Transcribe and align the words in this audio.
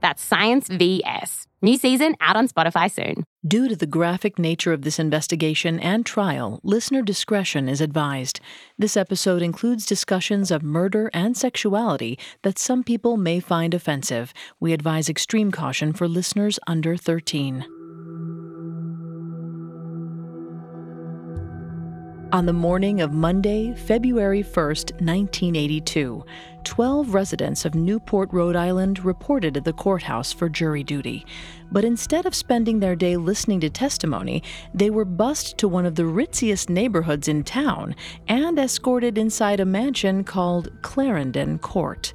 That's 0.00 0.22
Science 0.22 0.68
VS. 0.68 1.46
New 1.60 1.76
season 1.76 2.14
out 2.20 2.36
on 2.36 2.46
Spotify 2.46 2.90
soon. 2.90 3.24
Due 3.46 3.68
to 3.68 3.74
the 3.74 3.86
graphic 3.86 4.38
nature 4.38 4.72
of 4.72 4.82
this 4.82 5.00
investigation 5.00 5.80
and 5.80 6.06
trial, 6.06 6.60
listener 6.62 7.02
discretion 7.02 7.68
is 7.68 7.80
advised. 7.80 8.40
This 8.78 8.96
episode 8.96 9.42
includes 9.42 9.84
discussions 9.84 10.52
of 10.52 10.62
murder 10.62 11.10
and 11.12 11.36
sexuality 11.36 12.16
that 12.42 12.58
some 12.58 12.84
people 12.84 13.16
may 13.16 13.40
find 13.40 13.74
offensive. 13.74 14.32
We 14.60 14.72
advise 14.72 15.08
extreme 15.08 15.50
caution 15.50 15.92
for 15.92 16.06
listeners 16.06 16.60
under 16.68 16.96
13. 16.96 17.64
On 22.30 22.44
the 22.44 22.52
morning 22.52 23.00
of 23.00 23.14
Monday, 23.14 23.74
February 23.74 24.42
1st, 24.42 24.92
1982, 25.00 26.22
12 26.68 27.14
residents 27.14 27.64
of 27.64 27.74
Newport, 27.74 28.30
Rhode 28.30 28.54
Island 28.54 29.02
reported 29.02 29.56
at 29.56 29.64
the 29.64 29.72
courthouse 29.72 30.34
for 30.34 30.50
jury 30.50 30.84
duty. 30.84 31.24
But 31.72 31.82
instead 31.82 32.26
of 32.26 32.34
spending 32.34 32.80
their 32.80 32.94
day 32.94 33.16
listening 33.16 33.60
to 33.60 33.70
testimony, 33.70 34.42
they 34.74 34.90
were 34.90 35.06
bussed 35.06 35.56
to 35.58 35.66
one 35.66 35.86
of 35.86 35.94
the 35.94 36.02
ritziest 36.02 36.68
neighborhoods 36.68 37.26
in 37.26 37.42
town 37.42 37.96
and 38.28 38.58
escorted 38.58 39.16
inside 39.16 39.60
a 39.60 39.64
mansion 39.64 40.24
called 40.24 40.70
Clarendon 40.82 41.58
Court. 41.58 42.12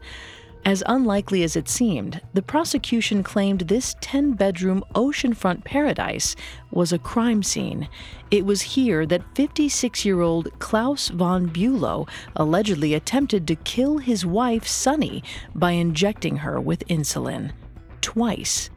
As 0.66 0.82
unlikely 0.86 1.44
as 1.44 1.58
it 1.58 1.68
seemed, 1.68 2.22
the 2.34 2.42
prosecution 2.42 3.22
claimed 3.22 3.62
this 3.62 3.98
10 4.00 4.34
bedroom 4.34 4.82
oceanfront 4.96 5.66
paradise 5.66 6.38
was 6.72 6.94
a 6.94 7.00
crime 7.00 7.44
scene. 7.44 7.90
It 8.32 8.46
was 8.46 8.62
here 8.62 9.06
that 9.08 9.36
56 9.36 10.06
year 10.06 10.22
old 10.22 10.58
Claus 10.60 11.10
von 11.10 11.50
Bülow 11.50 12.08
allegedly 12.38 12.94
attempted 12.94 13.46
to 13.48 13.56
kill 13.56 13.98
his 13.98 14.26
wife, 14.26 14.66
Sunny, 14.66 15.22
by 15.54 15.72
injecting 15.72 16.38
her 16.38 16.62
with 16.62 16.88
insulin. 16.88 17.52
Twice. 18.00 18.70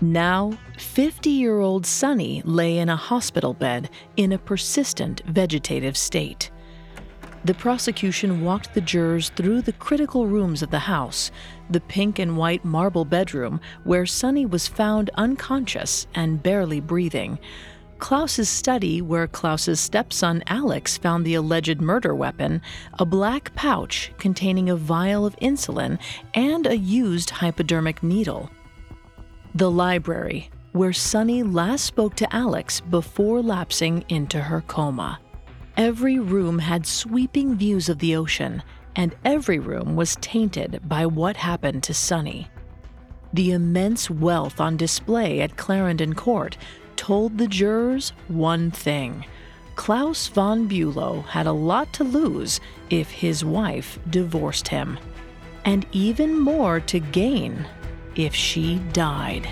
Now, 0.00 0.56
50 0.78 1.30
year 1.30 1.58
old 1.58 1.84
Sunny 1.84 2.42
lay 2.44 2.78
in 2.78 2.88
a 2.88 2.96
hospital 2.96 3.54
bed 3.54 3.90
in 4.16 4.30
a 4.32 4.38
persistent 4.38 5.20
vegetative 5.26 5.96
state. 5.96 6.52
The 7.42 7.54
prosecution 7.54 8.44
walked 8.44 8.74
the 8.74 8.82
jurors 8.82 9.30
through 9.30 9.62
the 9.62 9.72
critical 9.72 10.26
rooms 10.26 10.62
of 10.62 10.70
the 10.70 10.78
house 10.78 11.30
the 11.70 11.80
pink 11.80 12.18
and 12.18 12.36
white 12.36 12.64
marble 12.64 13.04
bedroom 13.04 13.60
where 13.84 14.04
Sunny 14.04 14.44
was 14.44 14.66
found 14.68 15.08
unconscious 15.14 16.06
and 16.14 16.42
barely 16.42 16.80
breathing. 16.80 17.38
Claus's 17.98 18.48
study, 18.48 19.00
where 19.00 19.26
Claus's 19.26 19.78
stepson 19.78 20.42
Alex 20.48 20.96
found 20.96 21.24
the 21.24 21.34
alleged 21.34 21.80
murder 21.80 22.14
weapon, 22.14 22.60
a 22.98 23.04
black 23.04 23.54
pouch 23.54 24.10
containing 24.18 24.68
a 24.68 24.76
vial 24.76 25.24
of 25.24 25.36
insulin 25.36 25.98
and 26.34 26.66
a 26.66 26.76
used 26.76 27.30
hypodermic 27.30 28.02
needle. 28.02 28.50
The 29.54 29.70
library, 29.70 30.50
where 30.72 30.92
Sunny 30.92 31.42
last 31.42 31.84
spoke 31.84 32.16
to 32.16 32.34
Alex 32.34 32.80
before 32.80 33.42
lapsing 33.42 34.04
into 34.08 34.40
her 34.40 34.62
coma. 34.62 35.20
Every 35.80 36.18
room 36.18 36.58
had 36.58 36.86
sweeping 36.86 37.56
views 37.56 37.88
of 37.88 38.00
the 38.00 38.14
ocean, 38.14 38.62
and 38.94 39.16
every 39.24 39.58
room 39.58 39.96
was 39.96 40.18
tainted 40.20 40.78
by 40.86 41.06
what 41.06 41.38
happened 41.38 41.82
to 41.84 41.94
Sunny. 41.94 42.48
The 43.32 43.52
immense 43.52 44.10
wealth 44.10 44.60
on 44.60 44.76
display 44.76 45.40
at 45.40 45.56
Clarendon 45.56 46.12
Court 46.12 46.58
told 46.96 47.38
the 47.38 47.48
jurors 47.48 48.12
one 48.28 48.70
thing 48.70 49.24
Claus 49.74 50.26
von 50.26 50.68
Bülow 50.68 51.24
had 51.24 51.46
a 51.46 51.52
lot 51.52 51.90
to 51.94 52.04
lose 52.04 52.60
if 52.90 53.10
his 53.10 53.42
wife 53.42 53.98
divorced 54.10 54.68
him, 54.68 54.98
and 55.64 55.86
even 55.92 56.38
more 56.38 56.80
to 56.80 57.00
gain 57.00 57.66
if 58.16 58.34
she 58.34 58.80
died. 58.92 59.48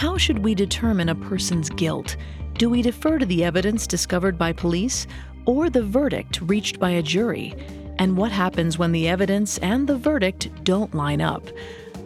How 0.00 0.16
should 0.16 0.38
we 0.38 0.54
determine 0.54 1.10
a 1.10 1.14
person's 1.14 1.68
guilt? 1.68 2.16
Do 2.54 2.70
we 2.70 2.80
defer 2.80 3.18
to 3.18 3.26
the 3.26 3.44
evidence 3.44 3.86
discovered 3.86 4.38
by 4.38 4.50
police 4.50 5.06
or 5.44 5.68
the 5.68 5.82
verdict 5.82 6.40
reached 6.40 6.80
by 6.80 6.92
a 6.92 7.02
jury? 7.02 7.54
And 7.98 8.16
what 8.16 8.32
happens 8.32 8.78
when 8.78 8.92
the 8.92 9.10
evidence 9.10 9.58
and 9.58 9.86
the 9.86 9.98
verdict 9.98 10.48
don't 10.64 10.94
line 10.94 11.20
up? 11.20 11.46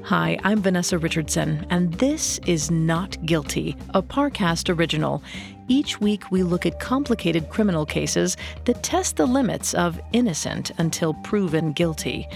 Hi, 0.02 0.36
I'm 0.42 0.60
Vanessa 0.60 0.98
Richardson, 0.98 1.64
and 1.70 1.94
this 1.94 2.40
is 2.46 2.68
Not 2.68 3.24
Guilty, 3.26 3.76
a 3.90 4.02
Parcast 4.02 4.76
original. 4.76 5.22
Each 5.68 6.00
week, 6.00 6.32
we 6.32 6.42
look 6.42 6.66
at 6.66 6.80
complicated 6.80 7.48
criminal 7.48 7.86
cases 7.86 8.36
that 8.64 8.82
test 8.82 9.14
the 9.14 9.26
limits 9.26 9.72
of 9.72 10.00
innocent 10.12 10.72
until 10.78 11.14
proven 11.14 11.70
guilty. 11.70 12.26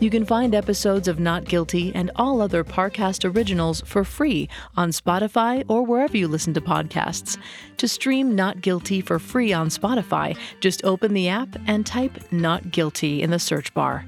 You 0.00 0.10
can 0.10 0.24
find 0.24 0.54
episodes 0.54 1.06
of 1.06 1.20
Not 1.20 1.44
Guilty 1.44 1.92
and 1.94 2.10
all 2.16 2.40
other 2.40 2.64
Parcast 2.64 3.32
originals 3.32 3.80
for 3.82 4.04
free 4.04 4.48
on 4.76 4.90
Spotify 4.90 5.64
or 5.68 5.84
wherever 5.84 6.16
you 6.16 6.26
listen 6.26 6.52
to 6.54 6.60
podcasts. 6.60 7.38
To 7.76 7.86
stream 7.86 8.34
Not 8.34 8.60
Guilty 8.60 9.00
for 9.00 9.20
free 9.20 9.52
on 9.52 9.68
Spotify, 9.68 10.36
just 10.60 10.84
open 10.84 11.14
the 11.14 11.28
app 11.28 11.56
and 11.66 11.86
type 11.86 12.20
Not 12.32 12.72
Guilty 12.72 13.22
in 13.22 13.30
the 13.30 13.38
search 13.38 13.72
bar. 13.72 14.04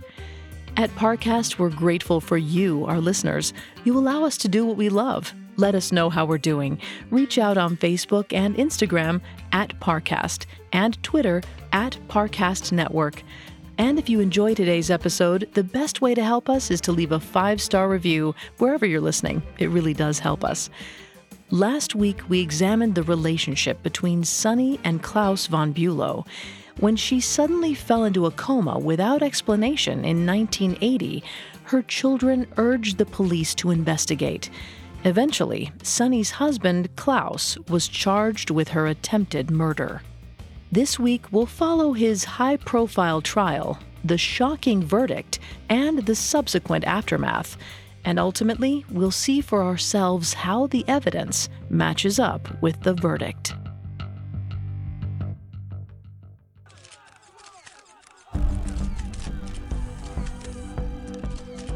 At 0.77 0.91
Parcast, 0.91 1.59
we're 1.59 1.71
grateful 1.71 2.21
for 2.21 2.37
you, 2.37 2.85
our 2.85 3.01
listeners. 3.01 3.55
You 3.85 3.97
allow 3.97 4.25
us 4.25 4.37
to 4.39 4.49
do 4.49 4.67
what 4.67 4.77
we 4.77 4.89
love. 4.89 5.33
Let 5.57 5.75
us 5.75 5.93
know 5.93 6.11
how 6.11 6.27
we're 6.27 6.37
doing. 6.37 6.79
Reach 7.11 7.39
out 7.39 7.57
on 7.57 7.79
Facebook 7.79 8.33
and 8.35 8.57
Instagram 8.57 9.23
at 9.53 9.79
Parcast 9.81 10.45
and 10.73 11.03
Twitter 11.03 11.43
at 11.73 11.97
Parcast 12.09 12.73
Network. 12.73 13.23
And 13.79 13.99
if 13.99 14.09
you 14.09 14.21
enjoy 14.21 14.55
today's 14.55 14.91
episode, 14.91 15.51
the 15.53 15.63
best 15.63 16.01
way 16.01 16.15
to 16.15 16.25
help 16.25 16.49
us 16.49 16.71
is 16.71 16.81
to 16.83 16.93
leave 16.93 17.13
a 17.13 17.21
five 17.21 17.61
star 17.61 17.89
review 17.89 18.35
wherever 18.59 18.87
you're 18.87 19.03
listening. 19.03 19.43
It 19.59 19.69
really 19.69 19.93
does 19.93 20.19
help 20.19 20.45
us. 20.45 20.71
Last 21.51 21.95
week, 21.95 22.23
we 22.29 22.41
examined 22.41 22.95
the 22.95 23.03
relationship 23.03 23.83
between 23.83 24.25
Sunny 24.25 24.81
and 24.83 25.03
Claus 25.03 25.47
von 25.47 25.75
Bülow. 25.75 26.27
When 26.81 26.97
she 26.97 27.21
suddenly 27.21 27.75
fell 27.75 28.05
into 28.05 28.27
a 28.27 28.31
coma 28.31 28.79
without 28.79 29.23
explanation 29.23 30.05
in 30.05 30.27
1980, 30.27 31.23
her 31.65 31.83
children 31.83 32.47
urged 32.57 32.97
the 32.97 33.07
police 33.07 33.55
to 33.57 33.71
investigate. 33.71 34.51
Eventually, 35.05 35.71
Sunny's 35.83 36.33
husband, 36.33 36.89
Claus, 36.97 37.59
was 37.69 37.89
charged 37.89 38.51
with 38.51 38.69
her 38.69 38.87
attempted 38.87 39.51
murder. 39.51 40.03
This 40.73 40.99
week, 40.99 41.31
we'll 41.31 41.47
follow 41.47 41.93
his 41.93 42.25
high 42.25 42.57
profile 42.57 43.21
trial, 43.23 43.79
the 44.05 44.19
shocking 44.19 44.83
verdict, 44.83 45.39
and 45.69 46.05
the 46.05 46.15
subsequent 46.17 46.85
aftermath. 46.85 47.57
And 48.05 48.19
ultimately, 48.19 48.85
we'll 48.91 49.13
see 49.13 49.41
for 49.41 49.63
ourselves 49.63 50.35
how 50.35 50.67
the 50.67 50.85
evidence 50.89 51.49
matches 51.71 52.19
up 52.19 52.61
with 52.61 52.81
the 52.83 52.95
verdict. 52.95 53.55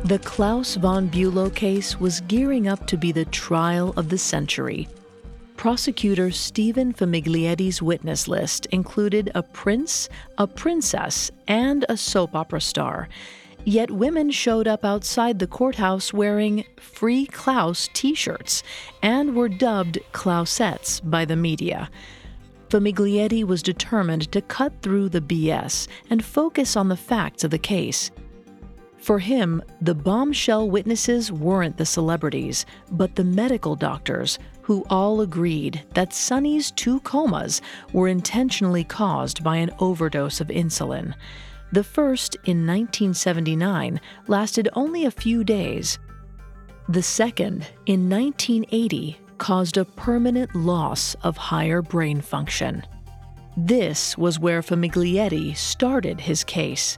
The 0.04 0.18
Claus 0.18 0.74
von 0.74 1.08
Bülow 1.08 1.54
case 1.54 2.00
was 2.00 2.20
gearing 2.22 2.66
up 2.66 2.88
to 2.88 2.96
be 2.96 3.12
the 3.12 3.26
trial 3.26 3.94
of 3.96 4.08
the 4.08 4.18
century. 4.18 4.88
Prosecutor 5.60 6.30
Stephen 6.30 6.94
Famiglietti's 6.94 7.82
witness 7.82 8.26
list 8.26 8.64
included 8.72 9.30
a 9.34 9.42
prince, 9.42 10.08
a 10.38 10.46
princess, 10.46 11.30
and 11.48 11.84
a 11.90 11.98
soap 11.98 12.34
opera 12.34 12.62
star. 12.62 13.10
Yet 13.66 13.90
women 13.90 14.30
showed 14.30 14.66
up 14.66 14.86
outside 14.86 15.38
the 15.38 15.46
courthouse 15.46 16.14
wearing 16.14 16.64
Free 16.78 17.26
Claus 17.26 17.90
t 17.92 18.14
shirts 18.14 18.62
and 19.02 19.36
were 19.36 19.50
dubbed 19.50 19.98
Clausettes 20.12 21.02
by 21.04 21.26
the 21.26 21.36
media. 21.36 21.90
Famiglietti 22.70 23.44
was 23.44 23.62
determined 23.62 24.32
to 24.32 24.40
cut 24.40 24.72
through 24.80 25.10
the 25.10 25.20
BS 25.20 25.88
and 26.08 26.24
focus 26.24 26.74
on 26.74 26.88
the 26.88 26.96
facts 26.96 27.44
of 27.44 27.50
the 27.50 27.58
case. 27.58 28.10
For 28.96 29.18
him, 29.18 29.62
the 29.80 29.94
bombshell 29.94 30.70
witnesses 30.70 31.30
weren't 31.30 31.76
the 31.78 31.86
celebrities, 31.86 32.64
but 32.90 33.14
the 33.14 33.24
medical 33.24 33.74
doctors, 33.74 34.38
who 34.70 34.86
all 34.88 35.20
agreed 35.20 35.82
that 35.94 36.14
Sunny's 36.14 36.70
two 36.70 37.00
comas 37.00 37.60
were 37.92 38.06
intentionally 38.06 38.84
caused 38.84 39.42
by 39.42 39.56
an 39.56 39.72
overdose 39.80 40.40
of 40.40 40.46
insulin. 40.46 41.12
The 41.72 41.82
first, 41.82 42.36
in 42.44 42.64
1979, 42.68 44.00
lasted 44.28 44.68
only 44.74 45.06
a 45.06 45.10
few 45.10 45.42
days. 45.42 45.98
The 46.88 47.02
second, 47.02 47.66
in 47.86 48.08
1980, 48.08 49.18
caused 49.38 49.76
a 49.76 49.84
permanent 49.84 50.54
loss 50.54 51.16
of 51.24 51.36
higher 51.36 51.82
brain 51.82 52.20
function. 52.20 52.84
This 53.56 54.16
was 54.16 54.38
where 54.38 54.62
Famiglietti 54.62 55.56
started 55.56 56.20
his 56.20 56.44
case. 56.44 56.96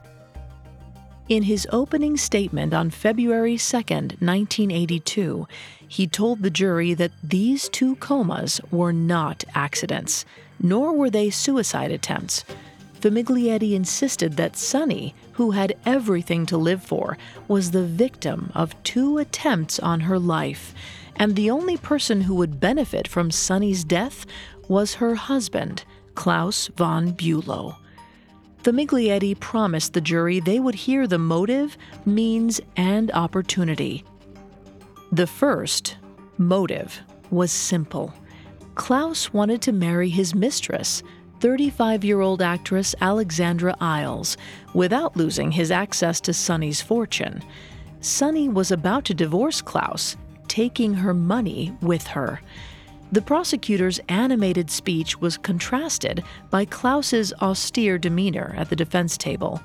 In 1.29 1.41
his 1.41 1.65
opening 1.71 2.17
statement 2.17 2.73
on 2.75 2.91
February 2.91 3.57
2, 3.57 3.77
1982, 3.77 5.47
he 5.93 6.07
told 6.07 6.41
the 6.41 6.49
jury 6.49 6.95
that 6.95 7.11
these 7.23 7.69
two 7.69 7.95
comas 7.97 8.59
were 8.71 8.91
not 8.91 9.43
accidents, 9.53 10.25
nor 10.59 10.91
were 10.91 11.11
they 11.11 11.29
suicide 11.29 11.91
attempts. 11.91 12.43
Famiglietti 12.99 13.73
insisted 13.73 14.35
that 14.35 14.57
Sunny, 14.57 15.13
who 15.33 15.51
had 15.51 15.77
everything 15.85 16.47
to 16.47 16.57
live 16.57 16.81
for, 16.81 17.15
was 17.47 17.69
the 17.69 17.83
victim 17.83 18.51
of 18.55 18.81
two 18.81 19.19
attempts 19.19 19.77
on 19.77 19.99
her 19.99 20.17
life, 20.17 20.73
and 21.15 21.35
the 21.35 21.51
only 21.51 21.77
person 21.77 22.21
who 22.21 22.33
would 22.33 22.59
benefit 22.59 23.07
from 23.07 23.29
Sunny's 23.29 23.83
death 23.83 24.25
was 24.67 24.95
her 24.95 25.13
husband, 25.13 25.83
Claus 26.15 26.71
von 26.75 27.13
Bülow. 27.13 27.75
Famiglietti 28.63 29.39
promised 29.39 29.93
the 29.93 30.01
jury 30.01 30.39
they 30.39 30.59
would 30.59 30.73
hear 30.73 31.05
the 31.05 31.19
motive, 31.19 31.77
means, 32.03 32.59
and 32.75 33.11
opportunity. 33.11 34.03
The 35.13 35.27
first, 35.27 35.97
motive, 36.39 36.99
was 37.29 37.51
simple. 37.51 38.11
Claus 38.73 39.31
wanted 39.31 39.61
to 39.61 39.71
marry 39.71 40.09
his 40.09 40.33
mistress, 40.33 41.03
35 41.39 42.03
year 42.03 42.21
old 42.21 42.41
actress 42.41 42.95
Alexandra 42.99 43.75
Isles, 43.79 44.37
without 44.73 45.15
losing 45.15 45.51
his 45.51 45.69
access 45.69 46.19
to 46.21 46.33
Sunny's 46.33 46.81
fortune. 46.81 47.43
Sunny 48.01 48.49
was 48.49 48.71
about 48.71 49.05
to 49.05 49.13
divorce 49.13 49.61
Claus, 49.61 50.17
taking 50.47 50.95
her 50.95 51.13
money 51.13 51.77
with 51.79 52.07
her. 52.07 52.41
The 53.11 53.21
prosecutor's 53.21 53.99
animated 54.09 54.71
speech 54.71 55.21
was 55.21 55.37
contrasted 55.37 56.23
by 56.49 56.65
Claus's 56.65 57.31
austere 57.39 57.99
demeanor 57.99 58.55
at 58.57 58.71
the 58.71 58.75
defense 58.75 59.15
table. 59.15 59.61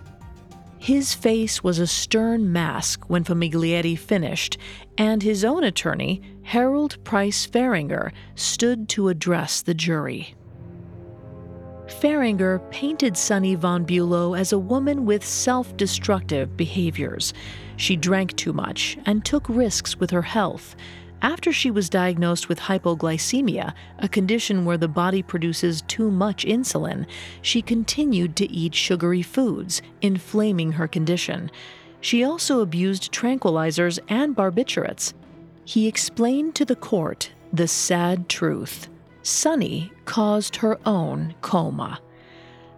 His 0.79 1.13
face 1.13 1.65
was 1.65 1.79
a 1.79 1.87
stern 1.87 2.53
mask 2.53 3.09
when 3.09 3.25
Famiglietti 3.25 3.99
finished, 3.99 4.59
and 4.99 5.23
his 5.23 5.45
own 5.45 5.65
attorney, 5.65 6.21
Harold 6.43 7.03
Price 7.05 7.47
Fahringer, 7.47 8.13
stood 8.35 8.89
to 8.91 9.09
address 9.09 9.63
the 9.63 9.75
jury. 9.75 10.35
Fahringer 11.87 12.69
painted 12.71 13.17
Sunny 13.17 13.55
von 13.55 13.87
Bülow 13.87 14.39
as 14.39 14.53
a 14.53 14.59
woman 14.59 15.07
with 15.07 15.25
self 15.25 15.75
destructive 15.77 16.57
behaviors. 16.57 17.33
She 17.77 17.97
drank 17.97 18.37
too 18.37 18.53
much 18.53 18.99
and 19.07 19.25
took 19.25 19.49
risks 19.49 19.97
with 19.97 20.11
her 20.11 20.23
health, 20.23 20.77
after 21.21 21.53
she 21.53 21.71
was 21.71 21.89
diagnosed 21.89 22.49
with 22.49 22.61
hypoglycemia, 22.61 23.75
a 23.99 24.09
condition 24.09 24.65
where 24.65 24.77
the 24.77 24.87
body 24.87 25.23
produces 25.23 25.83
too 25.83 26.11
much 26.11 26.45
insulin, 26.45 27.07
she 27.43 27.61
continued 27.61 28.37
to 28.37 28.51
eat 28.53 28.75
sugary 28.75 29.23
foods, 29.23 29.83
inflaming 30.01 30.73
her 30.73 30.87
condition. 30.87 31.51
She 32.01 32.25
also 32.25 32.61
abused 32.61 33.13
tranquilizers 33.13 33.99
and 34.09 34.37
barbiturates. 34.37 35.15
He 35.65 35.87
explained 35.87 36.55
to 36.57 36.65
the 36.65 36.77
court 36.77 37.31
the 37.53 37.69
sad 37.69 38.29
truth. 38.29 38.89
Sunny 39.23 39.93
caused 40.05 40.57
her 40.57 40.79
own 40.87 41.35
coma. 41.43 42.01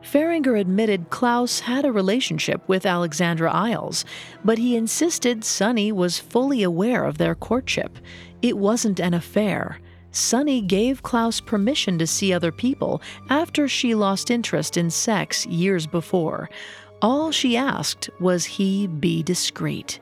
Fahringer 0.02 0.58
admitted 0.58 1.10
Claus 1.10 1.60
had 1.60 1.84
a 1.84 1.92
relationship 1.92 2.66
with 2.66 2.86
Alexandra 2.86 3.52
Isles, 3.52 4.04
but 4.44 4.58
he 4.58 4.74
insisted 4.74 5.44
Sunny 5.44 5.92
was 5.92 6.18
fully 6.18 6.62
aware 6.62 7.04
of 7.04 7.18
their 7.18 7.34
courtship. 7.34 7.98
It 8.42 8.56
wasn't 8.56 8.98
an 8.98 9.14
affair. 9.14 9.78
Sunny 10.10 10.62
gave 10.62 11.04
Claus 11.04 11.40
permission 11.40 11.98
to 11.98 12.06
see 12.06 12.32
other 12.32 12.50
people 12.50 13.00
after 13.28 13.68
she 13.68 13.94
lost 13.94 14.30
interest 14.30 14.76
in 14.76 14.90
sex 14.90 15.46
years 15.46 15.86
before. 15.86 16.50
All 17.02 17.30
she 17.30 17.56
asked 17.56 18.10
was 18.20 18.44
he 18.44 18.86
be 18.86 19.22
discreet. 19.22 20.00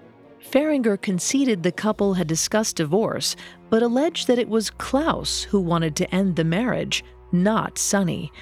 Fahringer 0.51 1.01
conceded 1.01 1.63
the 1.63 1.71
couple 1.71 2.15
had 2.15 2.27
discussed 2.27 2.77
divorce, 2.77 3.37
but 3.71 3.83
alleged 3.83 4.27
that 4.27 4.39
it 4.39 4.49
was 4.49 4.71
Claus 4.71 5.45
who 5.45 5.61
wanted 5.61 5.95
to 5.97 6.13
end 6.15 6.35
the 6.35 6.45
marriage, 6.45 7.05
not 7.31 7.79
Sunny. 7.79 8.33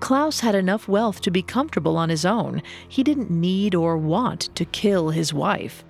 Claus 0.00 0.40
had 0.40 0.54
enough 0.54 0.88
wealth 0.88 1.20
to 1.22 1.30
be 1.30 1.42
comfortable 1.42 1.96
on 1.96 2.08
his 2.08 2.26
own. 2.26 2.60
He 2.88 3.02
didn't 3.02 3.30
need 3.30 3.74
or 3.74 3.96
want 3.96 4.54
to 4.56 4.64
kill 4.64 5.10
his 5.10 5.32
wife. 5.32 5.84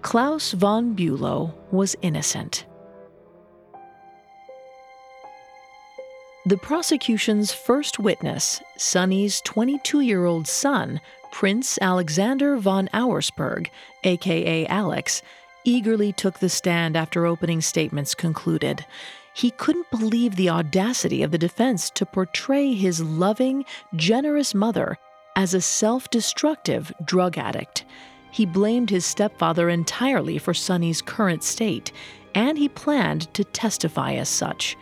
Claus 0.00 0.52
von 0.52 0.96
Bülow 0.96 1.52
was 1.72 1.96
innocent. 2.00 2.64
The 6.46 6.56
prosecution's 6.56 7.52
first 7.52 7.98
witness, 7.98 8.62
Sunny's 8.78 9.42
22 9.42 10.00
year 10.00 10.24
old 10.24 10.46
son, 10.46 11.00
Prince 11.38 11.78
Alexander 11.80 12.56
von 12.56 12.88
Auersperg, 12.92 13.68
aka 14.02 14.66
Alex, 14.66 15.22
eagerly 15.62 16.12
took 16.12 16.40
the 16.40 16.48
stand 16.48 16.96
after 16.96 17.26
opening 17.26 17.60
statements 17.60 18.12
concluded. 18.12 18.84
He 19.34 19.52
couldn't 19.52 19.88
believe 19.92 20.34
the 20.34 20.50
audacity 20.50 21.22
of 21.22 21.30
the 21.30 21.38
defense 21.38 21.90
to 21.90 22.04
portray 22.04 22.74
his 22.74 23.00
loving, 23.00 23.64
generous 23.94 24.52
mother 24.52 24.98
as 25.36 25.54
a 25.54 25.60
self 25.60 26.10
destructive 26.10 26.92
drug 27.04 27.38
addict. 27.38 27.84
He 28.32 28.44
blamed 28.44 28.90
his 28.90 29.06
stepfather 29.06 29.68
entirely 29.68 30.38
for 30.38 30.52
Sunny's 30.52 31.00
current 31.00 31.44
state, 31.44 31.92
and 32.34 32.58
he 32.58 32.68
planned 32.68 33.32
to 33.34 33.44
testify 33.44 34.14
as 34.14 34.28
such. 34.28 34.76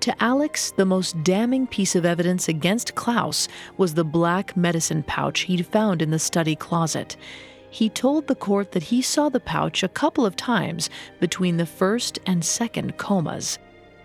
To 0.00 0.22
Alex, 0.22 0.72
the 0.72 0.84
most 0.84 1.22
damning 1.24 1.66
piece 1.66 1.96
of 1.96 2.04
evidence 2.04 2.48
against 2.48 2.94
Claus 2.94 3.48
was 3.76 3.94
the 3.94 4.04
black 4.04 4.56
medicine 4.56 5.02
pouch 5.02 5.40
he'd 5.40 5.66
found 5.66 6.00
in 6.00 6.10
the 6.10 6.18
study 6.18 6.54
closet. 6.54 7.16
He 7.70 7.88
told 7.88 8.26
the 8.26 8.34
court 8.34 8.72
that 8.72 8.84
he 8.84 9.02
saw 9.02 9.28
the 9.28 9.40
pouch 9.40 9.82
a 9.82 9.88
couple 9.88 10.24
of 10.24 10.36
times 10.36 10.88
between 11.20 11.56
the 11.56 11.66
first 11.66 12.18
and 12.24 12.44
second 12.44 12.96
comas. 12.96 13.58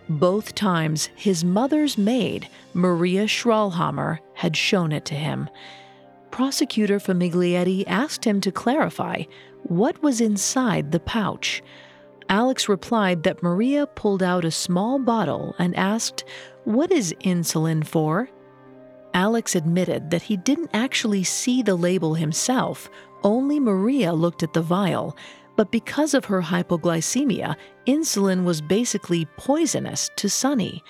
Both 0.09 0.55
times, 0.55 1.09
his 1.15 1.45
mother's 1.45 1.97
maid, 1.97 2.49
Maria 2.73 3.25
Schrollhammer, 3.25 4.19
had 4.33 4.57
shown 4.57 4.91
it 4.91 5.05
to 5.05 5.15
him. 5.15 5.49
Prosecutor 6.31 6.99
Famiglietti 6.99 7.83
asked 7.87 8.25
him 8.25 8.41
to 8.41 8.51
clarify 8.51 9.23
what 9.63 10.01
was 10.01 10.19
inside 10.19 10.91
the 10.91 10.99
pouch. 10.99 11.61
Alex 12.31 12.69
replied 12.69 13.23
that 13.23 13.43
Maria 13.43 13.85
pulled 13.85 14.23
out 14.23 14.45
a 14.45 14.51
small 14.51 14.97
bottle 14.97 15.53
and 15.59 15.75
asked, 15.75 16.23
What 16.63 16.89
is 16.89 17.13
insulin 17.25 17.85
for? 17.85 18.29
Alex 19.13 19.53
admitted 19.53 20.11
that 20.11 20.21
he 20.21 20.37
didn't 20.37 20.69
actually 20.73 21.25
see 21.25 21.61
the 21.61 21.75
label 21.75 22.13
himself, 22.13 22.89
only 23.25 23.59
Maria 23.59 24.13
looked 24.13 24.43
at 24.43 24.53
the 24.53 24.61
vial. 24.61 25.17
But 25.57 25.73
because 25.73 26.13
of 26.13 26.23
her 26.25 26.41
hypoglycemia, 26.41 27.57
insulin 27.85 28.45
was 28.45 28.61
basically 28.61 29.25
poisonous 29.35 30.09
to 30.15 30.29
Sunny. 30.29 30.81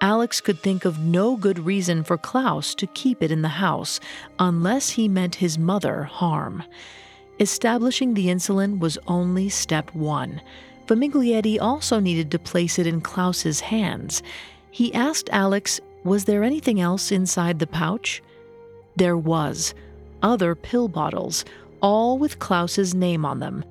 Alex 0.00 0.40
could 0.40 0.60
think 0.60 0.86
of 0.86 0.98
no 0.98 1.36
good 1.36 1.58
reason 1.58 2.04
for 2.04 2.16
Claus 2.16 2.74
to 2.74 2.86
keep 2.86 3.22
it 3.22 3.30
in 3.30 3.42
the 3.42 3.48
house 3.48 4.00
unless 4.38 4.88
he 4.88 5.08
meant 5.08 5.34
his 5.34 5.58
mother 5.58 6.04
harm. 6.04 6.62
Establishing 7.38 8.14
the 8.14 8.28
insulin 8.28 8.78
was 8.78 8.96
only 9.06 9.50
step 9.50 9.94
one. 9.94 10.40
Famiglietti 10.86 11.60
also 11.60 11.98
needed 12.00 12.30
to 12.30 12.38
place 12.38 12.78
it 12.78 12.86
in 12.86 13.00
Claus's 13.00 13.60
hands. 13.60 14.22
He 14.70 14.94
asked 14.94 15.28
Alex, 15.32 15.80
was 16.04 16.24
there 16.24 16.44
anything 16.44 16.80
else 16.80 17.10
inside 17.10 17.58
the 17.58 17.66
pouch? 17.66 18.22
There 18.94 19.16
was. 19.16 19.74
Other 20.22 20.54
pill 20.54 20.88
bottles, 20.88 21.44
all 21.80 22.18
with 22.18 22.38
Claus's 22.38 22.94
name 22.94 23.24
on 23.24 23.40
them, 23.40 23.64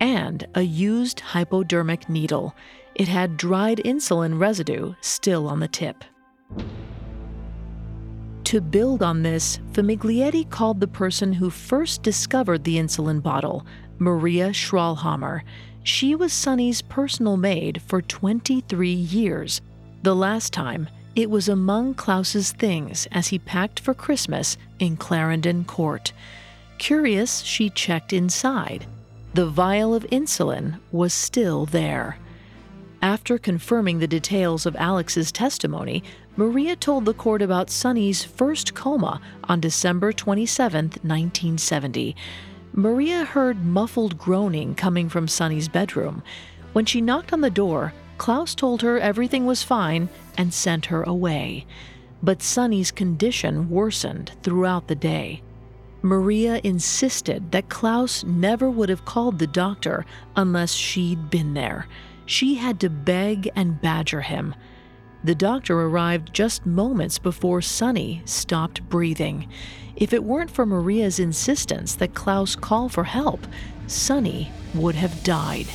and 0.00 0.46
a 0.54 0.62
used 0.62 1.20
hypodermic 1.20 2.08
needle. 2.08 2.54
It 2.94 3.08
had 3.08 3.36
dried 3.36 3.78
insulin 3.78 4.38
residue 4.38 4.94
still 5.00 5.48
on 5.48 5.60
the 5.60 5.68
tip. 5.68 6.04
To 8.44 8.60
build 8.60 9.02
on 9.02 9.22
this, 9.22 9.58
Famiglietti 9.72 10.48
called 10.50 10.80
the 10.80 10.88
person 10.88 11.32
who 11.32 11.50
first 11.50 12.02
discovered 12.02 12.64
the 12.64 12.76
insulin 12.76 13.22
bottle, 13.22 13.66
Maria 13.98 14.50
Schrollhammer. 14.50 15.42
She 15.84 16.14
was 16.14 16.32
Sunny's 16.32 16.80
personal 16.80 17.36
maid 17.36 17.82
for 17.82 18.00
23 18.00 18.88
years. 18.90 19.60
The 20.02 20.14
last 20.14 20.52
time, 20.52 20.88
it 21.16 21.28
was 21.28 21.48
among 21.48 21.94
Claus's 21.94 22.52
things 22.52 23.08
as 23.10 23.28
he 23.28 23.38
packed 23.38 23.80
for 23.80 23.92
Christmas 23.92 24.56
in 24.78 24.96
Clarendon 24.96 25.64
Court. 25.64 26.12
Curious, 26.78 27.40
she 27.40 27.68
checked 27.68 28.12
inside. 28.12 28.86
The 29.34 29.46
vial 29.46 29.94
of 29.94 30.04
insulin 30.04 30.78
was 30.92 31.12
still 31.12 31.66
there. 31.66 32.18
After 33.02 33.36
confirming 33.36 33.98
the 33.98 34.06
details 34.06 34.66
of 34.66 34.76
Alex's 34.76 35.32
testimony, 35.32 36.04
Maria 36.36 36.76
told 36.76 37.04
the 37.04 37.14
court 37.14 37.42
about 37.42 37.70
Sunny's 37.70 38.22
first 38.22 38.74
coma 38.74 39.20
on 39.44 39.60
December 39.60 40.12
27, 40.12 40.84
1970. 41.02 42.14
Maria 42.74 43.24
heard 43.24 43.64
muffled 43.64 44.16
groaning 44.16 44.74
coming 44.74 45.10
from 45.10 45.28
Sunny's 45.28 45.68
bedroom. 45.68 46.22
When 46.72 46.86
she 46.86 47.02
knocked 47.02 47.32
on 47.32 47.42
the 47.42 47.50
door, 47.50 47.92
Claus 48.16 48.54
told 48.54 48.80
her 48.80 48.98
everything 48.98 49.44
was 49.44 49.62
fine 49.62 50.08
and 50.38 50.54
sent 50.54 50.86
her 50.86 51.02
away. 51.02 51.66
But 52.22 52.42
Sunny's 52.42 52.90
condition 52.90 53.68
worsened 53.68 54.32
throughout 54.42 54.88
the 54.88 54.94
day. 54.94 55.42
Maria 56.00 56.60
insisted 56.64 57.52
that 57.52 57.68
Claus 57.68 58.24
never 58.24 58.70
would 58.70 58.88
have 58.88 59.04
called 59.04 59.38
the 59.38 59.46
doctor 59.46 60.06
unless 60.34 60.72
she'd 60.72 61.28
been 61.28 61.52
there. 61.52 61.86
She 62.24 62.54
had 62.54 62.80
to 62.80 62.88
beg 62.88 63.50
and 63.54 63.80
badger 63.82 64.22
him. 64.22 64.54
The 65.24 65.34
doctor 65.36 65.80
arrived 65.80 66.34
just 66.34 66.66
moments 66.66 67.18
before 67.18 67.62
Sunny 67.62 68.22
stopped 68.24 68.82
breathing. 68.88 69.48
If 69.94 70.12
it 70.12 70.24
weren't 70.24 70.50
for 70.50 70.66
Maria's 70.66 71.20
insistence 71.20 71.94
that 71.96 72.14
Claus 72.14 72.56
call 72.56 72.88
for 72.88 73.04
help, 73.04 73.46
Sunny 73.86 74.50
would 74.74 74.96
have 74.96 75.22
died. 75.22 75.66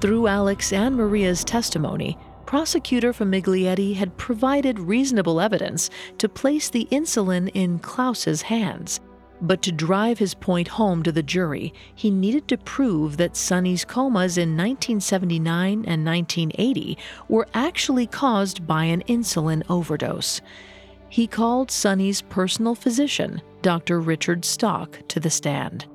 Through 0.00 0.26
Alex 0.28 0.72
and 0.72 0.96
Maria's 0.96 1.44
testimony, 1.44 2.16
prosecutor 2.46 3.12
Famiglietti 3.12 3.94
had 3.94 4.16
provided 4.16 4.78
reasonable 4.78 5.40
evidence 5.40 5.90
to 6.18 6.28
place 6.28 6.68
the 6.68 6.86
insulin 6.92 7.50
in 7.54 7.78
Claus's 7.78 8.42
hands. 8.42 9.00
But 9.42 9.60
to 9.62 9.72
drive 9.72 10.18
his 10.18 10.34
point 10.34 10.68
home 10.68 11.02
to 11.02 11.10
the 11.10 11.22
jury, 11.22 11.74
he 11.96 12.10
needed 12.10 12.46
to 12.46 12.56
prove 12.56 13.16
that 13.16 13.36
Sunny's 13.36 13.84
comas 13.84 14.38
in 14.38 14.50
1979 14.50 15.84
and 15.84 16.06
1980 16.06 16.96
were 17.28 17.48
actually 17.52 18.06
caused 18.06 18.66
by 18.68 18.84
an 18.84 19.02
insulin 19.08 19.64
overdose. 19.68 20.40
He 21.08 21.26
called 21.26 21.72
Sunny's 21.72 22.22
personal 22.22 22.76
physician, 22.76 23.42
Dr. 23.62 24.00
Richard 24.00 24.44
Stock, 24.44 24.96
to 25.08 25.18
the 25.18 25.28
stand. 25.28 25.86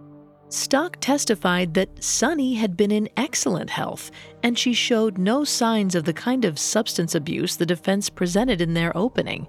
Stock 0.50 0.98
testified 1.00 1.74
that 1.74 2.04
Sunny 2.04 2.56
had 2.56 2.78
been 2.78 2.92
in 2.92 3.10
excellent 3.16 3.70
health, 3.70 4.12
and 4.44 4.58
she 4.58 4.74
showed 4.74 5.18
no 5.18 5.46
signs 5.46 5.96
of 5.96 6.04
the 6.04 6.14
kind 6.14 6.44
of 6.44 6.60
substance 6.60 7.16
abuse 7.16 7.56
the 7.56 7.66
defense 7.66 8.10
presented 8.10 8.62
in 8.62 8.74
their 8.74 8.96
opening. 8.96 9.48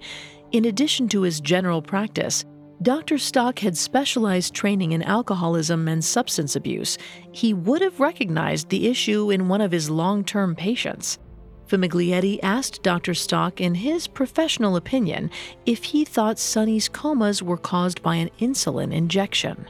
In 0.53 0.65
addition 0.65 1.09
to 1.11 1.23
his 1.23 1.41
general 1.41 1.83
practice, 1.83 2.45
Dr. 2.81 3.19
Stock 3.19 3.59
had 3.59 3.77
specialized 3.77 4.55
training 4.55 4.93
in 4.93 5.03
alcoholism 5.03 5.89
and 5.89 6.05
substance 6.05 6.55
abuse. 6.55 6.97
He 7.33 7.53
would 7.53 7.83
have 7.83 7.99
recognized 7.99 8.69
the 8.69 8.87
issue 8.87 9.33
in 9.33 9.49
one 9.49 9.61
of 9.61 9.73
his 9.73 9.91
long 9.91 10.25
term 10.25 10.55
patients. 10.55 11.19
Famiglietti 11.67 12.39
asked 12.43 12.85
Dr. 12.85 13.15
Stock, 13.15 13.61
in 13.61 13.75
his 13.75 14.07
professional 14.07 14.77
opinion, 14.77 15.31
if 15.67 15.85
he 15.85 16.05
thought 16.05 16.39
Sunny's 16.39 16.89
comas 16.89 17.43
were 17.43 17.59
caused 17.59 18.01
by 18.01 18.15
an 18.15 18.31
insulin 18.39 18.93
injection. 18.93 19.69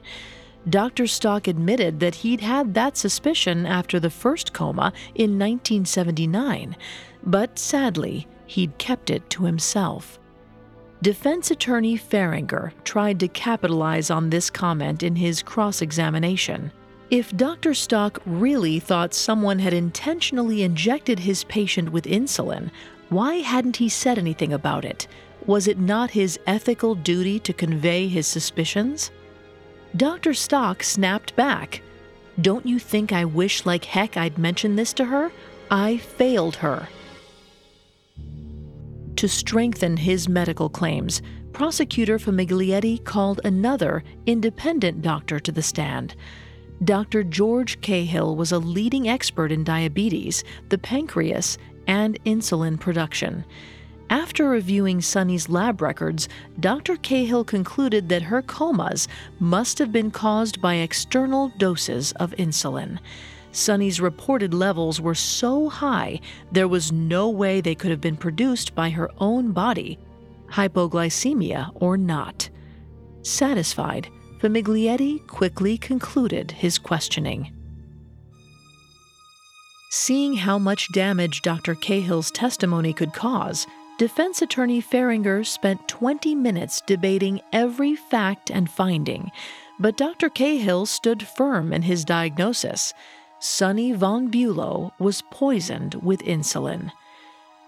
Dr. 0.68 1.06
Stock 1.06 1.48
admitted 1.48 2.00
that 2.00 2.16
he'd 2.16 2.42
had 2.42 2.74
that 2.74 2.98
suspicion 2.98 3.64
after 3.64 3.98
the 3.98 4.10
first 4.10 4.52
coma 4.52 4.92
in 5.14 5.38
1979, 5.38 6.76
but 7.24 7.58
sadly, 7.58 8.28
he'd 8.46 8.76
kept 8.76 9.08
it 9.08 9.28
to 9.30 9.44
himself. 9.44 10.18
Defense 11.00 11.52
attorney 11.52 11.96
Fahringer 11.96 12.72
tried 12.82 13.20
to 13.20 13.28
capitalize 13.28 14.10
on 14.10 14.30
this 14.30 14.50
comment 14.50 15.04
in 15.04 15.14
his 15.14 15.42
cross 15.42 15.80
examination. 15.80 16.72
If 17.10 17.36
Dr. 17.36 17.72
Stock 17.72 18.20
really 18.26 18.80
thought 18.80 19.14
someone 19.14 19.60
had 19.60 19.72
intentionally 19.72 20.64
injected 20.64 21.20
his 21.20 21.44
patient 21.44 21.92
with 21.92 22.04
insulin, 22.04 22.72
why 23.10 23.36
hadn't 23.36 23.76
he 23.76 23.88
said 23.88 24.18
anything 24.18 24.52
about 24.52 24.84
it? 24.84 25.06
Was 25.46 25.68
it 25.68 25.78
not 25.78 26.10
his 26.10 26.38
ethical 26.48 26.96
duty 26.96 27.38
to 27.40 27.52
convey 27.52 28.08
his 28.08 28.26
suspicions? 28.26 29.12
Dr. 29.96 30.34
Stock 30.34 30.82
snapped 30.82 31.34
back. 31.36 31.80
Don't 32.40 32.66
you 32.66 32.80
think 32.80 33.12
I 33.12 33.24
wish 33.24 33.64
like 33.64 33.84
heck 33.84 34.16
I'd 34.16 34.36
mentioned 34.36 34.76
this 34.76 34.92
to 34.94 35.04
her? 35.04 35.30
I 35.70 35.98
failed 35.98 36.56
her. 36.56 36.88
To 39.18 39.28
strengthen 39.28 39.96
his 39.96 40.28
medical 40.28 40.68
claims, 40.68 41.22
prosecutor 41.52 42.20
Famiglietti 42.20 43.02
called 43.02 43.40
another 43.42 44.04
independent 44.26 45.02
doctor 45.02 45.40
to 45.40 45.50
the 45.50 45.60
stand. 45.60 46.14
Dr. 46.84 47.24
George 47.24 47.80
Cahill 47.80 48.36
was 48.36 48.52
a 48.52 48.60
leading 48.60 49.08
expert 49.08 49.50
in 49.50 49.64
diabetes, 49.64 50.44
the 50.68 50.78
pancreas, 50.78 51.58
and 51.88 52.22
insulin 52.22 52.78
production. 52.78 53.44
After 54.08 54.48
reviewing 54.48 55.00
Sunny's 55.00 55.48
lab 55.48 55.82
records, 55.82 56.28
Dr. 56.60 56.94
Cahill 56.94 57.42
concluded 57.42 58.08
that 58.10 58.22
her 58.22 58.40
comas 58.40 59.08
must 59.40 59.80
have 59.80 59.90
been 59.90 60.12
caused 60.12 60.62
by 60.62 60.76
external 60.76 61.48
doses 61.58 62.12
of 62.20 62.30
insulin. 62.38 63.00
Sunny's 63.58 64.00
reported 64.00 64.54
levels 64.54 65.00
were 65.00 65.16
so 65.16 65.68
high, 65.68 66.20
there 66.52 66.68
was 66.68 66.92
no 66.92 67.28
way 67.28 67.60
they 67.60 67.74
could 67.74 67.90
have 67.90 68.00
been 68.00 68.16
produced 68.16 68.72
by 68.74 68.90
her 68.90 69.10
own 69.18 69.50
body, 69.50 69.98
hypoglycemia 70.48 71.72
or 71.74 71.96
not. 71.96 72.48
Satisfied, 73.22 74.08
Famiglietti 74.40 75.26
quickly 75.26 75.76
concluded 75.76 76.52
his 76.52 76.78
questioning. 76.78 77.52
Seeing 79.90 80.34
how 80.34 80.58
much 80.58 80.92
damage 80.92 81.42
Dr. 81.42 81.74
Cahill's 81.74 82.30
testimony 82.30 82.92
could 82.92 83.12
cause, 83.12 83.66
defense 83.98 84.40
attorney 84.40 84.80
Fahringer 84.80 85.44
spent 85.44 85.88
20 85.88 86.36
minutes 86.36 86.80
debating 86.86 87.40
every 87.52 87.96
fact 87.96 88.50
and 88.50 88.70
finding, 88.70 89.32
but 89.80 89.96
Dr. 89.96 90.28
Cahill 90.28 90.86
stood 90.86 91.26
firm 91.26 91.72
in 91.72 91.82
his 91.82 92.04
diagnosis. 92.04 92.94
Sunny 93.40 93.92
von 93.92 94.30
Bülow 94.30 94.90
was 94.98 95.22
poisoned 95.30 95.94
with 95.96 96.24
insulin. 96.24 96.90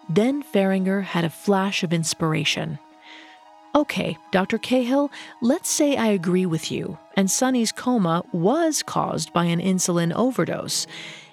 Then 0.08 0.42
Fahringer 0.42 1.02
had 1.04 1.24
a 1.24 1.30
flash 1.30 1.84
of 1.84 1.92
inspiration. 1.92 2.78
Okay, 3.72 4.18
Dr. 4.32 4.58
Cahill, 4.58 5.12
let's 5.40 5.68
say 5.68 5.96
I 5.96 6.08
agree 6.08 6.44
with 6.44 6.72
you, 6.72 6.98
and 7.16 7.30
Sunny's 7.30 7.70
coma 7.70 8.24
was 8.32 8.82
caused 8.82 9.32
by 9.32 9.44
an 9.44 9.60
insulin 9.60 10.12
overdose. 10.12 10.88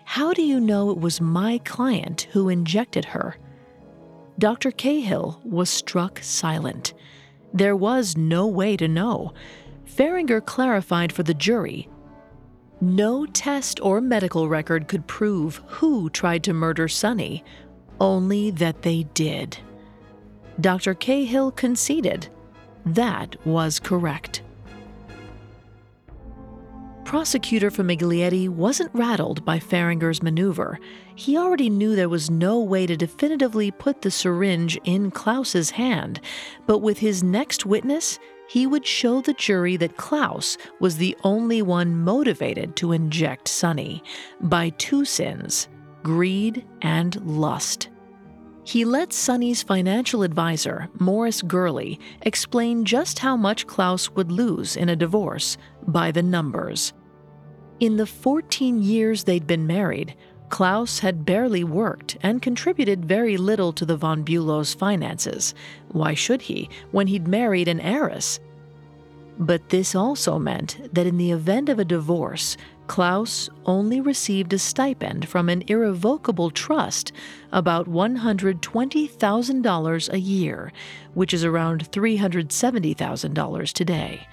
How 0.05 0.33
do 0.33 0.43
you 0.43 0.59
know 0.59 0.91
it 0.91 0.99
was 0.99 1.19
my 1.19 1.57
client 1.65 2.27
who 2.31 2.47
injected 2.47 3.05
her? 3.05 3.37
Dr. 4.37 4.69
Cahill 4.69 5.41
was 5.43 5.71
struck 5.71 6.19
silent. 6.21 6.93
There 7.53 7.75
was 7.75 8.15
no 8.15 8.45
way 8.45 8.77
to 8.77 8.87
know. 8.87 9.33
Fahringer 9.85 10.45
clarified 10.45 11.11
for 11.11 11.23
the 11.23 11.33
jury 11.33 11.89
no 12.81 13.25
test 13.25 13.79
or 13.81 14.01
medical 14.01 14.47
record 14.47 14.87
could 14.87 15.07
prove 15.07 15.61
who 15.67 16.09
tried 16.09 16.43
to 16.43 16.53
murder 16.53 16.87
Sunny, 16.87 17.43
only 17.99 18.51
that 18.51 18.81
they 18.83 19.03
did. 19.13 19.57
Dr. 20.59 20.93
Cahill 20.93 21.51
conceded 21.51 22.29
that 22.93 23.35
was 23.45 23.79
correct. 23.79 24.41
Prosecutor 27.03 27.71
Famiglietti 27.71 28.49
wasn't 28.49 28.93
rattled 28.93 29.45
by 29.45 29.59
Fahringer's 29.59 30.21
maneuver. 30.21 30.79
He 31.15 31.37
already 31.37 31.69
knew 31.69 31.95
there 31.95 32.09
was 32.09 32.29
no 32.29 32.59
way 32.59 32.85
to 32.85 32.97
definitively 32.97 33.71
put 33.71 34.01
the 34.01 34.11
syringe 34.11 34.77
in 34.83 35.11
Claus's 35.11 35.71
hand, 35.71 36.19
but 36.65 36.79
with 36.79 36.99
his 36.99 37.23
next 37.23 37.65
witness, 37.65 38.19
he 38.47 38.65
would 38.65 38.85
show 38.85 39.21
the 39.21 39.33
jury 39.33 39.77
that 39.77 39.97
Claus 39.97 40.57
was 40.79 40.97
the 40.97 41.15
only 41.23 41.61
one 41.61 41.95
motivated 41.95 42.75
to 42.77 42.91
inject 42.91 43.47
Sunny 43.47 44.03
by 44.41 44.69
two 44.69 45.05
sins 45.05 45.67
greed 46.03 46.65
and 46.81 47.15
lust. 47.25 47.89
He 48.63 48.85
let 48.85 49.13
Sunny's 49.13 49.63
financial 49.63 50.23
advisor, 50.23 50.89
Morris 50.99 51.41
Gurley, 51.41 51.99
explain 52.21 52.85
just 52.85 53.19
how 53.19 53.35
much 53.37 53.67
Claus 53.67 54.11
would 54.11 54.31
lose 54.31 54.75
in 54.75 54.89
a 54.89 54.95
divorce 54.95 55.57
by 55.85 56.11
the 56.11 56.23
numbers. 56.23 56.93
In 57.79 57.97
the 57.97 58.05
14 58.05 58.81
years 58.81 59.23
they'd 59.23 59.47
been 59.47 59.67
married, 59.67 60.15
Claus 60.49 60.99
had 60.99 61.25
barely 61.25 61.63
worked 61.63 62.17
and 62.21 62.41
contributed 62.41 63.05
very 63.05 63.37
little 63.37 63.73
to 63.73 63.85
the 63.85 63.97
von 63.97 64.23
Bülow's 64.23 64.73
finances. 64.73 65.53
Why 65.89 66.13
should 66.13 66.43
he, 66.43 66.69
when 66.91 67.07
he'd 67.07 67.27
married 67.27 67.67
an 67.67 67.81
heiress? 67.81 68.39
But 69.39 69.69
this 69.69 69.93
also 69.93 70.39
meant 70.39 70.79
that 70.93 71.05
in 71.05 71.17
the 71.17 71.31
event 71.31 71.69
of 71.69 71.77
a 71.79 71.85
divorce, 71.85 72.57
Claus 72.87 73.49
only 73.65 74.01
received 74.01 74.53
a 74.53 74.59
stipend 74.59 75.27
from 75.27 75.49
an 75.49 75.63
irrevocable 75.67 76.49
trust, 76.49 77.11
about 77.51 77.87
$120,000 77.87 80.13
a 80.13 80.19
year, 80.19 80.71
which 81.13 81.33
is 81.33 81.43
around 81.43 81.91
$370,000 81.91 83.73
today. 83.73 84.25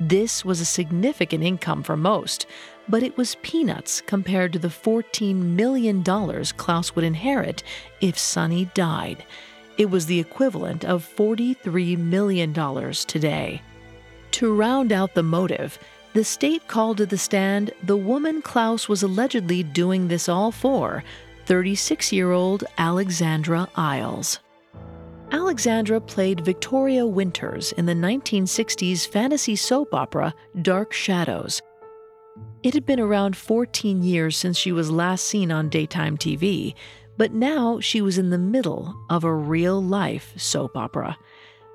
This 0.00 0.44
was 0.44 0.60
a 0.60 0.66
significant 0.66 1.44
income 1.44 1.84
for 1.84 1.96
most, 1.96 2.46
but 2.88 3.02
it 3.02 3.16
was 3.16 3.36
peanuts 3.42 4.00
compared 4.00 4.52
to 4.52 4.58
the 4.58 4.68
$14 4.68 5.34
million 5.34 6.02
Claus 6.02 6.94
would 6.94 7.04
inherit 7.04 7.62
if 8.00 8.18
Sunny 8.18 8.66
died. 8.74 9.24
It 9.76 9.90
was 9.90 10.06
the 10.06 10.20
equivalent 10.20 10.84
of 10.84 11.08
$43 11.16 11.98
million 11.98 12.52
today. 13.06 13.62
To 14.32 14.54
round 14.54 14.92
out 14.92 15.14
the 15.14 15.22
motive, 15.22 15.78
the 16.12 16.24
state 16.24 16.68
called 16.68 16.98
to 16.98 17.06
the 17.06 17.18
stand 17.18 17.72
the 17.82 17.96
woman 17.96 18.40
Claus 18.40 18.88
was 18.88 19.02
allegedly 19.02 19.62
doing 19.62 20.08
this 20.08 20.28
all 20.28 20.52
for 20.52 21.02
36 21.46 22.12
year 22.12 22.30
old 22.30 22.64
Alexandra 22.78 23.68
Isles. 23.74 24.38
Alexandra 25.32 26.00
played 26.00 26.44
Victoria 26.44 27.04
Winters 27.04 27.72
in 27.72 27.86
the 27.86 27.94
1960s 27.94 29.08
fantasy 29.08 29.56
soap 29.56 29.92
opera 29.92 30.32
Dark 30.62 30.92
Shadows. 30.92 31.60
It 32.62 32.74
had 32.74 32.86
been 32.86 33.00
around 33.00 33.36
14 33.36 34.02
years 34.02 34.36
since 34.36 34.56
she 34.56 34.72
was 34.72 34.90
last 34.90 35.24
seen 35.26 35.52
on 35.52 35.68
daytime 35.68 36.16
TV, 36.16 36.74
but 37.16 37.32
now 37.32 37.80
she 37.80 38.00
was 38.00 38.18
in 38.18 38.30
the 38.30 38.38
middle 38.38 38.94
of 39.10 39.24
a 39.24 39.34
real 39.34 39.82
life 39.82 40.32
soap 40.36 40.76
opera. 40.76 41.16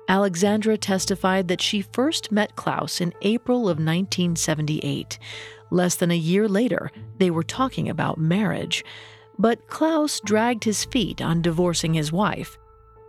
Alexandra 0.08 0.76
testified 0.76 1.48
that 1.48 1.62
she 1.62 1.82
first 1.82 2.32
met 2.32 2.56
Claus 2.56 3.00
in 3.00 3.14
April 3.22 3.60
of 3.60 3.78
1978. 3.78 5.18
Less 5.70 5.94
than 5.94 6.10
a 6.10 6.16
year 6.16 6.48
later, 6.48 6.90
they 7.18 7.30
were 7.30 7.44
talking 7.44 7.88
about 7.88 8.18
marriage. 8.18 8.84
But 9.38 9.68
Claus 9.68 10.20
dragged 10.24 10.64
his 10.64 10.84
feet 10.84 11.22
on 11.22 11.42
divorcing 11.42 11.94
his 11.94 12.10
wife. 12.10 12.58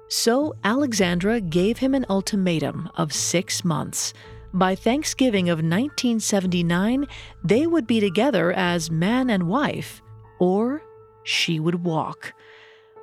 So 0.09 0.53
Alexandra 0.63 1.41
gave 1.41 1.79
him 1.79 1.95
an 1.95 2.05
ultimatum 2.09 2.89
of 2.95 3.13
six 3.13 3.65
months. 3.65 4.13
By 4.53 4.75
Thanksgiving 4.75 5.49
of 5.49 5.59
1979, 5.59 7.07
they 7.43 7.67
would 7.67 7.87
be 7.87 7.99
together 7.99 8.51
as 8.51 8.91
man 8.91 9.29
and 9.29 9.47
wife, 9.47 10.01
or 10.39 10.81
she 11.23 11.59
would 11.59 11.83
walk. 11.83 12.33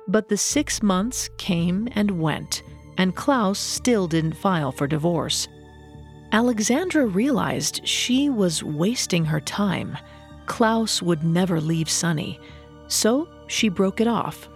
But 0.07 0.29
the 0.29 0.37
six 0.37 0.83
months 0.83 1.29
came 1.37 1.87
and 1.93 2.19
went 2.19 2.63
and 2.99 3.15
Claus 3.15 3.57
still 3.57 4.09
didn't 4.09 4.33
file 4.33 4.73
for 4.73 4.85
divorce. 4.85 5.47
Alexandra 6.33 7.07
realized 7.07 7.87
she 7.87 8.29
was 8.29 8.61
wasting 8.61 9.23
her 9.23 9.39
time. 9.39 9.97
Claus 10.47 11.01
would 11.01 11.23
never 11.23 11.61
leave 11.61 11.89
Sunny, 11.89 12.37
so 12.89 13.29
she 13.47 13.69
broke 13.69 14.01
it 14.01 14.07
off. 14.07 14.49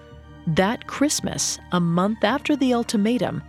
That 0.46 0.88
Christmas, 0.88 1.58
a 1.72 1.80
month 1.80 2.26
after 2.26 2.58
the 2.58 2.74
ultimatum, 2.74 3.42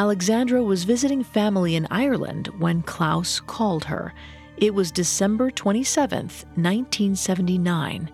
Alexandra 0.00 0.62
was 0.62 0.84
visiting 0.84 1.22
family 1.22 1.76
in 1.76 1.86
Ireland 1.90 2.46
when 2.58 2.80
Claus 2.80 3.38
called 3.38 3.84
her. 3.84 4.14
It 4.56 4.74
was 4.74 4.90
December 4.90 5.50
27, 5.50 6.20
1979, 6.20 8.10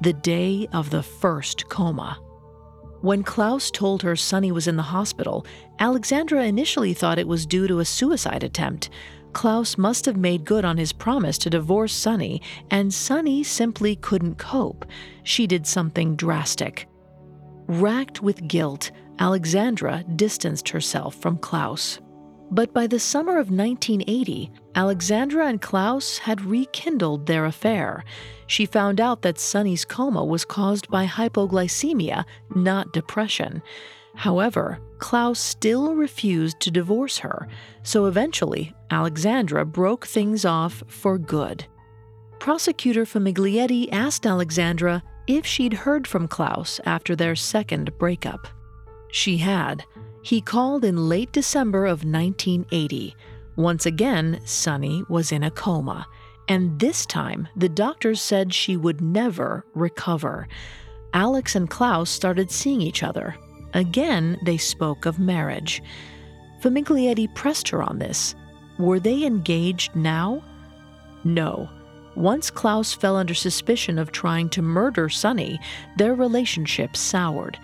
the 0.00 0.12
day 0.14 0.66
of 0.72 0.90
the 0.90 1.04
first 1.04 1.68
coma. 1.68 2.18
When 3.02 3.22
Claus 3.22 3.70
told 3.70 4.02
her 4.02 4.16
Sunny 4.16 4.50
was 4.50 4.66
in 4.66 4.74
the 4.74 4.82
hospital, 4.82 5.46
Alexandra 5.78 6.44
initially 6.44 6.92
thought 6.92 7.20
it 7.20 7.28
was 7.28 7.46
due 7.46 7.68
to 7.68 7.78
a 7.78 7.84
suicide 7.84 8.42
attempt. 8.42 8.90
Claus 9.32 9.78
must 9.78 10.06
have 10.06 10.16
made 10.16 10.44
good 10.44 10.64
on 10.64 10.76
his 10.76 10.92
promise 10.92 11.38
to 11.38 11.50
divorce 11.50 11.92
Sunny, 11.92 12.42
and 12.68 12.92
Sunny 12.92 13.44
simply 13.44 13.94
couldn't 13.94 14.38
cope. 14.38 14.84
She 15.22 15.46
did 15.46 15.68
something 15.68 16.16
drastic. 16.16 16.88
Racked 17.68 18.22
with 18.22 18.48
guilt, 18.48 18.90
Alexandra 19.18 20.02
distanced 20.16 20.70
herself 20.70 21.14
from 21.16 21.36
Claus. 21.36 22.00
But 22.50 22.72
by 22.72 22.86
the 22.86 22.98
summer 22.98 23.32
of 23.32 23.50
1980, 23.50 24.50
Alexandra 24.74 25.46
and 25.48 25.60
Claus 25.60 26.16
had 26.16 26.40
rekindled 26.40 27.26
their 27.26 27.44
affair. 27.44 28.04
She 28.46 28.64
found 28.64 29.02
out 29.02 29.20
that 29.20 29.38
Sunny's 29.38 29.84
coma 29.84 30.24
was 30.24 30.46
caused 30.46 30.88
by 30.88 31.04
hypoglycemia, 31.04 32.24
not 32.54 32.94
depression. 32.94 33.60
However, 34.14 34.78
Claus 34.98 35.38
still 35.38 35.94
refused 35.94 36.60
to 36.60 36.70
divorce 36.70 37.18
her, 37.18 37.48
so 37.82 38.06
eventually 38.06 38.72
Alexandra 38.90 39.66
broke 39.66 40.06
things 40.06 40.46
off 40.46 40.82
for 40.86 41.18
good. 41.18 41.66
Prosecutor 42.38 43.04
Famiglietti 43.04 43.92
asked 43.92 44.24
Alexandra 44.24 45.02
if 45.28 45.44
she'd 45.44 45.74
heard 45.74 46.06
from 46.06 46.26
Claus 46.26 46.80
after 46.86 47.14
their 47.14 47.36
second 47.36 47.96
breakup. 47.98 48.48
She 49.12 49.36
had. 49.36 49.84
He 50.22 50.40
called 50.40 50.84
in 50.84 51.08
late 51.08 51.30
December 51.32 51.84
of 51.84 52.04
1980. 52.04 53.14
Once 53.56 53.86
again, 53.86 54.40
Sunny 54.44 55.04
was 55.08 55.30
in 55.30 55.42
a 55.42 55.50
coma, 55.50 56.06
and 56.48 56.80
this 56.80 57.04
time 57.04 57.46
the 57.56 57.68
doctors 57.68 58.20
said 58.22 58.52
she 58.54 58.76
would 58.76 59.00
never 59.00 59.64
recover. 59.74 60.48
Alex 61.12 61.54
and 61.54 61.68
Claus 61.68 62.08
started 62.08 62.50
seeing 62.50 62.80
each 62.80 63.02
other. 63.02 63.36
Again, 63.74 64.38
they 64.44 64.56
spoke 64.56 65.04
of 65.04 65.18
marriage. 65.18 65.82
Famiglietti 66.62 67.32
pressed 67.34 67.68
her 67.68 67.82
on 67.82 67.98
this. 67.98 68.34
Were 68.78 69.00
they 69.00 69.24
engaged 69.24 69.94
now? 69.94 70.42
No. 71.24 71.68
Once 72.18 72.50
Claus 72.50 72.92
fell 72.92 73.14
under 73.14 73.32
suspicion 73.32 73.96
of 73.96 74.10
trying 74.10 74.48
to 74.48 74.60
murder 74.60 75.08
Sunny, 75.08 75.60
their 75.96 76.16
relationship 76.16 76.96
soured. 76.96 77.56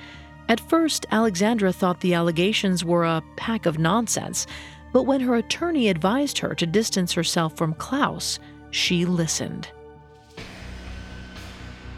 At 0.48 0.60
first, 0.60 1.06
Alexandra 1.10 1.72
thought 1.72 2.00
the 2.00 2.14
allegations 2.14 2.84
were 2.84 3.04
a 3.04 3.24
pack 3.34 3.66
of 3.66 3.80
nonsense, 3.80 4.46
but 4.92 5.06
when 5.06 5.20
her 5.22 5.34
attorney 5.34 5.88
advised 5.88 6.38
her 6.38 6.54
to 6.54 6.66
distance 6.66 7.12
herself 7.12 7.56
from 7.56 7.74
Claus, 7.74 8.38
she 8.70 9.04
listened. 9.04 9.70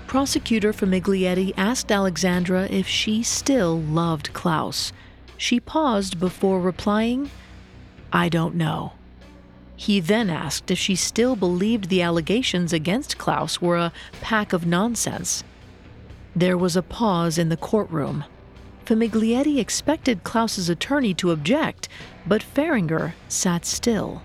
Prosecutor 0.07 0.73
Famiglietti 0.73 1.53
asked 1.59 1.93
Alexandra 1.93 2.69
if 2.71 2.89
she 2.89 3.23
still 3.23 3.83
loved 3.83 4.33
Claus. 4.33 4.95
She 5.37 5.61
paused 5.61 6.19
before 6.19 6.63
replying, 6.63 7.31
I 8.15 8.31
don't 8.31 8.55
know. 8.55 8.93
He 9.77 10.01
then 10.01 10.31
asked 10.31 10.71
if 10.71 10.79
she 10.79 10.97
still 10.97 11.37
believed 11.37 11.89
the 11.89 12.03
allegations 12.03 12.73
against 12.73 13.19
Claus 13.19 13.61
were 13.61 13.77
a 13.77 13.93
pack 14.21 14.53
of 14.53 14.67
nonsense. 14.67 15.45
There 16.35 16.57
was 16.57 16.77
a 16.77 16.83
pause 16.83 17.39
in 17.39 17.51
the 17.51 17.57
courtroom. 17.57 18.25
Famiglietti 18.87 19.59
expected 19.59 20.25
Claus's 20.25 20.69
attorney 20.69 21.13
to 21.15 21.31
object, 21.31 21.89
but 22.27 22.43
Fahringer 22.43 23.13
sat 23.29 23.67
still. 23.67 24.23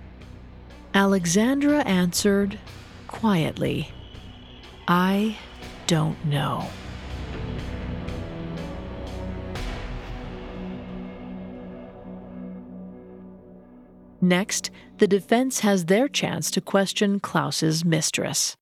Alexandra 0.93 1.79
answered 1.79 2.59
quietly, 3.07 3.91
I 4.87 5.37
don't 5.87 6.23
know. 6.25 6.67
Next, 14.21 14.69
the 14.99 15.07
defense 15.07 15.61
has 15.61 15.85
their 15.85 16.07
chance 16.07 16.51
to 16.51 16.61
question 16.61 17.19
Claus's 17.19 17.83
mistress. 17.83 18.55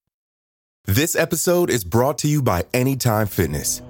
This 0.85 1.15
episode 1.15 1.69
is 1.69 1.83
brought 1.83 2.17
to 2.19 2.27
you 2.27 2.41
by 2.41 2.65
Anytime 2.73 3.27
Fitness. 3.27 3.81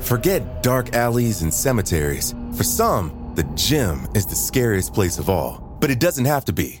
Forget 0.00 0.62
dark 0.62 0.94
alleys 0.94 1.42
and 1.42 1.54
cemeteries. 1.54 2.34
For 2.54 2.64
some, 2.64 3.32
the 3.36 3.44
gym 3.54 4.08
is 4.14 4.26
the 4.26 4.34
scariest 4.34 4.92
place 4.92 5.18
of 5.18 5.30
all, 5.30 5.76
but 5.80 5.90
it 5.90 6.00
doesn't 6.00 6.24
have 6.24 6.44
to 6.46 6.52
be. 6.52 6.80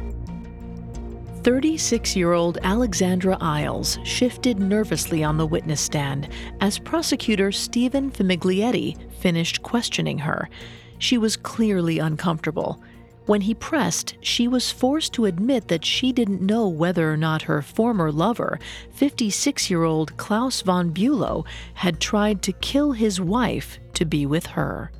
36 1.43 2.15
year 2.15 2.33
old 2.33 2.59
Alexandra 2.61 3.35
Isles 3.41 3.97
shifted 4.03 4.59
nervously 4.59 5.23
on 5.23 5.37
the 5.37 5.45
witness 5.45 5.81
stand 5.81 6.29
as 6.59 6.77
prosecutor 6.77 7.51
Stephen 7.51 8.11
Famiglietti 8.11 8.95
finished 9.13 9.63
questioning 9.63 10.19
her. 10.19 10.49
She 10.99 11.17
was 11.17 11.35
clearly 11.35 11.97
uncomfortable. 11.97 12.79
When 13.25 13.41
he 13.41 13.55
pressed, 13.55 14.15
she 14.21 14.47
was 14.47 14.71
forced 14.71 15.13
to 15.13 15.25
admit 15.25 15.67
that 15.69 15.83
she 15.83 16.11
didn't 16.11 16.43
know 16.43 16.67
whether 16.67 17.11
or 17.11 17.17
not 17.17 17.43
her 17.43 17.63
former 17.63 18.11
lover, 18.11 18.59
56 18.93 19.67
year 19.71 19.83
old 19.83 20.15
Claus 20.17 20.61
von 20.61 20.93
Bülow, 20.93 21.45
had 21.73 21.99
tried 21.99 22.43
to 22.43 22.51
kill 22.53 22.91
his 22.91 23.19
wife 23.19 23.79
to 23.95 24.05
be 24.05 24.27
with 24.27 24.45
her. 24.45 24.91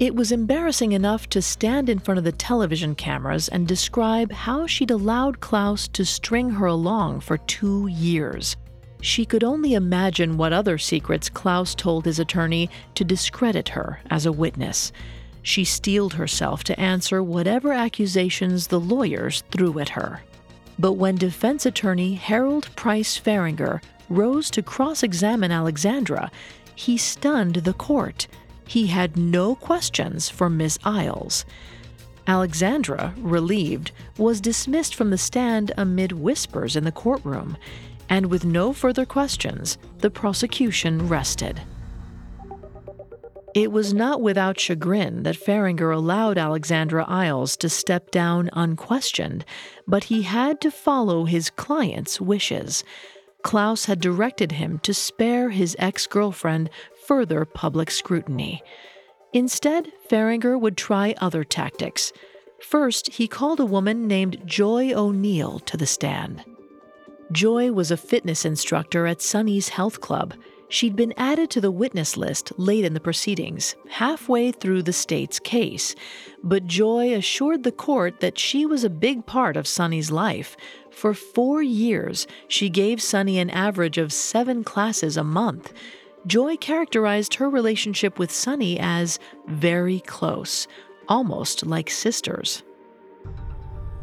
It 0.00 0.16
was 0.16 0.32
embarrassing 0.32 0.92
enough 0.92 1.28
to 1.28 1.42
stand 1.42 1.90
in 1.90 1.98
front 1.98 2.16
of 2.16 2.24
the 2.24 2.32
television 2.32 2.94
cameras 2.94 3.48
and 3.48 3.68
describe 3.68 4.32
how 4.32 4.66
she'd 4.66 4.90
allowed 4.90 5.40
Claus 5.40 5.88
to 5.88 6.06
string 6.06 6.48
her 6.48 6.64
along 6.64 7.20
for 7.20 7.36
two 7.36 7.86
years. 7.88 8.56
She 9.02 9.26
could 9.26 9.44
only 9.44 9.74
imagine 9.74 10.38
what 10.38 10.54
other 10.54 10.78
secrets 10.78 11.28
Claus 11.28 11.74
told 11.74 12.06
his 12.06 12.18
attorney 12.18 12.70
to 12.94 13.04
discredit 13.04 13.68
her 13.68 14.00
as 14.08 14.24
a 14.24 14.32
witness. 14.32 14.90
She 15.42 15.66
steeled 15.66 16.14
herself 16.14 16.64
to 16.64 16.80
answer 16.80 17.22
whatever 17.22 17.70
accusations 17.70 18.68
the 18.68 18.80
lawyers 18.80 19.44
threw 19.50 19.78
at 19.80 19.90
her. 19.90 20.22
But 20.78 20.94
when 20.94 21.16
defense 21.16 21.66
attorney 21.66 22.14
Harold 22.14 22.74
Price 22.74 23.20
Fahringer 23.20 23.82
rose 24.08 24.48
to 24.52 24.62
cross 24.62 25.02
examine 25.02 25.52
Alexandra, 25.52 26.30
he 26.74 26.96
stunned 26.96 27.56
the 27.56 27.74
court 27.74 28.28
he 28.70 28.86
had 28.86 29.16
no 29.16 29.56
questions 29.56 30.28
for 30.28 30.48
Miss 30.48 30.78
Isles. 30.84 31.44
Alexandra, 32.28 33.12
relieved, 33.18 33.90
was 34.16 34.40
dismissed 34.40 34.94
from 34.94 35.10
the 35.10 35.18
stand 35.18 35.72
amid 35.76 36.12
whispers 36.12 36.76
in 36.76 36.84
the 36.84 36.92
courtroom, 36.92 37.56
and 38.08 38.26
with 38.26 38.44
no 38.44 38.72
further 38.72 39.04
questions, 39.04 39.76
the 39.98 40.08
prosecution 40.08 41.08
rested. 41.08 41.60
It 43.56 43.72
was 43.72 43.92
not 43.92 44.22
without 44.22 44.60
chagrin 44.60 45.24
that 45.24 45.34
Fahringer 45.34 45.92
allowed 45.92 46.38
Alexandra 46.38 47.04
Isles 47.08 47.56
to 47.56 47.68
step 47.68 48.12
down 48.12 48.50
unquestioned, 48.52 49.44
but 49.88 50.04
he 50.04 50.22
had 50.22 50.60
to 50.60 50.70
follow 50.70 51.24
his 51.24 51.50
client's 51.50 52.20
wishes. 52.20 52.84
Claus 53.42 53.86
had 53.86 54.00
directed 54.00 54.52
him 54.52 54.78
to 54.80 54.94
spare 54.94 55.50
his 55.50 55.74
ex 55.78 56.06
girlfriend 56.06 56.70
further 57.10 57.44
public 57.44 57.90
scrutiny. 57.90 58.62
Instead, 59.32 59.90
Fahringer 60.08 60.56
would 60.60 60.76
try 60.76 61.12
other 61.18 61.42
tactics. 61.42 62.12
First, 62.62 63.14
he 63.14 63.26
called 63.26 63.58
a 63.58 63.64
woman 63.64 64.06
named 64.06 64.40
Joy 64.44 64.92
O'Neill 64.92 65.58
to 65.58 65.76
the 65.76 65.86
stand. 65.86 66.44
Joy 67.32 67.72
was 67.72 67.90
a 67.90 67.96
fitness 67.96 68.44
instructor 68.44 69.08
at 69.08 69.20
Sunny's 69.20 69.70
Health 69.70 70.00
Club. 70.00 70.34
She'd 70.68 70.94
been 70.94 71.12
added 71.16 71.50
to 71.50 71.60
the 71.60 71.72
witness 71.72 72.16
list 72.16 72.52
late 72.56 72.84
in 72.84 72.94
the 72.94 73.00
proceedings, 73.00 73.74
halfway 73.88 74.52
through 74.52 74.84
the 74.84 74.92
state's 74.92 75.40
case. 75.40 75.96
But 76.44 76.68
Joy 76.68 77.12
assured 77.12 77.64
the 77.64 77.72
court 77.72 78.20
that 78.20 78.38
she 78.38 78.64
was 78.64 78.84
a 78.84 78.88
big 78.88 79.26
part 79.26 79.56
of 79.56 79.66
Sunny's 79.66 80.12
life. 80.12 80.56
For 80.92 81.12
four 81.12 81.60
years, 81.60 82.28
she 82.46 82.70
gave 82.70 83.02
Sunny 83.02 83.40
an 83.40 83.50
average 83.50 83.98
of 83.98 84.12
seven 84.12 84.62
classes 84.62 85.16
a 85.16 85.24
month. 85.24 85.72
Joy 86.26 86.56
characterized 86.56 87.34
her 87.34 87.48
relationship 87.48 88.18
with 88.18 88.30
Sunny 88.30 88.78
as 88.78 89.18
very 89.46 90.00
close, 90.00 90.68
almost 91.08 91.64
like 91.64 91.88
sisters. 91.88 92.62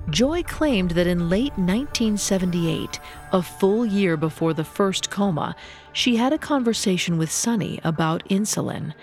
Joy 0.10 0.42
claimed 0.44 0.92
that 0.92 1.06
in 1.06 1.30
late 1.30 1.52
1978, 1.58 3.00
a 3.34 3.42
full 3.44 3.86
year 3.86 4.16
before 4.16 4.54
the 4.54 4.64
first 4.64 5.12
coma, 5.12 5.56
she 5.92 6.16
had 6.16 6.34
a 6.34 6.38
conversation 6.38 7.18
with 7.18 7.30
Sunny 7.30 7.80
about 7.84 8.28
insulin. 8.30 8.94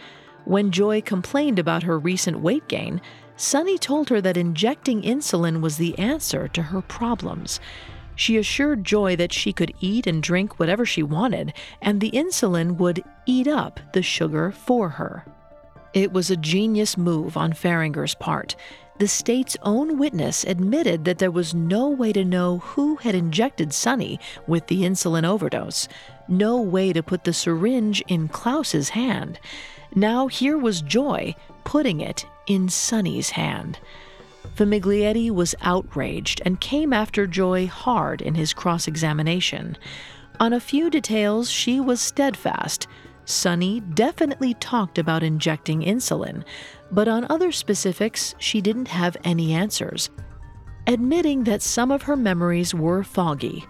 When 0.44 0.70
Joy 0.70 1.02
complained 1.02 1.58
about 1.58 1.82
her 1.82 1.98
recent 1.98 2.40
weight 2.40 2.66
gain, 2.68 3.00
Sunny 3.36 3.78
told 3.78 4.08
her 4.08 4.20
that 4.22 4.36
injecting 4.36 5.02
insulin 5.02 5.60
was 5.60 5.76
the 5.76 5.96
answer 5.98 6.48
to 6.48 6.62
her 6.62 6.80
problems. 6.80 7.60
She 8.16 8.36
assured 8.36 8.84
Joy 8.84 9.16
that 9.16 9.32
she 9.32 9.52
could 9.52 9.74
eat 9.80 10.06
and 10.06 10.22
drink 10.22 10.58
whatever 10.58 10.86
she 10.86 11.02
wanted, 11.02 11.52
and 11.82 12.00
the 12.00 12.10
insulin 12.12 12.76
would 12.76 13.02
eat 13.26 13.48
up 13.48 13.80
the 13.92 14.02
sugar 14.02 14.50
for 14.50 14.90
her. 14.90 15.24
It 15.92 16.12
was 16.12 16.30
a 16.30 16.36
genius 16.36 16.96
move 16.96 17.36
on 17.36 17.52
Fahringer's 17.52 18.14
part. 18.14 18.56
The 18.98 19.08
state's 19.08 19.56
own 19.62 19.98
witness 19.98 20.44
admitted 20.44 21.04
that 21.04 21.18
there 21.18 21.30
was 21.30 21.54
no 21.54 21.88
way 21.88 22.12
to 22.12 22.24
know 22.24 22.58
who 22.58 22.96
had 22.96 23.14
injected 23.14 23.72
Sunny 23.72 24.20
with 24.46 24.68
the 24.68 24.82
insulin 24.82 25.24
overdose, 25.24 25.88
no 26.28 26.60
way 26.60 26.92
to 26.92 27.02
put 27.02 27.24
the 27.24 27.32
syringe 27.32 28.02
in 28.06 28.28
Claus's 28.28 28.90
hand. 28.90 29.40
Now 29.94 30.28
here 30.28 30.56
was 30.56 30.80
Joy 30.80 31.34
putting 31.64 32.00
it 32.00 32.24
in 32.46 32.68
Sunny's 32.68 33.30
hand. 33.30 33.80
Famiglietti 34.56 35.30
was 35.30 35.54
outraged 35.62 36.40
and 36.44 36.60
came 36.60 36.92
after 36.92 37.26
Joy 37.26 37.66
hard 37.66 38.22
in 38.22 38.34
his 38.34 38.52
cross 38.52 38.86
examination. 38.86 39.76
On 40.40 40.52
a 40.52 40.60
few 40.60 40.90
details, 40.90 41.50
she 41.50 41.80
was 41.80 42.00
steadfast. 42.00 42.86
Sunny 43.24 43.80
definitely 43.80 44.54
talked 44.54 44.98
about 44.98 45.22
injecting 45.22 45.82
insulin, 45.82 46.44
but 46.92 47.08
on 47.08 47.26
other 47.30 47.50
specifics, 47.50 48.34
she 48.38 48.60
didn't 48.60 48.88
have 48.88 49.16
any 49.24 49.52
answers. 49.52 50.10
Admitting 50.86 51.44
that 51.44 51.62
some 51.62 51.90
of 51.90 52.02
her 52.02 52.16
memories 52.16 52.74
were 52.74 53.02
foggy, 53.02 53.64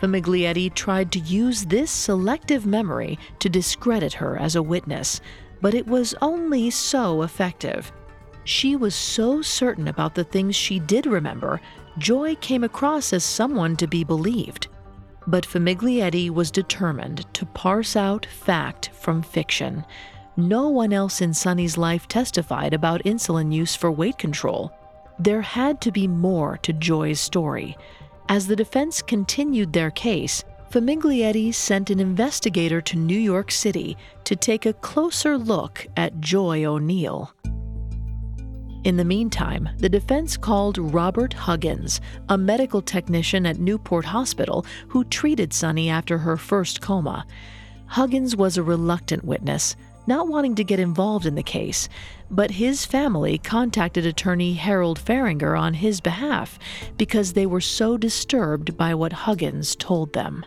Famiglietti 0.00 0.72
tried 0.72 1.12
to 1.12 1.18
use 1.18 1.66
this 1.66 1.90
selective 1.90 2.64
memory 2.64 3.18
to 3.38 3.48
discredit 3.48 4.14
her 4.14 4.38
as 4.38 4.56
a 4.56 4.62
witness, 4.62 5.20
but 5.60 5.74
it 5.74 5.86
was 5.86 6.14
only 6.22 6.70
so 6.70 7.22
effective. 7.22 7.92
She 8.44 8.76
was 8.76 8.94
so 8.94 9.42
certain 9.42 9.88
about 9.88 10.14
the 10.14 10.24
things 10.24 10.56
she 10.56 10.78
did 10.78 11.06
remember, 11.06 11.60
Joy 11.98 12.36
came 12.36 12.64
across 12.64 13.12
as 13.12 13.24
someone 13.24 13.76
to 13.76 13.86
be 13.86 14.04
believed. 14.04 14.68
But 15.26 15.46
Famiglietti 15.46 16.30
was 16.30 16.50
determined 16.50 17.32
to 17.34 17.46
parse 17.46 17.94
out 17.96 18.26
fact 18.26 18.90
from 18.94 19.22
fiction. 19.22 19.84
No 20.36 20.68
one 20.68 20.92
else 20.92 21.20
in 21.20 21.34
Sunny's 21.34 21.76
life 21.76 22.08
testified 22.08 22.72
about 22.72 23.04
insulin 23.04 23.52
use 23.52 23.76
for 23.76 23.92
weight 23.92 24.18
control. 24.18 24.72
There 25.18 25.42
had 25.42 25.80
to 25.82 25.92
be 25.92 26.08
more 26.08 26.56
to 26.62 26.72
Joy's 26.72 27.20
story. 27.20 27.76
As 28.28 28.46
the 28.46 28.56
defense 28.56 29.02
continued 29.02 29.72
their 29.72 29.90
case, 29.90 30.44
Famiglietti 30.70 31.52
sent 31.52 31.90
an 31.90 32.00
investigator 32.00 32.80
to 32.80 32.96
New 32.96 33.18
York 33.18 33.50
City 33.50 33.96
to 34.24 34.36
take 34.36 34.66
a 34.66 34.72
closer 34.72 35.36
look 35.36 35.86
at 35.96 36.20
Joy 36.20 36.64
O'Neill. 36.64 37.34
In 38.82 38.96
the 38.96 39.04
meantime, 39.04 39.68
the 39.76 39.90
defense 39.90 40.38
called 40.38 40.78
Robert 40.78 41.34
Huggins, 41.34 42.00
a 42.30 42.38
medical 42.38 42.80
technician 42.80 43.44
at 43.44 43.58
Newport 43.58 44.06
Hospital 44.06 44.64
who 44.88 45.04
treated 45.04 45.52
Sunny 45.52 45.90
after 45.90 46.16
her 46.16 46.38
first 46.38 46.80
coma. 46.80 47.26
Huggins 47.88 48.34
was 48.34 48.56
a 48.56 48.62
reluctant 48.62 49.22
witness, 49.22 49.76
not 50.06 50.28
wanting 50.28 50.54
to 50.54 50.64
get 50.64 50.80
involved 50.80 51.26
in 51.26 51.34
the 51.34 51.42
case, 51.42 51.90
but 52.30 52.52
his 52.52 52.86
family 52.86 53.36
contacted 53.36 54.06
attorney 54.06 54.54
Harold 54.54 54.98
Fahringer 54.98 55.60
on 55.60 55.74
his 55.74 56.00
behalf 56.00 56.58
because 56.96 57.34
they 57.34 57.44
were 57.44 57.60
so 57.60 57.98
disturbed 57.98 58.78
by 58.78 58.94
what 58.94 59.12
Huggins 59.12 59.76
told 59.76 60.14
them. 60.14 60.42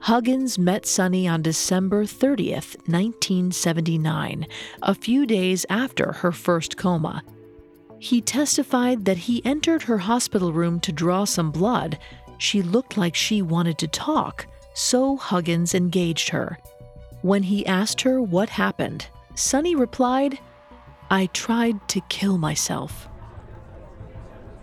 Huggins 0.00 0.58
met 0.58 0.86
Sunny 0.86 1.26
on 1.26 1.42
December 1.42 2.04
30th, 2.04 2.76
1979, 2.86 4.46
a 4.80 4.94
few 4.94 5.26
days 5.26 5.66
after 5.68 6.12
her 6.12 6.32
first 6.32 6.76
coma. 6.76 7.22
He 7.98 8.20
testified 8.20 9.04
that 9.04 9.18
he 9.18 9.44
entered 9.44 9.82
her 9.82 9.98
hospital 9.98 10.52
room 10.52 10.78
to 10.80 10.92
draw 10.92 11.24
some 11.24 11.50
blood. 11.50 11.98
She 12.38 12.62
looked 12.62 12.96
like 12.96 13.16
she 13.16 13.42
wanted 13.42 13.76
to 13.78 13.88
talk, 13.88 14.46
so 14.72 15.16
Huggins 15.16 15.74
engaged 15.74 16.28
her. 16.28 16.58
When 17.22 17.42
he 17.42 17.66
asked 17.66 18.00
her 18.02 18.22
what 18.22 18.50
happened, 18.50 19.08
Sunny 19.34 19.74
replied, 19.74 20.38
I 21.10 21.26
tried 21.26 21.86
to 21.88 22.00
kill 22.02 22.38
myself. 22.38 23.08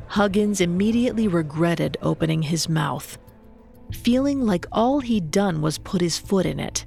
Huggins 0.07 0.61
immediately 0.61 1.27
regretted 1.27 1.97
opening 2.01 2.43
his 2.43 2.69
mouth 2.69 3.17
feeling 3.95 4.45
like 4.45 4.65
all 4.71 4.99
he'd 4.99 5.31
done 5.31 5.62
was 5.62 5.79
put 5.79 6.01
his 6.01 6.17
foot 6.17 6.45
in 6.45 6.60
it. 6.60 6.86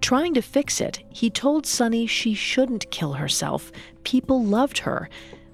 Trying 0.00 0.34
to 0.34 0.42
fix 0.42 0.80
it, 0.80 1.02
he 1.10 1.30
told 1.30 1.66
Sunny 1.66 2.06
she 2.06 2.34
shouldn't 2.34 2.90
kill 2.90 3.12
herself. 3.14 3.70
people 4.04 4.44
loved 4.44 4.78
her, 4.78 5.08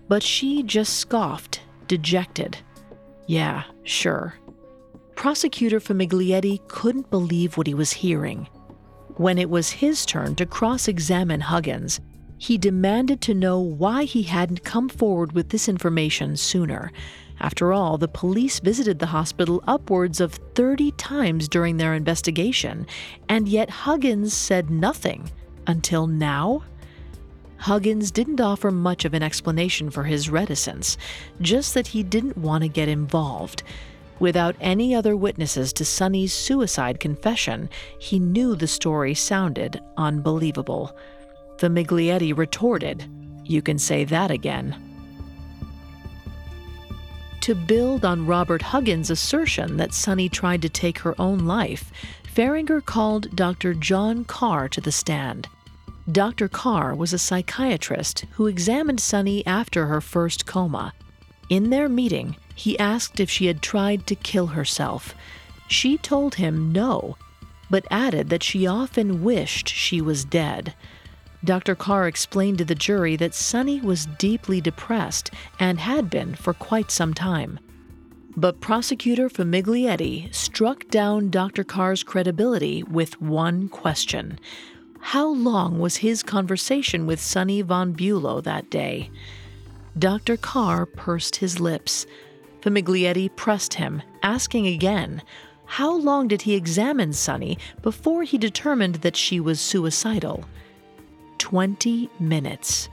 but 0.08 0.22
she 0.22 0.62
just 0.62 0.98
scoffed, 0.98 1.60
dejected. 1.88 2.56
Yeah, 3.26 3.64
sure. 3.82 4.34
Prosecutor 5.16 5.80
Famiglietti 5.80 6.66
couldn't 6.68 7.10
believe 7.10 7.56
what 7.56 7.66
he 7.66 7.74
was 7.74 7.92
hearing. 7.92 8.48
When 9.16 9.38
it 9.38 9.48
was 9.48 9.70
his 9.70 10.04
turn 10.04 10.34
to 10.36 10.46
cross 10.46 10.88
examine 10.88 11.40
Huggins, 11.40 12.00
he 12.36 12.58
demanded 12.58 13.20
to 13.22 13.34
know 13.34 13.60
why 13.60 14.04
he 14.04 14.22
hadn't 14.22 14.64
come 14.64 14.88
forward 14.88 15.32
with 15.32 15.50
this 15.50 15.68
information 15.68 16.36
sooner. 16.36 16.92
After 17.40 17.72
all, 17.72 17.98
the 17.98 18.08
police 18.08 18.60
visited 18.60 18.98
the 18.98 19.06
hospital 19.06 19.62
upwards 19.66 20.20
of 20.20 20.34
30 20.54 20.92
times 20.92 21.48
during 21.48 21.76
their 21.76 21.94
investigation, 21.94 22.86
and 23.28 23.48
yet 23.48 23.70
Huggins 23.70 24.32
said 24.32 24.70
nothing 24.70 25.30
until 25.66 26.06
now. 26.06 26.62
Huggins 27.58 28.10
didn't 28.10 28.40
offer 28.40 28.70
much 28.70 29.04
of 29.04 29.14
an 29.14 29.22
explanation 29.22 29.90
for 29.90 30.04
his 30.04 30.30
reticence, 30.30 30.96
just 31.40 31.74
that 31.74 31.88
he 31.88 32.02
didn't 32.02 32.36
want 32.36 32.62
to 32.62 32.68
get 32.68 32.88
involved. 32.88 33.62
Without 34.20 34.54
any 34.60 34.94
other 34.94 35.16
witnesses 35.16 35.72
to 35.72 35.84
Sunny's 35.84 36.32
suicide 36.32 37.00
confession, 37.00 37.68
he 37.98 38.18
knew 38.18 38.54
the 38.54 38.66
story 38.66 39.14
sounded 39.14 39.80
unbelievable. 39.96 40.96
Famiglietti 41.56 42.36
retorted, 42.36 43.08
You 43.44 43.60
can 43.60 43.78
say 43.78 44.04
that 44.04 44.30
again. 44.30 44.93
To 47.44 47.54
build 47.54 48.06
on 48.06 48.24
Robert 48.24 48.62
Huggins' 48.62 49.10
assertion 49.10 49.76
that 49.76 49.92
Sunny 49.92 50.30
tried 50.30 50.62
to 50.62 50.70
take 50.70 51.00
her 51.00 51.14
own 51.20 51.40
life, 51.40 51.92
Fahringer 52.34 52.82
called 52.82 53.36
Dr. 53.36 53.74
John 53.74 54.24
Carr 54.24 54.66
to 54.70 54.80
the 54.80 54.90
stand. 54.90 55.46
Dr. 56.10 56.48
Carr 56.48 56.94
was 56.94 57.12
a 57.12 57.18
psychiatrist 57.18 58.24
who 58.36 58.46
examined 58.46 58.98
Sunny 58.98 59.46
after 59.46 59.88
her 59.88 60.00
first 60.00 60.46
coma. 60.46 60.94
In 61.50 61.68
their 61.68 61.86
meeting, 61.86 62.36
he 62.54 62.78
asked 62.78 63.20
if 63.20 63.28
she 63.28 63.44
had 63.44 63.60
tried 63.60 64.06
to 64.06 64.14
kill 64.14 64.46
herself. 64.46 65.14
She 65.68 65.98
told 65.98 66.36
him 66.36 66.72
no, 66.72 67.18
but 67.68 67.84
added 67.90 68.30
that 68.30 68.42
she 68.42 68.66
often 68.66 69.22
wished 69.22 69.68
she 69.68 70.00
was 70.00 70.24
dead. 70.24 70.72
Dr. 71.44 71.74
Carr 71.74 72.08
explained 72.08 72.56
to 72.58 72.64
the 72.64 72.74
jury 72.74 73.16
that 73.16 73.34
Sunny 73.34 73.78
was 73.78 74.06
deeply 74.18 74.62
depressed 74.62 75.30
and 75.60 75.78
had 75.78 76.08
been 76.08 76.34
for 76.34 76.54
quite 76.54 76.90
some 76.90 77.12
time. 77.12 77.60
But 78.34 78.62
prosecutor 78.62 79.28
Famiglietti 79.28 80.34
struck 80.34 80.88
down 80.88 81.28
Dr. 81.28 81.62
Carr's 81.62 82.02
credibility 82.02 82.82
with 82.82 83.20
one 83.20 83.68
question 83.68 84.40
How 85.00 85.28
long 85.28 85.78
was 85.78 85.96
his 85.96 86.22
conversation 86.22 87.06
with 87.06 87.20
Sunny 87.20 87.60
von 87.60 87.94
Bülow 87.94 88.42
that 88.42 88.70
day? 88.70 89.10
Dr. 89.98 90.38
Carr 90.38 90.86
pursed 90.86 91.36
his 91.36 91.60
lips. 91.60 92.06
Famiglietti 92.62 93.28
pressed 93.36 93.74
him, 93.74 94.00
asking 94.22 94.66
again, 94.66 95.22
How 95.66 95.94
long 95.94 96.26
did 96.26 96.42
he 96.42 96.54
examine 96.54 97.12
Sunny 97.12 97.58
before 97.82 98.22
he 98.22 98.38
determined 98.38 98.96
that 98.96 99.14
she 99.14 99.38
was 99.38 99.60
suicidal? 99.60 100.44
20 101.44 102.08
minutes. 102.18 102.88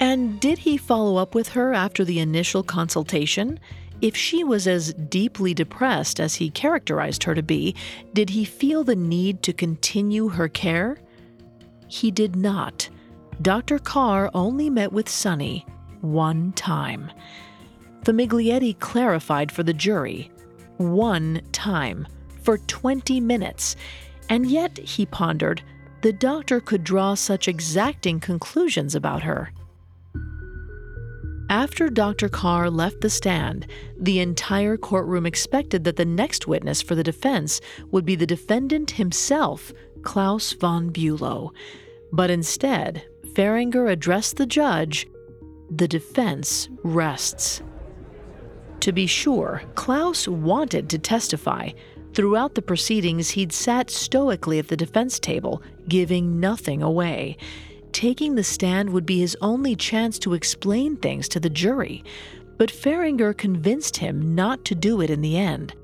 And 0.00 0.40
did 0.40 0.58
he 0.58 0.76
follow 0.76 1.18
up 1.18 1.36
with 1.36 1.50
her 1.50 1.72
after 1.72 2.04
the 2.04 2.18
initial 2.18 2.64
consultation? 2.64 3.60
If 4.00 4.16
she 4.16 4.42
was 4.42 4.66
as 4.66 4.92
deeply 4.94 5.54
depressed 5.54 6.18
as 6.18 6.34
he 6.34 6.50
characterized 6.50 7.22
her 7.22 7.34
to 7.36 7.44
be, 7.44 7.76
did 8.12 8.30
he 8.30 8.44
feel 8.44 8.82
the 8.82 8.96
need 8.96 9.44
to 9.44 9.52
continue 9.52 10.30
her 10.30 10.48
care? 10.48 10.98
He 11.86 12.10
did 12.10 12.34
not. 12.34 12.88
Dr. 13.40 13.78
Carr 13.78 14.32
only 14.34 14.68
met 14.68 14.92
with 14.92 15.08
Sunny 15.08 15.64
one 16.00 16.50
time. 16.54 17.08
Famiglietti 18.02 18.76
clarified 18.80 19.52
for 19.52 19.62
the 19.62 19.72
jury 19.72 20.28
one 20.78 21.40
time 21.52 22.08
for 22.42 22.58
20 22.58 23.20
minutes. 23.20 23.76
And 24.28 24.44
yet, 24.44 24.76
he 24.76 25.06
pondered, 25.06 25.62
the 26.04 26.12
doctor 26.12 26.60
could 26.60 26.84
draw 26.84 27.14
such 27.14 27.48
exacting 27.48 28.20
conclusions 28.20 28.94
about 28.94 29.22
her. 29.22 29.50
After 31.48 31.88
Dr. 31.88 32.28
Carr 32.28 32.68
left 32.68 33.00
the 33.00 33.08
stand, 33.08 33.66
the 33.98 34.20
entire 34.20 34.76
courtroom 34.76 35.24
expected 35.24 35.84
that 35.84 35.96
the 35.96 36.04
next 36.04 36.46
witness 36.46 36.82
for 36.82 36.94
the 36.94 37.02
defense 37.02 37.58
would 37.90 38.04
be 38.04 38.16
the 38.16 38.26
defendant 38.26 38.90
himself, 38.90 39.72
Claus 40.02 40.52
von 40.52 40.90
Bülow. 40.90 41.52
But 42.12 42.30
instead, 42.30 43.06
Fahringer 43.28 43.90
addressed 43.90 44.36
the 44.36 44.44
judge 44.44 45.06
The 45.70 45.88
defense 45.88 46.68
rests. 46.82 47.62
To 48.80 48.92
be 48.92 49.06
sure, 49.06 49.62
Claus 49.74 50.28
wanted 50.28 50.90
to 50.90 50.98
testify, 50.98 51.70
Throughout 52.14 52.54
the 52.54 52.62
proceedings, 52.62 53.30
he'd 53.30 53.52
sat 53.52 53.90
stoically 53.90 54.60
at 54.60 54.68
the 54.68 54.76
defense 54.76 55.18
table, 55.18 55.62
giving 55.88 56.38
nothing 56.38 56.80
away. 56.80 57.36
Taking 57.90 58.36
the 58.36 58.44
stand 58.44 58.90
would 58.90 59.04
be 59.04 59.18
his 59.18 59.36
only 59.40 59.74
chance 59.74 60.18
to 60.20 60.34
explain 60.34 60.96
things 60.96 61.28
to 61.28 61.40
the 61.40 61.50
jury, 61.50 62.04
but 62.56 62.70
Fahringer 62.70 63.36
convinced 63.36 63.96
him 63.96 64.34
not 64.34 64.64
to 64.66 64.76
do 64.76 65.00
it 65.00 65.10
in 65.10 65.22
the 65.22 65.36
end. 65.36 65.74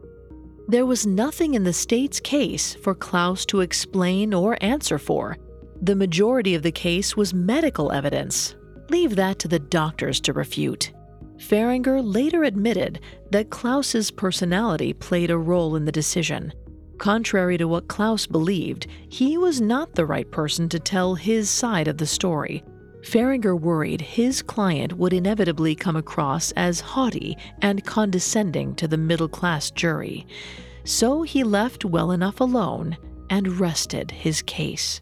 There 0.68 0.86
was 0.86 1.04
nothing 1.04 1.54
in 1.54 1.64
the 1.64 1.72
state's 1.72 2.20
case 2.20 2.76
for 2.76 2.94
Claus 2.94 3.44
to 3.46 3.60
explain 3.60 4.32
or 4.32 4.56
answer 4.60 5.00
for. 5.00 5.36
The 5.82 5.96
majority 5.96 6.54
of 6.54 6.62
the 6.62 6.70
case 6.70 7.16
was 7.16 7.34
medical 7.34 7.90
evidence. 7.90 8.54
Leave 8.88 9.16
that 9.16 9.40
to 9.40 9.48
the 9.48 9.58
doctors 9.58 10.20
to 10.20 10.32
refute. 10.32 10.92
Fahringer 11.40 12.03
later 12.03 12.44
admitted 12.44 13.00
that 13.31 13.50
Claus's 13.50 14.11
personality 14.11 14.92
played 14.92 15.31
a 15.31 15.38
role 15.38 15.74
in 15.74 15.87
the 15.87 15.92
decision. 15.92 16.53
Contrary 16.98 17.57
to 17.57 17.66
what 17.66 17.88
Claus 17.88 18.26
believed, 18.26 18.87
he 19.09 19.38
was 19.38 19.61
not 19.61 19.94
the 19.94 20.05
right 20.05 20.31
person 20.31 20.68
to 20.68 20.79
tell 20.79 21.14
his 21.14 21.48
side 21.48 21.88
of 21.88 21.96
the 21.96 22.07
story. 22.07 22.62
Fahringer 23.00 23.59
worried 23.59 24.03
his 24.03 24.42
client 24.42 24.92
would 24.92 25.14
inevitably 25.14 25.74
come 25.74 25.96
across 25.96 26.53
as 26.53 26.81
haughty 26.81 27.38
and 27.62 27.87
condescending 27.87 28.74
to 28.74 28.87
the 28.87 28.98
middle 28.98 29.29
class 29.29 29.70
jury. 29.70 30.26
So 30.85 31.22
he 31.22 31.42
left 31.42 31.87
well 31.87 32.11
enough 32.11 32.40
alone 32.40 32.98
and 33.31 33.59
rested 33.59 34.11
his 34.11 34.42
case. 34.42 35.00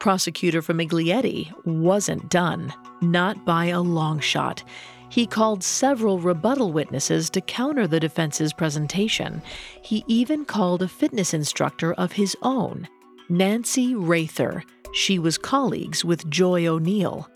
Prosecutor 0.00 0.62
Famiglietti 0.62 1.52
wasn't 1.66 2.30
done, 2.30 2.72
not 3.02 3.44
by 3.44 3.66
a 3.66 3.82
long 3.82 4.18
shot. 4.18 4.64
He 5.10 5.26
called 5.26 5.62
several 5.62 6.18
rebuttal 6.18 6.72
witnesses 6.72 7.28
to 7.30 7.42
counter 7.42 7.86
the 7.86 8.00
defense's 8.00 8.54
presentation. 8.54 9.42
He 9.82 10.02
even 10.06 10.46
called 10.46 10.82
a 10.82 10.88
fitness 10.88 11.34
instructor 11.34 11.92
of 11.92 12.12
his 12.12 12.34
own, 12.40 12.88
Nancy 13.28 13.94
Rather. 13.94 14.64
She 14.94 15.18
was 15.18 15.36
colleagues 15.36 16.02
with 16.02 16.30
Joy 16.30 16.66
O'Neill. 16.66 17.28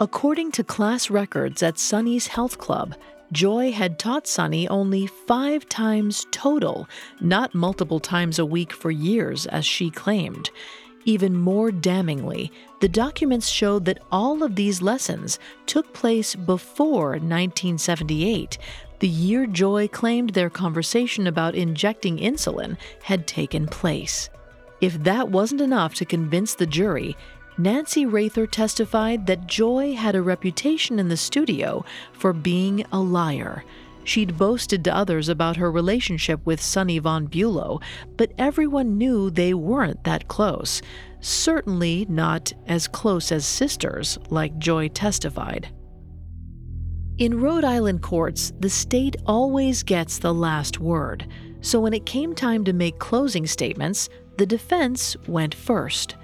According 0.00 0.52
to 0.52 0.64
class 0.64 1.10
records 1.10 1.62
at 1.62 1.78
Sunny's 1.78 2.28
Health 2.28 2.56
Club, 2.56 2.94
Joy 3.32 3.72
had 3.72 3.98
taught 3.98 4.26
Sunny 4.26 4.66
only 4.68 5.06
five 5.06 5.68
times 5.68 6.26
total, 6.30 6.88
not 7.20 7.54
multiple 7.54 8.00
times 8.00 8.38
a 8.38 8.46
week 8.46 8.72
for 8.72 8.90
years, 8.90 9.46
as 9.46 9.66
she 9.66 9.90
claimed. 9.90 10.50
Even 11.06 11.36
more 11.36 11.70
damningly, 11.70 12.50
the 12.80 12.88
documents 12.88 13.48
showed 13.48 13.84
that 13.84 14.02
all 14.10 14.42
of 14.42 14.56
these 14.56 14.82
lessons 14.82 15.38
took 15.64 15.94
place 15.94 16.34
before 16.34 17.10
1978, 17.10 18.58
the 18.98 19.06
year 19.06 19.46
Joy 19.46 19.86
claimed 19.86 20.30
their 20.30 20.50
conversation 20.50 21.28
about 21.28 21.54
injecting 21.54 22.18
insulin 22.18 22.76
had 23.04 23.28
taken 23.28 23.68
place. 23.68 24.28
If 24.80 25.00
that 25.04 25.30
wasn't 25.30 25.60
enough 25.60 25.94
to 25.94 26.04
convince 26.04 26.54
the 26.54 26.66
jury, 26.66 27.16
Nancy 27.56 28.04
Rather 28.04 28.46
testified 28.46 29.26
that 29.26 29.46
Joy 29.46 29.94
had 29.94 30.16
a 30.16 30.22
reputation 30.22 30.98
in 30.98 31.08
the 31.08 31.16
studio 31.16 31.84
for 32.12 32.32
being 32.32 32.84
a 32.90 32.98
liar. 32.98 33.64
She'd 34.06 34.38
boasted 34.38 34.84
to 34.84 34.94
others 34.94 35.28
about 35.28 35.56
her 35.56 35.68
relationship 35.68 36.40
with 36.46 36.62
Sunny 36.62 37.00
von 37.00 37.26
Bülow, 37.26 37.82
but 38.16 38.32
everyone 38.38 38.96
knew 38.96 39.30
they 39.30 39.52
weren't 39.52 40.04
that 40.04 40.28
close. 40.28 40.80
Certainly 41.18 42.06
not 42.08 42.52
as 42.68 42.86
close 42.86 43.32
as 43.32 43.44
sisters, 43.44 44.16
like 44.30 44.58
Joy 44.58 44.86
testified. 44.88 45.74
In 47.18 47.40
Rhode 47.40 47.64
Island 47.64 48.00
courts, 48.00 48.52
the 48.60 48.70
state 48.70 49.16
always 49.26 49.82
gets 49.82 50.18
the 50.18 50.32
last 50.32 50.78
word. 50.78 51.26
So 51.60 51.80
when 51.80 51.92
it 51.92 52.06
came 52.06 52.32
time 52.32 52.62
to 52.62 52.72
make 52.72 53.00
closing 53.00 53.44
statements, 53.44 54.08
the 54.38 54.46
defense 54.46 55.16
went 55.26 55.52
first. 55.52 56.14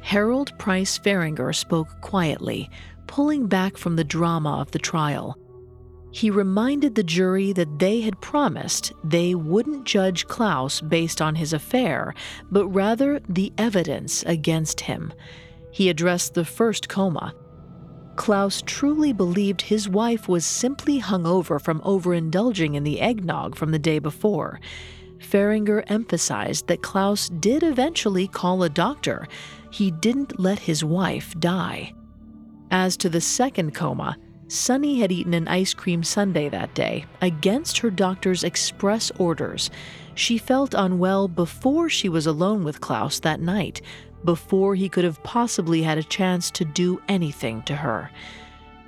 Harold 0.00 0.56
Price 0.60 0.96
Fahringer 0.96 1.52
spoke 1.52 1.88
quietly, 2.02 2.70
pulling 3.08 3.48
back 3.48 3.76
from 3.76 3.96
the 3.96 4.04
drama 4.04 4.60
of 4.60 4.70
the 4.70 4.78
trial 4.78 5.36
he 6.16 6.30
reminded 6.30 6.94
the 6.94 7.02
jury 7.02 7.52
that 7.52 7.78
they 7.78 8.00
had 8.00 8.18
promised 8.22 8.90
they 9.04 9.34
wouldn't 9.34 9.84
judge 9.84 10.26
Claus 10.26 10.80
based 10.80 11.20
on 11.20 11.34
his 11.34 11.52
affair, 11.52 12.14
but 12.50 12.66
rather 12.68 13.20
the 13.28 13.52
evidence 13.58 14.22
against 14.22 14.80
him. 14.80 15.12
He 15.72 15.90
addressed 15.90 16.32
the 16.32 16.46
first 16.46 16.88
coma. 16.88 17.34
Claus 18.16 18.62
truly 18.62 19.12
believed 19.12 19.60
his 19.60 19.90
wife 19.90 20.26
was 20.26 20.46
simply 20.46 21.02
hungover 21.02 21.60
from 21.60 21.82
overindulging 21.82 22.76
in 22.76 22.82
the 22.82 22.98
eggnog 22.98 23.54
from 23.54 23.70
the 23.70 23.78
day 23.78 23.98
before. 23.98 24.58
Fahringer 25.18 25.84
emphasized 25.88 26.66
that 26.68 26.80
Claus 26.82 27.28
did 27.28 27.62
eventually 27.62 28.26
call 28.26 28.62
a 28.62 28.70
doctor. 28.70 29.28
He 29.70 29.90
didn't 29.90 30.40
let 30.40 30.60
his 30.60 30.82
wife 30.82 31.34
die. 31.38 31.92
As 32.70 32.96
to 32.96 33.10
the 33.10 33.20
second 33.20 33.74
coma, 33.74 34.16
Sunny 34.48 35.00
had 35.00 35.10
eaten 35.10 35.34
an 35.34 35.48
ice 35.48 35.74
cream 35.74 36.02
sundae 36.02 36.48
that 36.50 36.74
day, 36.74 37.04
against 37.20 37.78
her 37.78 37.90
doctor's 37.90 38.44
express 38.44 39.10
orders. 39.18 39.70
She 40.14 40.38
felt 40.38 40.74
unwell 40.74 41.26
before 41.26 41.88
she 41.88 42.08
was 42.08 42.26
alone 42.26 42.62
with 42.62 42.80
Claus 42.80 43.20
that 43.20 43.40
night, 43.40 43.82
before 44.24 44.74
he 44.74 44.88
could 44.88 45.04
have 45.04 45.22
possibly 45.22 45.82
had 45.82 45.98
a 45.98 46.02
chance 46.02 46.50
to 46.52 46.64
do 46.64 47.00
anything 47.08 47.62
to 47.62 47.76
her. 47.76 48.10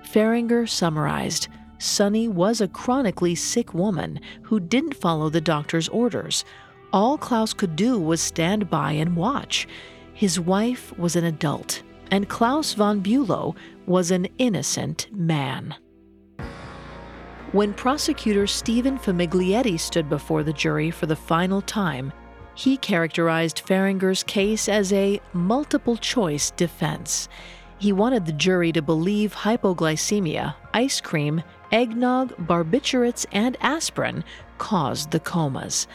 Fahringer 0.04 0.68
summarized 0.68 1.48
Sunny 1.78 2.28
was 2.28 2.60
a 2.60 2.68
chronically 2.68 3.34
sick 3.34 3.72
woman 3.72 4.20
who 4.42 4.58
didn't 4.58 4.96
follow 4.96 5.28
the 5.28 5.40
doctor's 5.40 5.88
orders. 5.88 6.44
All 6.92 7.18
Claus 7.18 7.52
could 7.52 7.76
do 7.76 7.98
was 7.98 8.20
stand 8.20 8.68
by 8.70 8.92
and 8.92 9.14
watch. 9.14 9.68
His 10.12 10.40
wife 10.40 10.96
was 10.98 11.14
an 11.14 11.24
adult, 11.24 11.82
and 12.10 12.28
Claus 12.28 12.74
von 12.74 13.00
Bülow 13.00 13.54
was 13.88 14.10
an 14.10 14.26
innocent 14.36 15.08
man. 15.12 15.74
When 17.52 17.72
prosecutor 17.72 18.46
Stephen 18.46 18.98
Famiglietti 18.98 19.80
stood 19.80 20.08
before 20.10 20.42
the 20.42 20.52
jury 20.52 20.90
for 20.90 21.06
the 21.06 21.16
final 21.16 21.62
time, 21.62 22.12
he 22.54 22.76
characterized 22.76 23.64
Fahringer's 23.64 24.22
case 24.22 24.68
as 24.68 24.92
a 24.92 25.20
multiple 25.32 25.96
choice 25.96 26.50
defense. 26.50 27.28
He 27.78 27.92
wanted 27.92 28.26
the 28.26 28.32
jury 28.32 28.72
to 28.72 28.82
believe 28.82 29.34
hypoglycemia, 29.34 30.54
ice 30.74 31.00
cream, 31.00 31.42
eggnog, 31.72 32.36
barbiturates, 32.46 33.24
and 33.32 33.56
aspirin 33.60 34.24
caused 34.58 35.10
the 35.10 35.20
comas. 35.20 35.86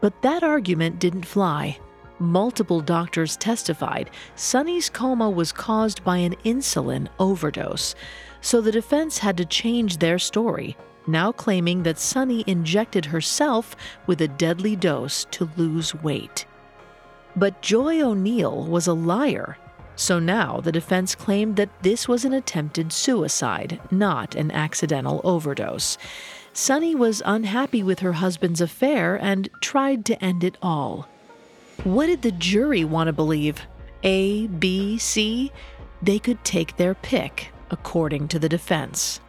But 0.00 0.22
that 0.22 0.42
argument 0.42 1.00
didn't 1.00 1.26
fly. 1.26 1.78
Multiple 2.18 2.80
doctors 2.80 3.36
testified 3.36 4.10
Sunny's 4.34 4.88
coma 4.90 5.30
was 5.30 5.52
caused 5.52 6.02
by 6.04 6.18
an 6.18 6.34
insulin 6.44 7.08
overdose, 7.18 7.94
so 8.40 8.60
the 8.60 8.72
defense 8.72 9.18
had 9.18 9.36
to 9.36 9.44
change 9.44 9.98
their 9.98 10.18
story, 10.18 10.76
now 11.06 11.32
claiming 11.32 11.82
that 11.84 11.98
Sunny 11.98 12.44
injected 12.46 13.06
herself 13.06 13.76
with 14.06 14.20
a 14.20 14.28
deadly 14.28 14.76
dose 14.76 15.26
to 15.30 15.50
lose 15.56 15.94
weight. 15.94 16.44
But 17.36 17.62
Joy 17.62 18.00
O'Neill 18.00 18.64
was 18.64 18.86
a 18.86 18.94
liar 18.94 19.56
so 19.98 20.20
now 20.20 20.60
the 20.60 20.70
defense 20.70 21.16
claimed 21.16 21.56
that 21.56 21.82
this 21.82 22.06
was 22.06 22.24
an 22.24 22.32
attempted 22.32 22.92
suicide, 22.92 23.80
not 23.90 24.36
an 24.36 24.52
accidental 24.52 25.20
overdose. 25.24 25.98
Sunny 26.52 26.94
was 26.94 27.20
unhappy 27.24 27.82
with 27.82 27.98
her 27.98 28.12
husband's 28.12 28.60
affair 28.60 29.16
and 29.16 29.48
tried 29.60 30.04
to 30.04 30.24
end 30.24 30.44
it 30.44 30.56
all. 30.62 31.08
What 31.84 32.06
did 32.06 32.22
the 32.22 32.32
jury 32.32 32.84
want 32.84 33.06
to 33.06 33.12
believe? 33.12 33.60
A, 34.02 34.48
B, 34.48 34.98
C? 34.98 35.52
They 36.02 36.18
could 36.18 36.42
take 36.44 36.76
their 36.76 36.94
pick, 36.94 37.52
according 37.70 38.28
to 38.28 38.38
the 38.40 38.48
defense. 38.48 39.20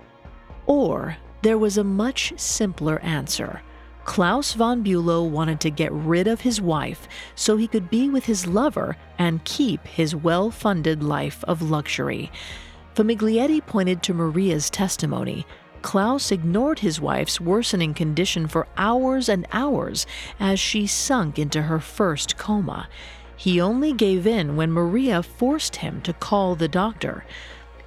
Or 0.66 1.16
there 1.44 1.60
was 1.60 1.78
a 1.78 1.84
much 1.84 2.34
simpler 2.38 3.00
answer. 3.00 3.62
Claus 4.06 4.54
von 4.54 4.84
Bülow 4.84 5.30
wanted 5.30 5.60
to 5.60 5.70
get 5.70 5.92
rid 5.92 6.28
of 6.28 6.42
his 6.42 6.60
wife 6.60 7.08
so 7.36 7.56
he 7.56 7.68
could 7.68 7.92
be 7.92 8.10
with 8.10 8.26
his 8.26 8.48
lover 8.48 8.98
and 9.20 9.44
keep 9.44 9.86
his 9.86 10.16
well 10.16 10.50
funded 10.50 11.04
life 11.04 11.44
of 11.48 11.62
luxury. 11.62 12.32
Famiglietti 12.96 13.64
pointed 13.64 14.02
to 14.02 14.14
Maria's 14.16 14.72
testimony. 14.72 15.46
Claus 15.82 16.32
ignored 16.32 16.80
his 16.80 17.00
wife's 17.00 17.40
worsening 17.40 17.94
condition 17.94 18.48
for 18.48 18.68
hours 18.78 19.30
and 19.30 19.48
hours 19.52 20.06
as 20.40 20.60
she 20.60 20.86
sunk 20.86 21.40
into 21.40 21.64
her 21.64 21.80
first 21.80 22.38
coma. 22.38 22.88
He 23.36 23.62
only 23.62 23.94
gave 23.94 24.28
in 24.28 24.56
when 24.56 24.72
Maria 24.72 25.24
forced 25.24 25.78
him 25.78 26.02
to 26.02 26.14
call 26.14 26.56
the 26.56 26.68
doctor. 26.68 27.24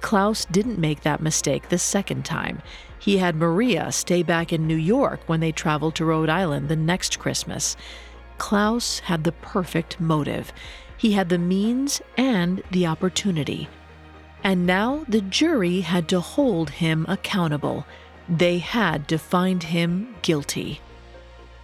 Claus 0.01 0.45
didn't 0.45 0.79
make 0.79 1.01
that 1.01 1.21
mistake 1.21 1.69
the 1.69 1.77
second 1.77 2.25
time. 2.25 2.61
He 2.97 3.17
had 3.17 3.35
Maria 3.35 3.91
stay 3.91 4.23
back 4.23 4.51
in 4.51 4.67
New 4.67 4.75
York 4.75 5.21
when 5.27 5.39
they 5.39 5.51
traveled 5.51 5.95
to 5.95 6.05
Rhode 6.05 6.29
Island 6.29 6.69
the 6.69 6.75
next 6.75 7.19
Christmas. 7.19 7.77
Claus 8.37 8.99
had 8.99 9.23
the 9.23 9.31
perfect 9.31 9.99
motive. 9.99 10.51
He 10.97 11.11
had 11.11 11.29
the 11.29 11.37
means 11.37 12.01
and 12.17 12.63
the 12.71 12.87
opportunity. 12.87 13.67
And 14.43 14.65
now 14.65 15.05
the 15.07 15.21
jury 15.21 15.81
had 15.81 16.07
to 16.09 16.19
hold 16.19 16.69
him 16.69 17.05
accountable. 17.07 17.85
They 18.27 18.59
had 18.59 19.07
to 19.07 19.17
find 19.17 19.63
him 19.63 20.15
guilty. 20.21 20.81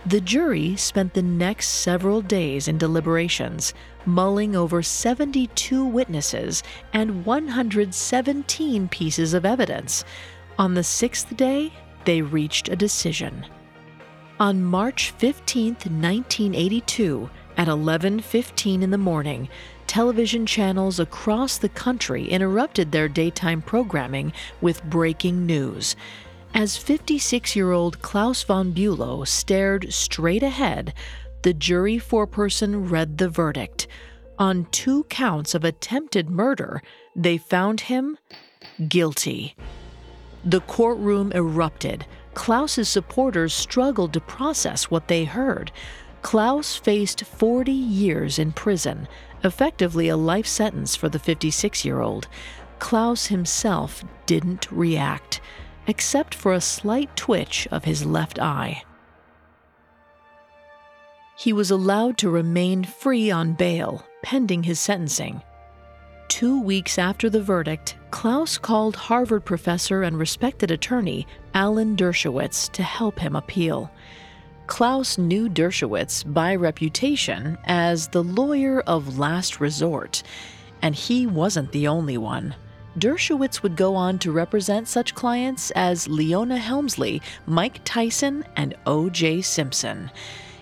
The 0.06 0.22
jury 0.22 0.78
spent 0.78 1.14
the 1.14 1.22
next 1.22 1.68
several 1.68 2.22
days 2.22 2.70
in 2.70 2.78
deliberations, 2.78 3.74
mulling 4.06 4.56
over 4.56 4.82
72 4.82 5.86
witnesses 5.86 6.64
and 6.94 7.26
117 7.26 8.88
pieces 8.88 9.34
of 9.34 9.46
evidence. 9.46 10.06
On 10.58 10.74
the 10.74 10.84
sixth 10.84 11.36
day, 11.36 11.74
they 12.06 12.22
reached 12.22 12.70
a 12.70 12.78
decision. 12.78 13.46
On 14.40 14.64
March 14.64 15.12
15, 15.12 15.74
1982, 15.74 17.30
at 17.58 17.68
11:15 17.68 18.82
in 18.82 18.90
the 18.90 18.98
morning, 18.98 19.50
television 19.90 20.46
channels 20.46 21.00
across 21.00 21.58
the 21.58 21.68
country 21.68 22.28
interrupted 22.28 22.92
their 22.92 23.10
daytime 23.10 23.60
programming 23.60 24.32
with 24.62 24.84
breaking 24.84 25.48
news. 25.48 25.96
As 26.54 26.78
56-year-old 26.78 28.00
Claus 28.04 28.44
von 28.44 28.72
Bülow 28.72 29.28
stared 29.28 29.92
straight 29.92 30.44
ahead, 30.44 30.94
the 31.42 31.56
jury 31.56 31.98
foreperson 31.98 32.92
read 32.92 33.18
the 33.18 33.30
verdict. 33.30 33.88
On 34.38 34.66
two 34.66 35.06
counts 35.06 35.56
of 35.56 35.64
attempted 35.64 36.30
murder, 36.30 36.84
they 37.16 37.40
found 37.40 37.82
him 37.82 38.16
guilty. 38.88 39.56
The 40.46 40.62
courtroom 40.62 41.32
erupted. 41.32 42.06
Claus's 42.36 42.90
supporters 42.90 43.56
struggled 43.56 44.14
to 44.14 44.22
process 44.22 44.92
what 44.92 45.08
they 45.08 45.26
heard. 45.26 45.72
Claus 46.22 46.76
faced 46.76 47.24
40 47.24 47.72
years 47.72 48.38
in 48.38 48.52
prison, 48.52 49.08
effectively 49.44 50.10
a 50.10 50.18
life 50.18 50.48
sentence 50.48 50.96
for 50.96 51.10
the 51.10 51.20
56 51.20 51.86
year 51.86 52.02
old. 52.02 52.28
Claus 52.80 53.28
himself 53.28 54.04
didn't 54.26 54.72
react, 54.72 55.42
except 55.88 56.34
for 56.34 56.54
a 56.54 56.62
slight 56.62 57.16
twitch 57.16 57.68
of 57.72 57.84
his 57.84 58.06
left 58.06 58.40
eye. 58.40 58.84
He 61.38 61.54
was 61.54 61.72
allowed 61.72 62.18
to 62.18 62.30
remain 62.30 62.84
free 62.84 63.32
on 63.32 63.54
bail, 63.54 64.06
pending 64.22 64.64
his 64.64 64.80
sentencing. 64.80 65.42
Two 66.28 66.62
weeks 66.62 66.98
after 66.98 67.30
the 67.30 67.42
verdict, 67.42 67.98
Claus 68.12 68.58
called 68.58 68.96
Harvard 68.96 69.46
professor 69.46 70.04
and 70.04 70.18
respected 70.18 70.70
attorney 70.70 71.26
Alan 71.54 71.96
Dershowitz 71.96 72.70
to 72.74 72.84
help 72.84 73.20
him 73.20 73.36
appeal. 73.36 73.90
Claus 74.70 75.18
knew 75.18 75.50
Dershowitz 75.50 76.24
by 76.32 76.56
reputation 76.56 77.58
as 77.66 78.08
the 78.08 78.24
lawyer 78.24 78.82
of 78.82 79.18
last 79.18 79.60
resort, 79.60 80.22
and 80.84 80.94
he 80.94 81.26
wasn't 81.26 81.72
the 81.72 81.88
only 81.88 82.20
one. 82.20 82.56
Dershowitz 82.98 83.64
would 83.64 83.76
go 83.76 83.96
on 83.96 84.20
to 84.20 84.32
represent 84.32 84.88
such 84.88 85.16
clients 85.16 85.72
as 85.72 86.08
Leona 86.08 86.58
Helmsley, 86.58 87.20
Mike 87.48 87.82
Tyson, 87.84 88.46
and 88.58 88.76
O.J. 88.86 89.42
Simpson. 89.42 90.12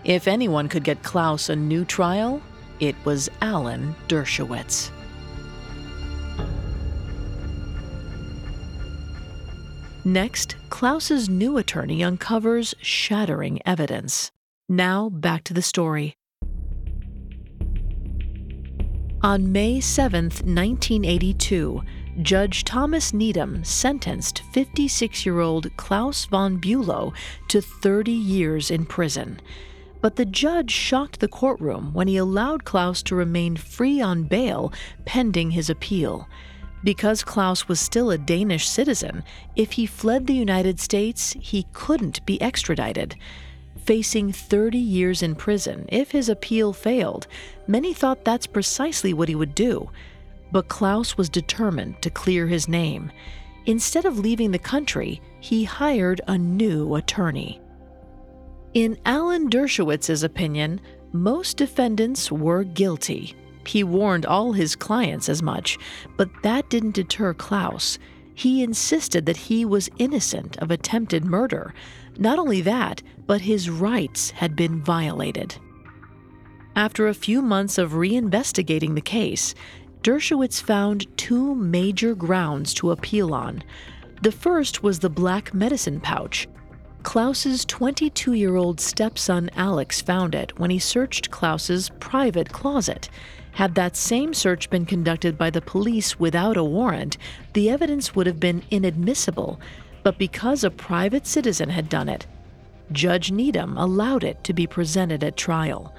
If 0.06 0.28
anyone 0.28 0.70
could 0.70 0.86
get 0.86 1.04
Claus 1.04 1.50
a 1.50 1.56
new 1.56 1.84
trial, 1.84 2.41
it 2.80 2.96
was 3.04 3.30
Alan 3.41 3.93
Dershowitz. 4.08 4.89
Next, 10.08 10.56
Claus's 10.70 11.28
new 11.28 11.58
attorney 11.58 12.02
uncovers 12.02 12.74
shattering 12.82 13.60
evidence. 13.65 14.32
Now, 14.70 15.10
back 15.10 15.43
to 15.43 15.54
the 15.54 15.62
story. 15.62 16.15
On 19.21 19.52
May 19.52 19.82
7, 19.82 20.23
1982, 20.23 21.82
Judge 22.21 22.63
Thomas 22.63 23.13
Needham 23.13 23.65
sentenced 23.65 24.44
56 24.54 25.25
year 25.25 25.42
old 25.42 25.75
Claus 25.75 26.23
von 26.23 26.58
Bülow 26.58 27.13
to 27.50 27.60
30 27.60 28.10
years 28.10 28.71
in 28.71 28.86
prison. 28.86 29.42
But 30.00 30.15
the 30.15 30.25
judge 30.25 30.71
shocked 30.71 31.19
the 31.19 31.27
courtroom 31.27 31.94
when 31.94 32.08
he 32.08 32.15
allowed 32.15 32.63
Claus 32.63 33.04
to 33.04 33.15
remain 33.15 33.58
free 33.58 34.00
on 34.00 34.23
bail 34.23 34.71
pending 35.04 35.52
his 35.52 35.69
appeal. 35.69 36.29
Because 36.84 37.23
Claus 37.23 37.67
was 37.67 37.80
still 37.80 38.12
a 38.12 38.17
Danish 38.17 38.67
citizen, 38.67 39.23
if 39.56 39.73
he 39.73 39.86
fled 39.86 40.28
the 40.28 40.34
United 40.34 40.80
States, 40.80 41.36
he 41.40 41.65
couldn't 41.73 42.25
be 42.25 42.42
extradited. 42.42 43.15
Facing 43.86 44.32
30 44.32 44.78
years 44.78 45.23
in 45.23 45.36
prison 45.36 45.86
if 45.90 46.12
his 46.12 46.30
appeal 46.30 46.73
failed, 46.73 47.28
many 47.67 47.94
thought 47.94 48.23
that's 48.23 48.46
precisely 48.46 49.13
what 49.13 49.30
he 49.30 49.36
would 49.36 49.56
do. 49.56 49.90
But 50.52 50.67
Claus 50.67 51.17
was 51.17 51.30
determined 51.30 52.02
to 52.02 52.10
clear 52.10 52.48
his 52.48 52.67
name. 52.67 53.12
Instead 53.65 54.06
of 54.06 54.19
leaving 54.19 54.52
the 54.52 54.60
country, 54.60 55.21
he 55.40 55.63
hired 55.63 56.21
a 56.28 56.38
new 56.38 56.96
attorney. 56.96 57.60
In 58.73 58.98
Alan 59.06 59.50
Dershowitz's 59.50 60.23
opinion, 60.23 60.80
most 61.12 61.58
defendants 61.58 62.32
were 62.32 62.63
guilty. 62.63 63.36
He 63.68 63.84
warned 63.84 64.26
all 64.26 64.54
his 64.54 64.76
clients 64.76 65.28
as 65.30 65.44
much, 65.44 65.78
but 66.15 66.30
that 66.44 66.70
didn't 66.70 66.96
deter 66.96 67.34
Claus. 67.34 68.00
He 68.34 68.63
insisted 68.63 69.26
that 69.26 69.36
he 69.38 69.65
was 69.65 69.90
innocent 69.98 70.58
of 70.58 70.72
attempted 70.72 71.26
murder. 71.26 71.74
Not 72.18 72.40
only 72.40 72.62
that, 72.62 73.02
but 73.26 73.42
his 73.42 73.70
rights 73.70 74.30
had 74.32 74.56
been 74.56 74.82
violated. 74.82 75.56
After 76.76 77.08
a 77.08 77.13
few 77.13 77.42
months 77.42 77.78
of 77.78 77.94
reinvestigating 77.94 78.94
the 78.96 79.02
case, 79.02 79.56
Dershowitz 80.04 80.62
found 80.62 81.18
two 81.18 81.56
major 81.56 82.15
grounds 82.15 82.74
to 82.76 82.92
appeal 82.92 83.34
on. 83.34 83.63
The 84.22 84.32
first 84.32 84.84
was 84.84 85.00
the 85.00 85.10
black 85.10 85.54
medicine 85.54 86.00
pouch. 86.00 86.48
Claus's 87.04 87.65
22 87.65 88.34
year 88.34 88.56
old 88.56 88.80
stepson 88.80 89.50
Alex 89.56 90.02
found 90.02 90.36
it 90.36 90.60
when 90.60 90.70
he 90.70 90.80
searched 90.80 91.32
Claus's 91.32 91.90
private 92.00 92.52
closet. 92.52 93.10
Had 93.58 93.74
that 93.74 93.96
same 93.96 94.36
search 94.36 94.70
been 94.70 94.86
conducted 94.86 95.36
by 95.36 95.50
the 95.50 95.64
police 95.64 96.20
without 96.20 96.58
a 96.58 96.64
warrant, 96.64 97.18
the 97.54 97.72
evidence 97.72 98.14
would 98.14 98.28
have 98.28 98.40
been 98.40 98.62
inadmissible. 98.70 99.60
But 100.04 100.20
because 100.20 100.64
a 100.64 100.70
private 100.70 101.26
citizen 101.26 101.70
had 101.70 101.90
done 101.90 102.08
it, 102.08 102.28
Judge 102.92 103.32
Needham 103.32 103.76
allowed 103.76 104.24
it 104.24 104.44
to 104.44 104.54
be 104.54 104.68
presented 104.68 105.24
at 105.24 105.38
trial. 105.38 105.92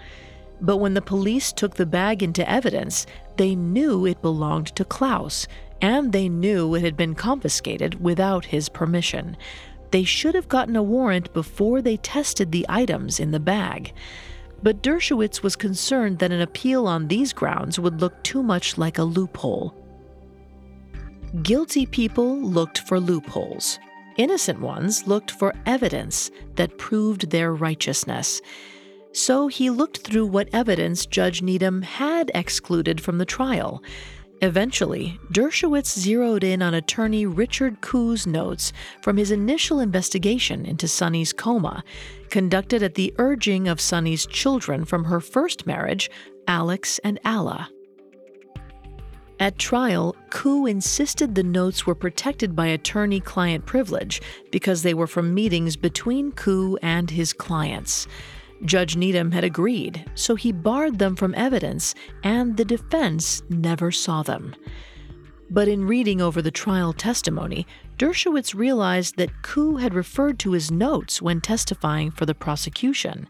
But 0.61 0.77
when 0.77 0.95
the 0.95 1.03
police 1.03 1.51
took 1.51 1.75
the 1.75 1.85
bag 1.85 2.23
into 2.23 2.49
evidence, 2.49 3.07
they 3.39 3.57
knew 3.57 4.07
it 4.07 4.23
belonged 4.23 4.69
to 4.77 4.85
Claus, 4.85 5.49
and 5.83 6.13
they 6.13 6.29
knew 6.29 6.77
it 6.77 6.83
had 6.83 6.97
been 6.97 7.17
confiscated 7.17 8.01
without 8.01 8.45
his 8.45 8.69
permission. 8.69 9.37
They 9.91 10.05
should 10.05 10.37
have 10.37 10.49
gotten 10.49 10.77
a 10.77 10.83
warrant 10.85 11.33
before 11.33 11.83
they 11.83 11.97
tested 11.97 12.53
the 12.53 12.67
items 12.69 13.19
in 13.19 13.33
the 13.33 13.41
bag. 13.41 13.93
But 14.63 14.83
Dershowitz 14.83 15.43
was 15.43 15.57
concerned 15.57 16.19
that 16.19 16.33
an 16.33 16.41
appeal 16.41 16.87
on 16.87 17.09
these 17.09 17.33
grounds 17.33 17.79
would 17.79 18.01
look 18.01 18.23
too 18.23 18.43
much 18.43 18.77
like 18.77 18.99
a 18.99 19.05
loophole. 19.05 19.75
Guilty 21.43 21.87
people 21.87 22.41
looked 22.41 22.79
for 22.79 22.99
loopholes. 22.99 23.79
Innocent 24.17 24.61
ones 24.61 25.07
looked 25.07 25.31
for 25.31 25.55
evidence 25.67 26.31
that 26.57 26.79
proved 26.79 27.31
their 27.31 27.55
righteousness. 27.55 28.41
So 29.13 29.47
he 29.47 29.71
looked 29.71 29.99
through 29.99 30.27
what 30.27 30.49
evidence 30.53 31.07
Judge 31.07 31.41
Needham 31.41 31.83
had 31.83 32.31
excluded 32.35 33.01
from 33.01 33.19
the 33.19 33.25
trial. 33.25 33.83
Eventually, 34.41 35.19
Dershowitz 35.33 35.99
zeroed 35.99 36.45
in 36.45 36.63
on 36.63 36.75
attorney 36.75 37.27
Richard 37.27 37.81
Kuh's 37.81 38.27
notes 38.27 38.73
from 39.03 39.17
his 39.17 39.31
initial 39.31 39.81
investigation 39.81 40.65
into 40.65 40.87
Sunny's 40.87 41.33
coma, 41.33 41.83
conducted 42.29 42.83
at 42.83 42.95
the 42.95 43.15
urging 43.19 43.69
of 43.69 43.81
Sunny's 43.81 44.27
children 44.27 44.85
from 44.85 45.05
her 45.05 45.21
first 45.21 45.67
marriage, 45.67 46.11
Alex 46.47 46.99
and 47.05 47.19
Ala. 47.27 47.69
At 49.41 49.59
trial, 49.59 50.17
Kuh 50.31 50.67
insisted 50.67 51.35
the 51.35 51.45
notes 51.45 51.87
were 51.87 51.95
protected 51.95 52.57
by 52.57 52.67
attorney 52.67 53.21
client 53.21 53.67
privilege 53.67 54.21
because 54.51 54.83
they 54.83 54.95
were 54.95 55.07
from 55.07 55.33
meetings 55.33 55.77
between 55.77 56.33
Kuh 56.33 56.77
and 56.83 57.09
his 57.11 57.33
clients. 57.33 58.09
Judge 58.65 58.97
Needham 58.97 59.31
had 59.31 59.45
agreed, 59.45 60.05
so 60.17 60.35
he 60.35 60.51
barred 60.51 60.99
them 60.99 61.15
from 61.15 61.35
evidence, 61.37 61.95
and 62.25 62.57
the 62.57 62.65
defense 62.65 63.43
never 63.49 63.93
saw 63.93 64.25
them. 64.25 64.57
But 65.51 65.67
in 65.67 65.87
reading 65.87 66.21
over 66.21 66.43
the 66.43 66.51
trial 66.51 66.93
testimony, 66.93 67.67
Dershowitz 67.97 68.55
realized 68.55 69.17
that 69.17 69.43
Kuh 69.43 69.77
had 69.77 69.95
referred 69.95 70.39
to 70.41 70.53
his 70.53 70.71
notes 70.71 71.23
when 71.23 71.41
testifying 71.41 72.11
for 72.11 72.27
the 72.27 72.35
prosecution, 72.35 73.27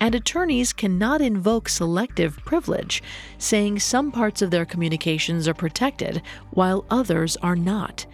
and 0.00 0.14
attorneys 0.14 0.72
cannot 0.72 1.20
invoke 1.20 1.68
selective 1.68 2.38
privilege, 2.46 3.02
saying 3.36 3.80
some 3.80 4.10
parts 4.10 4.40
of 4.40 4.50
their 4.50 4.64
communications 4.64 5.46
are 5.46 5.54
protected 5.54 6.22
while 6.50 6.86
others 6.90 7.36
are 7.42 7.56
not. 7.56 8.06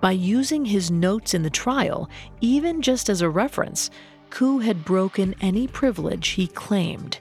By 0.00 0.12
using 0.12 0.64
his 0.64 0.90
notes 0.90 1.34
in 1.34 1.42
the 1.42 1.50
trial, 1.50 2.08
even 2.40 2.80
just 2.80 3.10
as 3.10 3.20
a 3.20 3.28
reference, 3.28 3.90
Kuh 4.30 4.60
had 4.60 4.84
broken 4.84 5.34
any 5.40 5.66
privilege 5.66 6.28
he 6.28 6.46
claimed. 6.46 7.18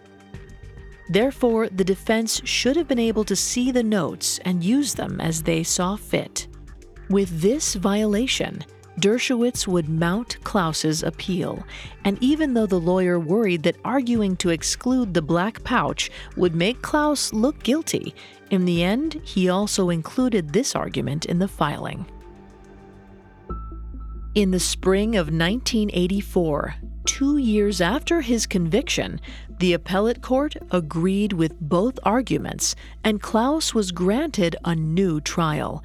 Therefore, 1.09 1.67
the 1.69 1.83
defense 1.83 2.41
should 2.45 2.75
have 2.75 2.87
been 2.87 2.99
able 2.99 3.25
to 3.25 3.35
see 3.35 3.71
the 3.71 3.83
notes 3.83 4.39
and 4.45 4.63
use 4.63 4.93
them 4.93 5.19
as 5.19 5.43
they 5.43 5.63
saw 5.63 5.95
fit. 5.95 6.47
With 7.09 7.41
this 7.41 7.75
violation, 7.75 8.63
Dershowitz 8.99 9.67
would 9.67 9.89
mount 9.89 10.37
Claus's 10.43 11.03
appeal, 11.03 11.63
and 12.05 12.17
even 12.21 12.53
though 12.53 12.67
the 12.67 12.79
lawyer 12.79 13.19
worried 13.19 13.63
that 13.63 13.77
arguing 13.83 14.35
to 14.37 14.49
exclude 14.49 15.13
the 15.13 15.21
black 15.21 15.63
pouch 15.63 16.11
would 16.37 16.55
make 16.55 16.81
Claus 16.81 17.33
look 17.33 17.61
guilty, 17.63 18.13
in 18.51 18.65
the 18.65 18.83
end, 18.83 19.19
he 19.23 19.49
also 19.49 19.89
included 19.89 20.53
this 20.53 20.75
argument 20.75 21.25
in 21.25 21.39
the 21.39 21.47
filing. 21.47 22.05
In 24.35 24.51
the 24.51 24.59
spring 24.59 25.15
of 25.15 25.27
1984, 25.27 26.75
two 27.05 27.37
years 27.37 27.81
after 27.81 28.21
his 28.21 28.45
conviction, 28.45 29.19
the 29.59 29.73
appellate 29.73 30.21
court 30.21 30.55
agreed 30.71 31.33
with 31.33 31.59
both 31.59 31.99
arguments, 32.03 32.75
and 33.03 33.21
Claus 33.21 33.73
was 33.73 33.91
granted 33.91 34.55
a 34.65 34.75
new 34.75 35.21
trial. 35.21 35.83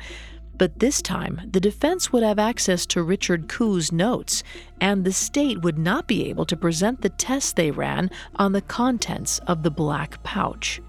But 0.57 0.81
this 0.81 1.01
time, 1.01 1.41
the 1.53 1.61
defense 1.61 2.13
would 2.13 2.25
have 2.25 2.39
access 2.39 2.85
to 2.87 3.03
Richard 3.03 3.49
Kuh's 3.49 3.93
notes, 3.93 4.43
and 4.81 5.05
the 5.05 5.13
state 5.13 5.63
would 5.63 5.79
not 5.79 6.09
be 6.09 6.29
able 6.29 6.47
to 6.47 6.57
present 6.57 7.01
the 7.01 7.11
tests 7.11 7.53
they 7.53 7.71
ran 7.71 8.11
on 8.37 8.53
the 8.53 8.63
contents 8.63 9.39
of 9.47 9.63
the 9.63 9.71
black 9.71 10.21
pouch. 10.25 10.83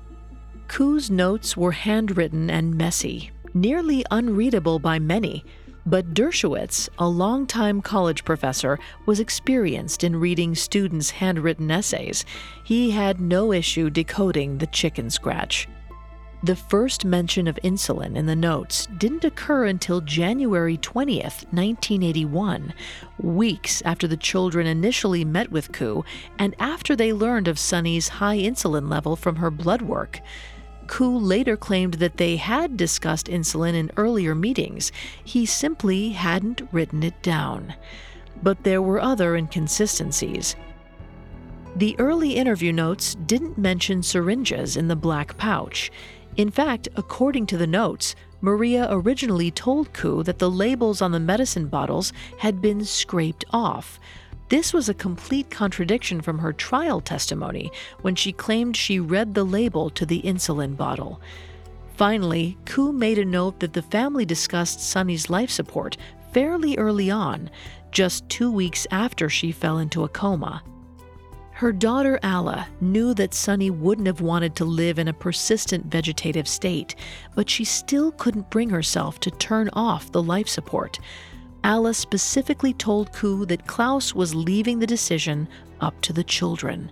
Kuh's 0.68 1.12
notes 1.12 1.56
were 1.56 1.72
handwritten 1.72 2.50
and 2.50 2.76
messy, 2.76 3.32
nearly 3.54 4.04
unreadable 4.10 4.80
by 4.80 4.98
many, 4.98 5.46
but 5.90 6.14
Dershowitz, 6.14 6.88
a 7.00 7.08
longtime 7.08 7.82
college 7.82 8.24
professor, 8.24 8.78
was 9.08 9.20
experienced 9.20 10.04
in 10.04 10.16
reading 10.16 10.54
students' 10.54 11.10
handwritten 11.10 11.72
essays. 11.72 12.26
He 12.64 12.92
had 12.92 13.20
no 13.20 13.52
issue 13.52 13.90
decoding 13.90 14.58
the 14.60 14.68
chicken 14.68 15.10
scratch. 15.10 15.68
The 16.44 16.56
first 16.56 17.04
mention 17.04 17.48
of 17.48 17.60
insulin 17.64 18.16
in 18.16 18.26
the 18.26 18.36
notes 18.36 18.88
didn't 18.98 19.26
occur 19.26 19.66
until 19.66 20.00
January 20.00 20.78
20th, 20.78 21.44
1981, 21.52 22.74
weeks 23.20 23.82
after 23.82 24.08
the 24.08 24.16
children 24.16 24.66
initially 24.66 25.26
met 25.26 25.52
with 25.52 25.72
Kuh 25.74 26.06
and 26.38 26.56
after 26.60 26.96
they 26.96 27.12
learned 27.12 27.50
of 27.50 27.60
Sunny's 27.60 28.08
high 28.08 28.38
insulin 28.38 28.90
level 28.90 29.18
from 29.18 29.38
her 29.38 29.52
blood 29.52 29.82
work. 29.82 30.22
Kuh 30.90 31.20
later 31.20 31.56
claimed 31.56 31.94
that 31.96 32.18
they 32.18 32.36
had 32.36 32.76
discussed 32.76 33.28
insulin 33.28 33.76
in 33.76 33.92
earlier 33.96 34.34
meetings. 34.34 34.92
He 35.24 35.46
simply 35.46 36.10
hadn't 36.10 36.68
written 36.72 37.04
it 37.04 37.22
down. 37.22 37.76
But 38.42 38.64
there 38.64 38.82
were 38.82 39.00
other 39.00 39.36
inconsistencies. 39.36 40.56
The 41.76 41.96
early 42.00 42.36
interview 42.36 42.74
notes 42.74 43.14
didn't 43.14 43.58
mention 43.58 44.02
syringes 44.02 44.76
in 44.76 44.88
the 44.88 44.96
black 44.96 45.38
pouch. 45.38 45.92
In 46.36 46.50
fact, 46.50 46.90
according 46.96 47.46
to 47.48 47.58
the 47.58 47.68
notes, 47.68 48.16
Maria 48.42 48.88
originally 48.90 49.52
told 49.52 49.94
Kuh 49.94 50.24
that 50.24 50.40
the 50.40 50.50
labels 50.50 51.04
on 51.04 51.12
the 51.12 51.20
medicine 51.20 51.68
bottles 51.68 52.12
had 52.40 52.62
been 52.62 52.84
scraped 52.84 53.46
off, 53.52 54.00
this 54.50 54.74
was 54.74 54.90
a 54.90 54.94
complete 54.96 55.50
contradiction 55.50 56.22
from 56.22 56.40
her 56.40 56.52
trial 56.52 57.02
testimony 57.02 57.72
when 58.02 58.16
she 58.16 58.32
claimed 58.32 58.76
she 58.76 59.00
read 59.00 59.34
the 59.34 59.44
label 59.44 59.90
to 59.92 60.06
the 60.06 60.22
insulin 60.24 60.76
bottle. 60.76 61.22
Finally, 61.96 62.58
Kuh 62.66 62.92
made 62.92 63.20
a 63.20 63.26
note 63.26 63.60
that 63.60 63.74
the 63.74 63.82
family 63.82 64.26
discussed 64.26 64.82
Sunny's 64.82 65.30
life 65.30 65.52
support 65.52 65.98
fairly 66.34 66.78
early 66.78 67.12
on, 67.12 67.50
just 67.92 68.28
two 68.30 68.52
weeks 68.52 68.88
after 68.92 69.30
she 69.30 69.52
fell 69.52 69.78
into 69.78 70.04
a 70.04 70.10
coma. 70.10 70.64
Her 71.52 71.74
daughter 71.74 72.20
Ala 72.24 72.68
knew 72.80 73.14
that 73.16 73.34
Sunny 73.34 73.70
wouldn't 73.70 74.08
have 74.08 74.22
wanted 74.22 74.56
to 74.56 74.66
live 74.66 74.98
in 74.98 75.10
a 75.10 75.14
persistent 75.14 75.88
vegetative 75.88 76.48
state, 76.48 76.96
but 77.36 77.50
she 77.50 77.66
still 77.66 78.14
couldn't 78.14 78.50
bring 78.50 78.70
herself 78.70 79.20
to 79.20 79.32
turn 79.32 79.70
off 79.74 80.12
the 80.12 80.24
life 80.24 80.48
support. 80.48 81.00
Ala 81.66 81.94
specifically 81.94 82.74
told 82.74 83.14
Kuh 83.14 83.46
that 83.46 83.68
Claus 83.68 84.16
was 84.16 84.36
leaving 84.36 84.80
the 84.80 84.88
decision 84.88 85.48
up 85.82 86.00
to 86.02 86.14
the 86.14 86.24
children. 86.24 86.92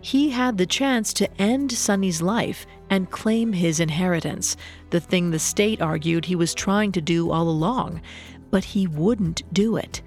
He 0.00 0.30
had 0.30 0.56
the 0.56 0.66
chance 0.66 1.12
to 1.14 1.40
end 1.40 1.72
Sunny's 1.72 2.22
life 2.22 2.66
and 2.90 3.10
claim 3.10 3.52
his 3.52 3.80
inheritance, 3.80 4.56
the 4.90 5.00
thing 5.00 5.30
the 5.30 5.38
state 5.38 5.82
argued 5.82 6.24
he 6.24 6.36
was 6.36 6.54
trying 6.54 6.92
to 6.92 7.00
do 7.00 7.30
all 7.30 7.48
along, 7.48 8.00
but 8.50 8.62
he 8.64 8.86
wouldn't 8.86 9.42
do 9.52 9.76
it. 9.76 10.02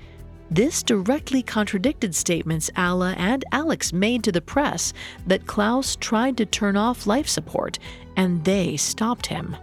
This 0.51 0.82
directly 0.82 1.43
contradicted 1.43 2.15
statements 2.15 2.71
Ala 2.77 3.13
and 3.17 3.45
Alex 3.51 3.93
made 3.93 4.23
to 4.23 4.32
the 4.32 4.41
press 4.41 4.93
that 5.27 5.45
Claus 5.45 5.95
tried 5.97 6.38
to 6.38 6.45
turn 6.45 6.75
off 6.75 7.05
life 7.05 7.27
support 7.27 7.77
and 8.15 8.43
they 8.45 8.75
stopped 8.77 9.27
him. 9.27 9.55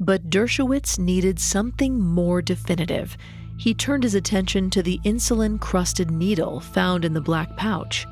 But 0.00 0.30
Dershowitz 0.30 0.98
needed 0.98 1.38
something 1.38 2.00
more 2.00 2.40
definitive. 2.40 3.16
He 3.58 3.74
turned 3.74 4.02
his 4.02 4.14
attention 4.14 4.70
to 4.70 4.82
the 4.82 4.98
insulin 5.04 5.60
crusted 5.60 6.10
needle 6.10 6.60
found 6.60 7.04
in 7.04 7.12
the 7.12 7.20
black 7.20 7.54
pouch. 7.56 8.06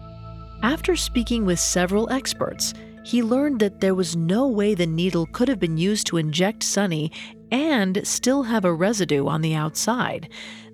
After 0.62 0.94
speaking 0.96 1.46
with 1.46 1.58
several 1.58 2.10
experts, 2.10 2.74
he 3.04 3.22
learned 3.22 3.60
that 3.60 3.80
there 3.80 3.94
was 3.94 4.14
no 4.14 4.46
way 4.46 4.74
the 4.74 4.86
needle 4.86 5.26
could 5.32 5.48
have 5.48 5.58
been 5.58 5.78
used 5.78 6.06
to 6.08 6.18
inject 6.18 6.62
Sunny 6.62 7.10
and 7.50 8.06
still 8.06 8.42
have 8.42 8.66
a 8.66 8.74
residue 8.74 9.26
on 9.26 9.40
the 9.40 9.54
outside. 9.54 10.28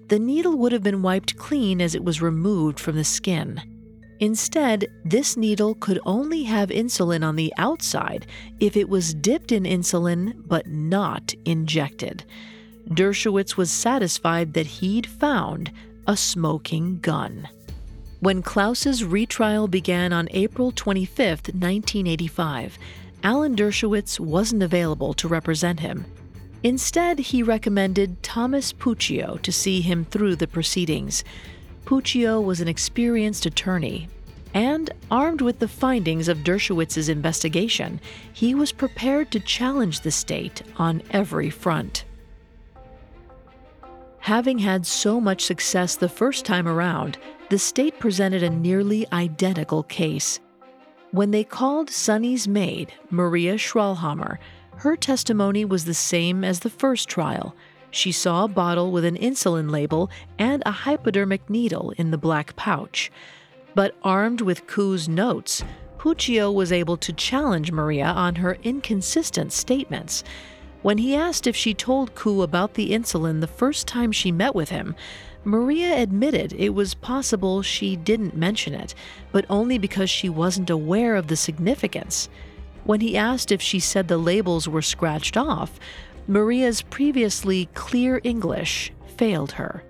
The 0.08 0.18
needle 0.18 0.58
would 0.58 0.72
have 0.72 0.82
been 0.82 1.02
wiped 1.02 1.36
clean 1.36 1.80
as 1.80 1.94
it 1.94 2.02
was 2.02 2.20
removed 2.20 2.80
from 2.80 2.96
the 2.96 3.04
skin. 3.04 3.62
Instead, 4.24 4.86
this 5.04 5.36
needle 5.36 5.74
could 5.74 6.00
only 6.06 6.44
have 6.44 6.70
insulin 6.70 7.22
on 7.22 7.36
the 7.36 7.52
outside 7.58 8.26
if 8.58 8.74
it 8.74 8.88
was 8.88 9.12
dipped 9.12 9.52
in 9.52 9.64
insulin 9.64 10.32
but 10.46 10.66
not 10.66 11.34
injected. 11.44 12.24
Dershowitz 12.88 13.58
was 13.58 13.70
satisfied 13.70 14.54
that 14.54 14.64
he'd 14.64 15.06
found 15.06 15.70
a 16.06 16.16
smoking 16.16 17.00
gun. 17.00 17.46
When 18.20 18.40
Claus's 18.40 19.04
retrial 19.04 19.68
began 19.68 20.10
on 20.14 20.28
April 20.30 20.72
25, 20.72 21.18
1985, 21.48 22.78
Alan 23.24 23.54
Dershowitz 23.54 24.18
wasn't 24.18 24.62
available 24.62 25.12
to 25.12 25.28
represent 25.28 25.80
him. 25.80 26.06
Instead, 26.62 27.18
he 27.18 27.42
recommended 27.42 28.22
Thomas 28.22 28.72
Puccio 28.72 29.38
to 29.42 29.52
see 29.52 29.82
him 29.82 30.06
through 30.06 30.36
the 30.36 30.48
proceedings. 30.48 31.24
Puccio 31.84 32.42
was 32.42 32.62
an 32.62 32.68
experienced 32.68 33.44
attorney, 33.44 34.08
and 34.54 34.90
armed 35.10 35.40
with 35.40 35.58
the 35.58 35.68
findings 35.68 36.28
of 36.28 36.38
Dershowitz's 36.38 37.08
investigation, 37.08 38.00
he 38.32 38.54
was 38.54 38.72
prepared 38.72 39.30
to 39.32 39.40
challenge 39.40 40.00
the 40.00 40.10
state 40.10 40.62
on 40.76 41.02
every 41.10 41.50
front. 41.50 42.04
Having 44.20 44.60
had 44.60 44.86
so 44.86 45.20
much 45.20 45.44
success 45.44 45.96
the 45.96 46.08
first 46.08 46.46
time 46.46 46.66
around, 46.66 47.18
the 47.50 47.58
state 47.58 47.98
presented 47.98 48.42
a 48.42 48.48
nearly 48.48 49.06
identical 49.12 49.82
case. 49.82 50.40
When 51.10 51.30
they 51.30 51.44
called 51.44 51.90
Sunny's 51.90 52.48
maid, 52.48 52.92
Maria 53.10 53.54
Schrollhammer, 53.56 54.38
her 54.76 54.96
testimony 54.96 55.64
was 55.64 55.84
the 55.84 55.94
same 55.94 56.42
as 56.42 56.60
the 56.60 56.70
first 56.70 57.08
trial 57.08 57.54
she 57.94 58.10
saw 58.10 58.44
a 58.44 58.48
bottle 58.48 58.90
with 58.90 59.04
an 59.04 59.16
insulin 59.16 59.70
label 59.70 60.10
and 60.38 60.62
a 60.66 60.70
hypodermic 60.72 61.48
needle 61.48 61.92
in 61.96 62.10
the 62.10 62.18
black 62.18 62.56
pouch. 62.56 63.10
But 63.74 63.96
armed 64.02 64.40
with 64.40 64.66
Kuh's 64.66 65.08
notes, 65.08 65.64
Puccio 65.98 66.52
was 66.52 66.70
able 66.70 66.96
to 66.98 67.12
challenge 67.12 67.72
Maria 67.72 68.06
on 68.06 68.36
her 68.36 68.58
inconsistent 68.62 69.52
statements. 69.52 70.22
When 70.82 70.98
he 70.98 71.16
asked 71.16 71.46
if 71.46 71.56
she 71.56 71.72
told 71.72 72.14
Kuh 72.14 72.42
about 72.42 72.74
the 72.74 72.92
insulin 72.92 73.40
the 73.40 73.46
first 73.46 73.88
time 73.88 74.12
she 74.12 74.30
met 74.30 74.54
with 74.54 74.68
him, 74.68 74.94
Maria 75.42 75.96
admitted 75.96 76.52
it 76.52 76.74
was 76.74 76.94
possible 76.94 77.62
she 77.62 77.96
didn't 77.96 78.36
mention 78.36 78.74
it, 78.74 78.94
but 79.32 79.46
only 79.48 79.78
because 79.78 80.10
she 80.10 80.28
wasn't 80.28 80.70
aware 80.70 81.16
of 81.16 81.28
the 81.28 81.36
significance. 81.36 82.28
When 82.84 83.00
he 83.00 83.16
asked 83.16 83.50
if 83.50 83.62
she 83.62 83.80
said 83.80 84.08
the 84.08 84.18
labels 84.18 84.68
were 84.68 84.82
scratched 84.82 85.36
off, 85.36 85.80
Maria's 86.28 86.82
previously 86.82 87.68
clear 87.74 88.20
English 88.22 88.92
failed 89.16 89.52
her. 89.52 89.84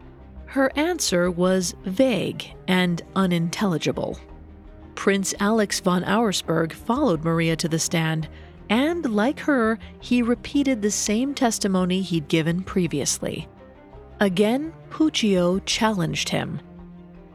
Her 0.54 0.70
answer 0.76 1.32
was 1.32 1.74
vague 1.84 2.44
and 2.68 3.02
unintelligible. 3.16 4.20
Prince 4.94 5.34
Alex 5.40 5.80
von 5.80 6.04
Auersperg 6.04 6.72
followed 6.72 7.24
Maria 7.24 7.56
to 7.56 7.68
the 7.68 7.80
stand, 7.80 8.28
and 8.70 9.04
like 9.12 9.40
her, 9.40 9.80
he 9.98 10.22
repeated 10.22 10.80
the 10.80 10.92
same 10.92 11.34
testimony 11.34 12.02
he'd 12.02 12.28
given 12.28 12.62
previously. 12.62 13.48
Again, 14.20 14.72
Puccio 14.90 15.60
challenged 15.66 16.28
him. 16.28 16.60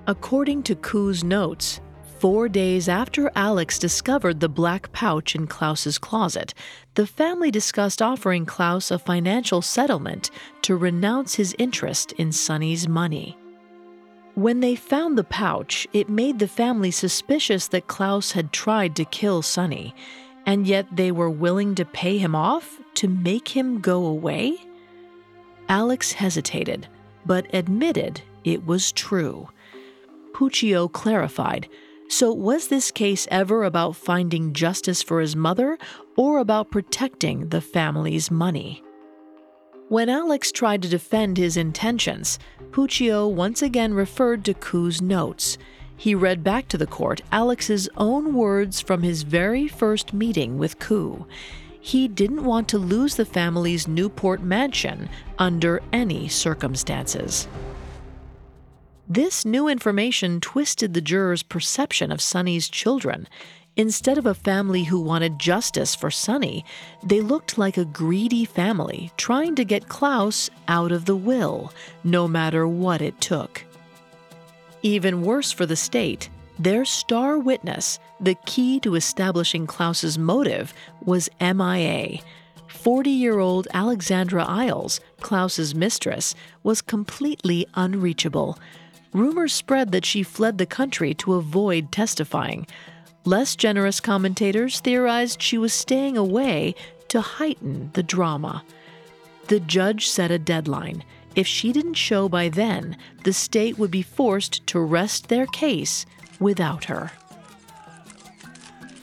According 0.08 0.64
to 0.64 0.76
Kuh's 0.76 1.22
notes, 1.22 1.82
Four 2.20 2.50
days 2.50 2.90
after 2.90 3.32
Alex 3.34 3.80
discovered 3.80 4.42
the 4.42 4.50
black 4.50 4.92
pouch 4.92 5.36
in 5.36 5.48
Claus's 5.48 5.98
closet, 5.98 6.54
the 6.96 7.08
family 7.08 7.50
discussed 7.50 8.02
offering 8.02 8.46
Claus 8.46 8.92
a 8.92 9.00
financial 9.00 9.62
settlement 9.62 10.30
to 10.64 10.76
renounce 10.76 11.36
his 11.36 11.56
interest 11.58 12.12
in 12.14 12.34
Sunny's 12.34 12.90
money. 12.90 13.38
When 14.36 14.60
they 14.60 14.76
found 14.76 15.18
the 15.18 15.24
pouch, 15.24 15.88
it 15.94 16.10
made 16.10 16.40
the 16.40 16.48
family 16.50 16.92
suspicious 16.92 17.70
that 17.70 17.88
Claus 17.88 18.34
had 18.34 18.52
tried 18.52 18.98
to 18.98 19.06
kill 19.06 19.42
Sunny, 19.42 19.96
and 20.46 20.68
yet 20.68 20.88
they 20.92 21.14
were 21.14 21.30
willing 21.30 21.74
to 21.76 21.86
pay 21.86 22.18
him 22.18 22.36
off 22.36 22.82
to 22.96 23.08
make 23.08 23.48
him 23.48 23.80
go 23.80 24.06
away? 24.06 24.58
Alex 25.70 26.12
hesitated, 26.12 26.86
but 27.26 27.48
admitted 27.54 28.20
it 28.44 28.66
was 28.66 28.92
true. 28.92 29.48
Puccio 30.34 30.92
clarified 30.92 31.70
so, 32.12 32.34
was 32.34 32.68
this 32.68 32.90
case 32.90 33.28
ever 33.30 33.64
about 33.64 33.96
finding 33.96 34.52
justice 34.52 35.04
for 35.04 35.22
his 35.22 35.36
mother 35.36 35.78
or 36.18 36.40
about 36.40 36.72
protecting 36.72 37.50
the 37.50 37.62
family's 37.62 38.32
money? 38.32 38.84
When 39.90 40.10
Alex 40.10 40.52
tried 40.52 40.82
to 40.82 40.90
defend 40.90 41.38
his 41.38 41.56
intentions, 41.56 42.40
Puccio 42.72 43.32
once 43.32 43.62
again 43.62 43.94
referred 43.94 44.44
to 44.46 44.56
Kuh's 44.56 45.04
notes. 45.04 45.60
He 45.98 46.16
read 46.16 46.44
back 46.44 46.68
to 46.70 46.78
the 46.78 46.88
court 46.88 47.22
Alex's 47.32 47.88
own 47.96 48.34
words 48.34 48.82
from 48.82 49.04
his 49.04 49.22
very 49.22 49.68
first 49.68 50.12
meeting 50.12 50.58
with 50.58 50.80
Kuh. 50.80 51.28
He 51.80 52.08
didn't 52.08 52.44
want 52.44 52.68
to 52.70 52.80
lose 52.80 53.16
the 53.16 53.26
family's 53.26 53.88
Newport 53.88 54.42
mansion 54.42 55.10
under 55.38 55.82
any 55.94 56.28
circumstances. 56.28 57.48
This 59.12 59.44
new 59.44 59.68
information 59.68 60.40
twisted 60.40 60.94
the 60.94 61.02
jurors' 61.02 61.42
perception 61.42 62.12
of 62.12 62.22
Sunny's 62.22 62.70
children. 62.70 63.28
Instead 63.76 64.20
of 64.20 64.28
a 64.28 64.36
family 64.36 64.84
who 64.84 65.02
wanted 65.02 65.40
justice 65.40 65.96
for 65.96 66.12
Sunny, 66.12 66.64
they 67.02 67.20
looked 67.20 67.58
like 67.58 67.76
a 67.76 67.86
greedy 67.86 68.46
family 68.46 69.12
trying 69.18 69.56
to 69.56 69.66
get 69.66 69.90
Claus 69.90 70.52
out 70.68 70.92
of 70.92 71.06
the 71.06 71.16
will, 71.16 71.74
no 72.04 72.28
matter 72.28 72.68
what 72.68 73.02
it 73.02 73.20
took. 73.20 73.66
Even 74.84 75.24
worse 75.24 75.52
for 75.52 75.66
the 75.66 75.76
state, 75.76 76.30
their 76.60 76.86
star 76.86 77.40
witness, 77.40 77.98
the 78.20 78.36
key 78.46 78.80
to 78.82 78.94
establishing 78.94 79.66
Claus's 79.66 80.20
motive, 80.20 80.72
was 81.04 81.30
MIA. 81.42 82.20
40 82.68 83.10
year 83.10 83.40
old 83.40 83.68
Alexandra 83.74 84.46
Isles, 84.46 85.00
Claus's 85.20 85.74
mistress, 85.74 86.36
was 86.62 86.84
completely 86.84 87.66
unreachable 87.74 88.56
rumors 89.14 89.54
spread 89.54 89.92
that 89.92 90.06
she 90.06 90.24
fled 90.24 90.58
the 90.58 90.66
country 90.66 91.14
to 91.16 91.34
avoid 91.34 91.92
testifying. 91.92 92.68
Less 93.26 93.56
generous 93.56 94.00
commentators 94.00 94.80
theorized 94.80 95.42
she 95.42 95.58
was 95.58 95.74
staying 95.74 96.18
away 96.18 96.76
to 97.10 97.22
heighten 97.22 97.92
the 97.94 98.04
drama. 98.04 98.64
The 99.48 99.60
judge 99.60 100.08
set 100.08 100.32
a 100.32 100.40
deadline. 100.40 101.04
If 101.36 101.48
she 101.48 101.72
didn't 101.72 101.96
show 101.96 102.30
by 102.30 102.50
then, 102.50 102.98
the 103.24 103.34
state 103.34 103.78
would 103.78 103.92
be 103.92 104.02
forced 104.02 104.66
to 104.68 104.80
rest 104.80 105.28
their 105.28 105.46
case 105.48 106.06
without 106.40 106.86
her. 106.86 107.12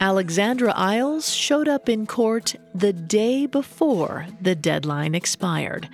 Alexandra 0.00 0.72
Isles 0.76 1.32
showed 1.32 1.68
up 1.68 1.88
in 1.88 2.06
court 2.06 2.54
the 2.74 2.92
day 2.92 3.46
before 3.46 4.26
the 4.40 4.54
deadline 4.54 5.14
expired. 5.14 5.88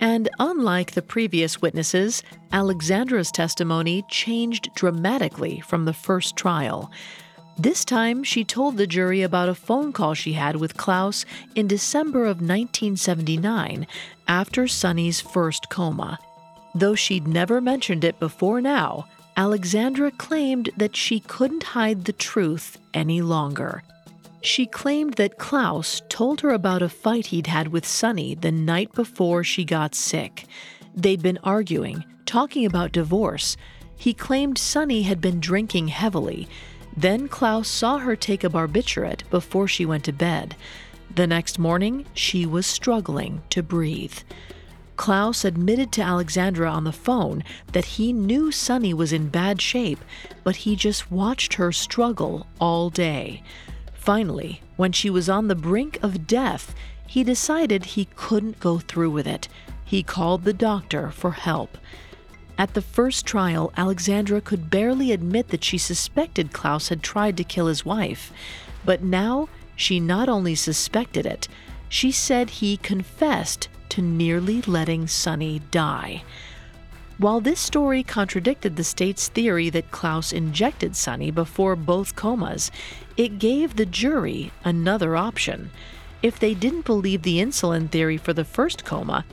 And 0.00 0.30
unlike 0.38 0.92
the 0.92 1.02
previous 1.02 1.60
witnesses, 1.60 2.22
Alexandra's 2.52 3.30
testimony 3.30 4.02
changed 4.08 4.70
dramatically 4.74 5.60
from 5.60 5.84
the 5.84 5.92
first 5.92 6.36
trial. 6.36 6.90
This 7.58 7.84
time, 7.84 8.24
she 8.24 8.42
told 8.42 8.78
the 8.78 8.86
jury 8.86 9.20
about 9.20 9.50
a 9.50 9.54
phone 9.54 9.92
call 9.92 10.14
she 10.14 10.32
had 10.32 10.56
with 10.56 10.78
Claus 10.78 11.26
in 11.54 11.66
December 11.66 12.22
of 12.22 12.38
1979 12.38 13.86
after 14.26 14.66
Sunny's 14.66 15.20
first 15.20 15.68
coma. 15.68 16.18
Though 16.74 16.94
she'd 16.94 17.28
never 17.28 17.60
mentioned 17.60 18.02
it 18.02 18.18
before 18.18 18.62
now, 18.62 19.06
Alexandra 19.36 20.10
claimed 20.12 20.70
that 20.76 20.96
she 20.96 21.20
couldn't 21.20 21.62
hide 21.62 22.06
the 22.06 22.12
truth 22.14 22.78
any 22.94 23.20
longer. 23.20 23.82
She 24.42 24.64
claimed 24.64 25.14
that 25.14 25.38
Claus 25.38 26.02
told 26.08 26.40
her 26.40 26.50
about 26.50 26.80
a 26.80 26.88
fight 26.88 27.26
he'd 27.26 27.46
had 27.46 27.68
with 27.68 27.86
Sunny 27.86 28.34
the 28.34 28.50
night 28.50 28.92
before 28.92 29.44
she 29.44 29.64
got 29.64 29.94
sick. 29.94 30.46
They'd 30.94 31.22
been 31.22 31.38
arguing, 31.44 32.04
talking 32.24 32.64
about 32.64 32.92
divorce. 32.92 33.58
He 33.96 34.14
claimed 34.14 34.56
Sunny 34.56 35.02
had 35.02 35.20
been 35.20 35.40
drinking 35.40 35.88
heavily. 35.88 36.48
Then 36.96 37.28
Claus 37.28 37.68
saw 37.68 37.98
her 37.98 38.16
take 38.16 38.42
a 38.42 38.48
barbiturate 38.48 39.28
before 39.28 39.68
she 39.68 39.84
went 39.84 40.04
to 40.04 40.12
bed. 40.12 40.56
The 41.14 41.26
next 41.26 41.58
morning, 41.58 42.06
she 42.14 42.46
was 42.46 42.66
struggling 42.66 43.42
to 43.50 43.62
breathe. 43.62 44.16
Claus 44.96 45.44
admitted 45.44 45.92
to 45.92 46.02
Alexandra 46.02 46.70
on 46.70 46.84
the 46.84 46.92
phone 46.92 47.44
that 47.72 47.84
he 47.84 48.12
knew 48.12 48.50
Sunny 48.50 48.94
was 48.94 49.12
in 49.12 49.28
bad 49.28 49.60
shape, 49.60 50.00
but 50.44 50.56
he 50.56 50.76
just 50.76 51.10
watched 51.10 51.54
her 51.54 51.72
struggle 51.72 52.46
all 52.58 52.90
day. 52.90 53.42
Finally, 54.00 54.62
when 54.76 54.92
she 54.92 55.10
was 55.10 55.28
on 55.28 55.48
the 55.48 55.54
brink 55.54 55.98
of 56.02 56.26
death, 56.26 56.74
he 57.06 57.22
decided 57.22 57.84
he 57.84 58.08
couldn't 58.16 58.58
go 58.58 58.78
through 58.78 59.10
with 59.10 59.26
it. 59.26 59.46
He 59.84 60.02
called 60.02 60.44
the 60.44 60.54
doctor 60.54 61.10
for 61.10 61.32
help. 61.32 61.76
At 62.56 62.72
the 62.72 62.80
first 62.80 63.26
trial, 63.26 63.70
Alexandra 63.76 64.40
could 64.40 64.70
barely 64.70 65.12
admit 65.12 65.48
that 65.48 65.62
she 65.62 65.76
suspected 65.76 66.54
Claus 66.54 66.88
had 66.88 67.02
tried 67.02 67.36
to 67.36 67.44
kill 67.44 67.66
his 67.66 67.84
wife. 67.84 68.32
But 68.86 69.02
now 69.02 69.50
she 69.76 70.00
not 70.00 70.30
only 70.30 70.54
suspected 70.54 71.26
it, 71.26 71.46
she 71.90 72.10
said 72.10 72.48
he 72.48 72.78
confessed 72.78 73.68
to 73.90 74.00
nearly 74.00 74.62
letting 74.62 75.08
Sunny 75.08 75.60
die. 75.70 76.22
While 77.20 77.42
this 77.42 77.60
story 77.60 78.02
contradicted 78.02 78.76
the 78.76 78.84
state's 78.84 79.28
theory 79.28 79.68
that 79.68 79.90
Claus 79.90 80.32
injected 80.32 80.96
Sunny 80.96 81.30
before 81.30 81.76
both 81.76 82.16
comas, 82.16 82.70
it 83.20 83.38
gave 83.38 83.76
the 83.76 83.84
jury 83.84 84.50
another 84.64 85.14
option. 85.14 85.70
If 86.22 86.38
they 86.38 86.54
didn't 86.54 86.86
believe 86.86 87.20
the 87.20 87.38
insulin 87.38 87.90
theory 87.90 88.16
for 88.16 88.32
the 88.32 88.46
first 88.46 88.86
coma, 88.86 89.26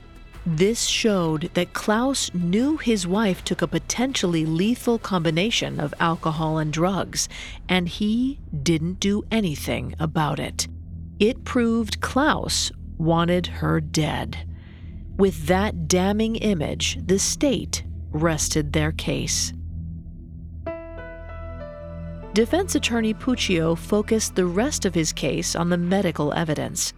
this 0.45 0.87
showed 0.87 1.49
that 1.53 1.71
Claus 1.71 2.29
knew 2.33 2.75
his 2.75 3.07
wife 3.07 3.45
took 3.45 3.61
a 3.61 3.67
potentially 3.67 4.45
lethal 4.45 4.99
combination 4.99 5.79
of 5.79 5.93
alcohol 6.01 6.57
and 6.57 6.73
drugs, 6.73 7.29
and 7.69 7.87
he 7.87 8.41
didn't 8.61 8.99
do 8.99 9.23
anything 9.31 9.95
about 9.99 10.37
it. 10.37 10.67
It 11.17 11.45
proved 11.45 12.01
Claus 12.01 12.73
wanted 12.97 13.47
her 13.47 13.79
dead. 13.79 14.49
With 15.15 15.45
that 15.45 15.87
damning 15.87 16.35
image, 16.35 16.97
the 17.05 17.19
state 17.19 17.85
rested 18.11 18.73
their 18.73 18.91
case. 18.91 19.53
Defense 22.37 22.75
attorney 22.75 23.15
Puccio 23.15 23.75
focused 23.75 24.35
the 24.35 24.45
rest 24.45 24.85
of 24.85 24.93
his 24.93 25.11
case 25.11 25.55
on 25.55 25.71
the 25.71 25.77
medical 25.79 26.31
evidence. 26.33 26.93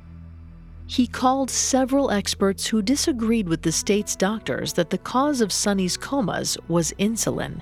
He 0.85 1.07
called 1.07 1.49
several 1.49 2.11
experts 2.11 2.67
who 2.67 2.81
disagreed 2.81 3.47
with 3.47 3.61
the 3.61 3.71
state's 3.71 4.17
doctors 4.17 4.73
that 4.73 4.89
the 4.89 4.97
cause 4.97 5.39
of 5.39 5.53
Sunny's 5.53 5.95
comas 5.95 6.57
was 6.67 6.91
insulin. 6.99 7.61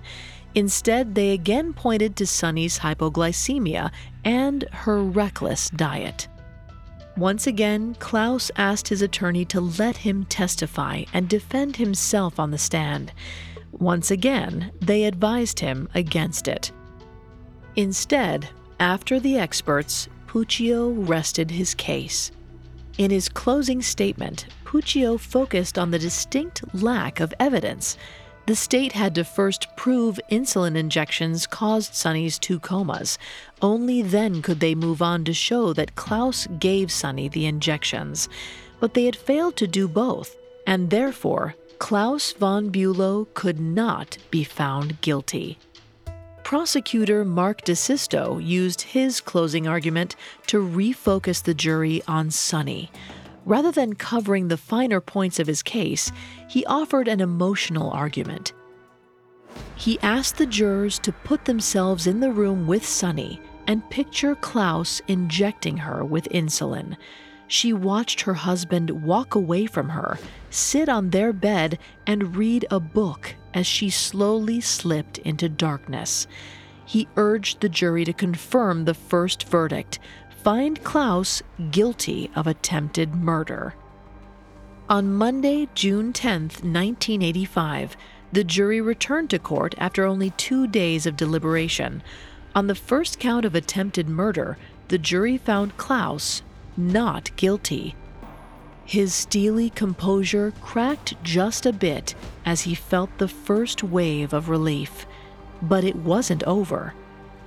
Instead, 0.55 1.13
they 1.13 1.33
again 1.33 1.71
pointed 1.71 2.15
to 2.15 2.25
Sunny's 2.25 2.79
hypoglycemia 2.79 3.91
and 4.25 4.63
her 4.71 5.03
reckless 5.03 5.69
diet. 5.69 6.27
Once 7.15 7.45
again, 7.45 7.95
Claus 7.99 8.49
asked 8.55 8.87
his 8.87 9.03
attorney 9.03 9.45
to 9.45 9.61
let 9.61 9.97
him 9.97 10.25
testify 10.25 11.03
and 11.13 11.29
defend 11.29 11.75
himself 11.75 12.39
on 12.39 12.49
the 12.49 12.57
stand. 12.57 13.13
Once 13.71 14.09
again, 14.09 14.71
they 14.81 15.03
advised 15.03 15.59
him 15.59 15.87
against 15.93 16.47
it. 16.47 16.71
Instead, 17.77 18.49
after 18.79 19.19
the 19.19 19.37
experts, 19.37 20.09
Puccio 20.25 20.93
rested 21.07 21.51
his 21.51 21.75
case. 21.75 22.31
In 22.97 23.11
his 23.11 23.29
closing 23.29 23.83
statement, 23.83 24.47
Puccio 24.65 25.19
focused 25.19 25.77
on 25.77 25.91
the 25.91 25.99
distinct 25.99 26.63
lack 26.73 27.19
of 27.19 27.35
evidence. 27.39 27.95
The 28.47 28.55
state 28.55 28.93
had 28.93 29.13
to 29.13 29.23
first 29.23 29.67
prove 29.75 30.19
insulin 30.31 30.75
injections 30.75 31.45
caused 31.45 31.93
Sunny's 31.93 32.39
two 32.39 32.59
comas. 32.59 33.19
Only 33.61 34.01
then 34.01 34.41
could 34.41 34.59
they 34.59 34.73
move 34.73 35.03
on 35.03 35.23
to 35.25 35.33
show 35.33 35.71
that 35.73 35.95
Claus 35.95 36.47
gave 36.57 36.91
Sunny 36.91 37.27
the 37.27 37.45
injections. 37.45 38.27
But 38.79 38.95
they 38.95 39.05
had 39.05 39.15
failed 39.15 39.55
to 39.57 39.67
do 39.67 39.87
both, 39.87 40.35
and 40.65 40.89
therefore, 40.89 41.53
Claus 41.77 42.31
von 42.33 42.71
Bülow 42.71 43.27
could 43.35 43.59
not 43.59 44.17
be 44.31 44.43
found 44.43 44.99
guilty. 45.01 45.59
Prosecutor 46.47 47.25
Mark 47.25 47.65
DeSisto 47.65 48.39
used 48.41 48.81
his 48.81 49.19
closing 49.19 49.67
argument 49.67 50.15
to 50.45 50.65
refocus 50.65 51.43
the 51.43 51.53
jury 51.53 52.01
on 52.07 52.31
Sunny. 52.31 52.89
Rather 53.43 53.69
than 53.69 53.95
covering 53.95 54.47
the 54.47 54.55
finer 54.55 55.01
points 55.01 55.39
of 55.39 55.47
his 55.47 55.61
case, 55.61 56.09
he 56.47 56.65
offered 56.65 57.09
an 57.09 57.19
emotional 57.19 57.91
argument. 57.91 58.53
He 59.75 59.99
asked 59.99 60.37
the 60.37 60.45
jurors 60.45 60.99
to 60.99 61.11
put 61.11 61.43
themselves 61.43 62.07
in 62.07 62.21
the 62.21 62.31
room 62.31 62.65
with 62.65 62.85
Sunny 62.85 63.41
and 63.67 63.89
picture 63.89 64.33
Claus 64.35 65.01
injecting 65.09 65.75
her 65.75 66.05
with 66.05 66.29
insulin. 66.29 66.95
She 67.47 67.73
watched 67.73 68.21
her 68.21 68.35
husband 68.35 68.89
walk 69.03 69.35
away 69.35 69.65
from 69.65 69.89
her, 69.89 70.17
sit 70.49 70.87
on 70.87 71.09
their 71.09 71.33
bed, 71.33 71.77
and 72.05 72.37
read 72.37 72.65
a 72.71 72.79
book 72.79 73.35
as 73.57 73.65
she 73.65 73.89
slowly 73.89 74.61
slipped 74.61 75.17
into 75.17 75.49
darkness. 75.49 76.27
He 76.85 77.07
urged 77.17 77.59
the 77.59 77.67
jury 77.67 78.05
to 78.05 78.13
confirm 78.13 78.85
the 78.85 78.93
first 78.93 79.47
verdict 79.47 79.97
find 80.43 80.83
Claus 80.83 81.41
guilty 81.71 82.29
of 82.35 82.45
attempted 82.45 83.15
murder. 83.15 83.73
On 84.87 85.11
Monday, 85.11 85.67
June 85.73 86.13
10, 86.13 86.41
1985, 86.43 87.97
the 88.31 88.43
jury 88.43 88.79
returned 88.79 89.31
to 89.31 89.39
court 89.39 89.73
after 89.79 90.05
only 90.05 90.29
two 90.29 90.67
days 90.67 91.07
of 91.07 91.17
deliberation. 91.17 92.03
On 92.53 92.67
the 92.67 92.75
first 92.75 93.19
count 93.19 93.43
of 93.43 93.55
attempted 93.55 94.07
murder, 94.07 94.59
the 94.89 94.99
jury 94.99 95.35
found 95.35 95.77
Claus 95.77 96.43
not 96.77 97.35
guilty. 97.35 97.95
His 98.87 99.13
steely 99.13 99.69
composure 99.69 100.53
cracked 100.61 101.21
just 101.21 101.65
a 101.65 101.73
bit 101.73 102.15
as 102.45 102.61
he 102.61 102.73
felt 102.73 103.09
the 103.17 103.27
first 103.27 103.83
wave 103.83 104.31
of 104.31 104.47
relief. 104.47 105.05
But 105.61 105.83
it 105.83 105.97
wasn't 105.97 106.41
over. 106.43 106.93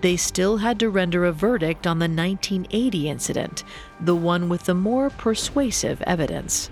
They 0.02 0.18
still 0.18 0.58
had 0.58 0.78
to 0.80 0.90
render 0.90 1.24
a 1.24 1.32
verdict 1.32 1.86
on 1.86 1.98
the 1.98 2.10
1980 2.10 3.08
incident, 3.08 3.64
the 3.98 4.14
one 4.14 4.50
with 4.50 4.64
the 4.64 4.74
more 4.74 5.08
persuasive 5.08 6.02
evidence. 6.02 6.68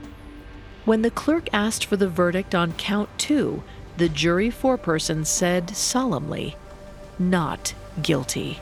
When 0.85 1.01
the 1.01 1.11
clerk 1.11 1.49
asked 1.51 1.87
for 1.87 1.97
the 1.97 2.09
verdict 2.09 2.55
on 2.55 2.73
count 2.73 3.09
two, 3.17 3.63
the 3.97 4.11
jury 4.11 4.51
foreperson 4.51 5.25
said 5.25 5.75
solemnly, 5.75 6.57
Not 7.19 7.73
guilty. 8.03 8.61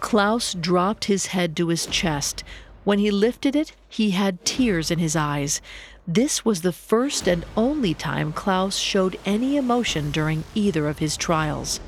Claus 0.00 0.52
dropped 0.52 1.06
his 1.06 1.26
head 1.26 1.56
to 1.56 1.68
his 1.68 1.86
chest, 1.86 2.44
when 2.84 2.98
he 2.98 3.10
lifted 3.10 3.54
it, 3.54 3.72
he 3.88 4.10
had 4.10 4.44
tears 4.44 4.90
in 4.90 4.98
his 4.98 5.14
eyes. 5.14 5.60
This 6.06 6.44
was 6.44 6.62
the 6.62 6.72
first 6.72 7.28
and 7.28 7.44
only 7.56 7.94
time 7.94 8.32
Claus 8.32 8.76
showed 8.78 9.18
any 9.24 9.56
emotion 9.56 10.10
during 10.10 10.44
either 10.54 10.88
of 10.88 10.98
his 10.98 11.16
trials. 11.16 11.80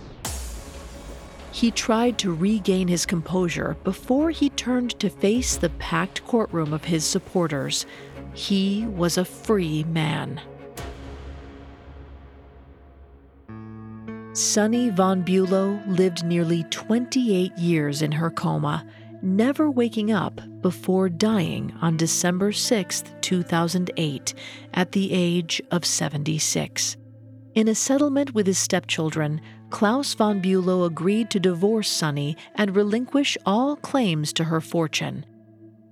He 1.51 1.71
tried 1.71 2.19
to 2.19 2.35
regain 2.35 2.89
his 2.89 3.07
composure 3.07 3.77
before 3.85 4.31
he 4.31 4.51
turned 4.51 4.99
to 5.01 5.09
face 5.09 5.57
the 5.57 5.71
packed 5.71 6.25
courtroom 6.27 6.73
of 6.73 6.85
his 6.85 7.05
supporters. 7.05 7.87
He 8.33 8.87
was 8.87 9.19
a 9.19 9.25
free 9.25 9.85
man. 9.85 10.41
Sunny 14.33 14.91
von 14.91 15.25
Bülow 15.25 15.81
lived 15.87 16.25
nearly 16.25 16.65
28 16.71 17.57
years 17.57 18.03
in 18.03 18.11
her 18.11 18.31
coma 18.31 18.85
never 19.23 19.71
waking 19.71 20.11
up 20.11 20.41
before 20.65 21.11
dying 21.11 21.71
on 21.83 21.95
December 21.95 22.51
6, 22.51 23.05
2008, 23.21 24.35
at 24.73 24.93
the 24.93 25.13
age 25.13 25.61
of 25.71 25.85
76. 25.85 26.97
In 27.55 27.69
a 27.69 27.75
settlement 27.75 28.35
with 28.35 28.47
his 28.47 28.57
stepchildren, 28.57 29.43
Claus 29.69 30.15
von 30.15 30.41
Bülow 30.41 30.87
agreed 30.87 31.29
to 31.29 31.39
divorce 31.39 31.91
Sunny 31.91 32.35
and 32.55 32.75
relinquish 32.75 33.37
all 33.45 33.77
claims 33.77 34.33
to 34.33 34.45
her 34.45 34.63
fortune. 34.63 35.27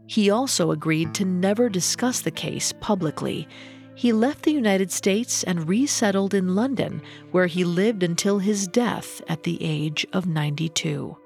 He 0.07 0.31
also 0.31 0.71
agreed 0.71 1.13
to 1.17 1.27
never 1.27 1.69
discuss 1.69 2.23
the 2.23 2.31
case 2.31 2.73
publicly. 2.81 3.47
He 3.95 4.15
left 4.15 4.45
the 4.45 4.53
United 4.53 4.91
States 4.91 5.43
and 5.43 5.69
resettled 5.69 6.33
in 6.33 6.55
London, 6.55 7.03
where 7.31 7.47
he 7.47 7.65
lived 7.65 8.03
until 8.03 8.39
his 8.39 8.67
death 8.69 9.21
at 9.29 9.43
the 9.43 9.59
age 9.61 10.07
of 10.15 10.27
92. 10.27 11.19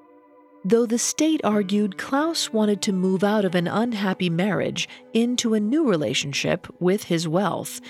Though 0.65 0.87
the 0.87 0.99
state 0.99 1.41
argued 1.45 1.99
Claus 1.99 2.53
wanted 2.53 2.83
to 2.83 2.93
move 2.93 3.23
out 3.23 3.45
of 3.45 3.55
an 3.55 3.69
unhappy 3.69 4.31
marriage 4.31 4.89
into 5.13 5.55
a 5.55 5.61
new 5.61 5.89
relationship 5.89 6.67
with 6.81 7.05
his 7.05 7.29
wealth, 7.29 7.81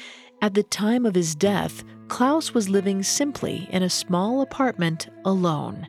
at 0.42 0.54
the 0.54 0.62
time 0.62 1.06
of 1.06 1.14
his 1.14 1.34
death, 1.34 1.82
Claus 2.08 2.52
was 2.52 2.68
living 2.68 3.02
simply 3.02 3.66
in 3.70 3.82
a 3.82 3.90
small 3.90 4.42
apartment 4.42 5.08
alone. 5.24 5.88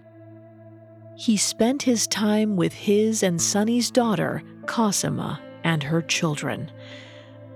He 1.17 1.35
spent 1.35 1.83
his 1.83 2.07
time 2.07 2.55
with 2.55 2.73
his 2.73 3.23
and 3.23 3.41
Sunny's 3.41 3.91
daughter, 3.91 4.43
Cosima, 4.65 5.41
and 5.63 5.83
her 5.83 6.01
children. 6.01 6.71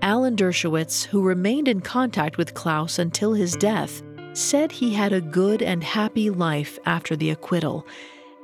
Alan 0.02 0.36
Dershowitz, 0.36 1.04
who 1.04 1.22
remained 1.22 1.68
in 1.68 1.80
contact 1.80 2.36
with 2.36 2.54
Claus 2.54 2.98
until 2.98 3.32
his 3.34 3.56
death, 3.56 4.02
said 4.32 4.72
he 4.72 4.92
had 4.92 5.12
a 5.12 5.20
good 5.20 5.62
and 5.62 5.82
happy 5.84 6.28
life 6.28 6.78
after 6.84 7.14
the 7.14 7.30
acquittal 7.30 7.86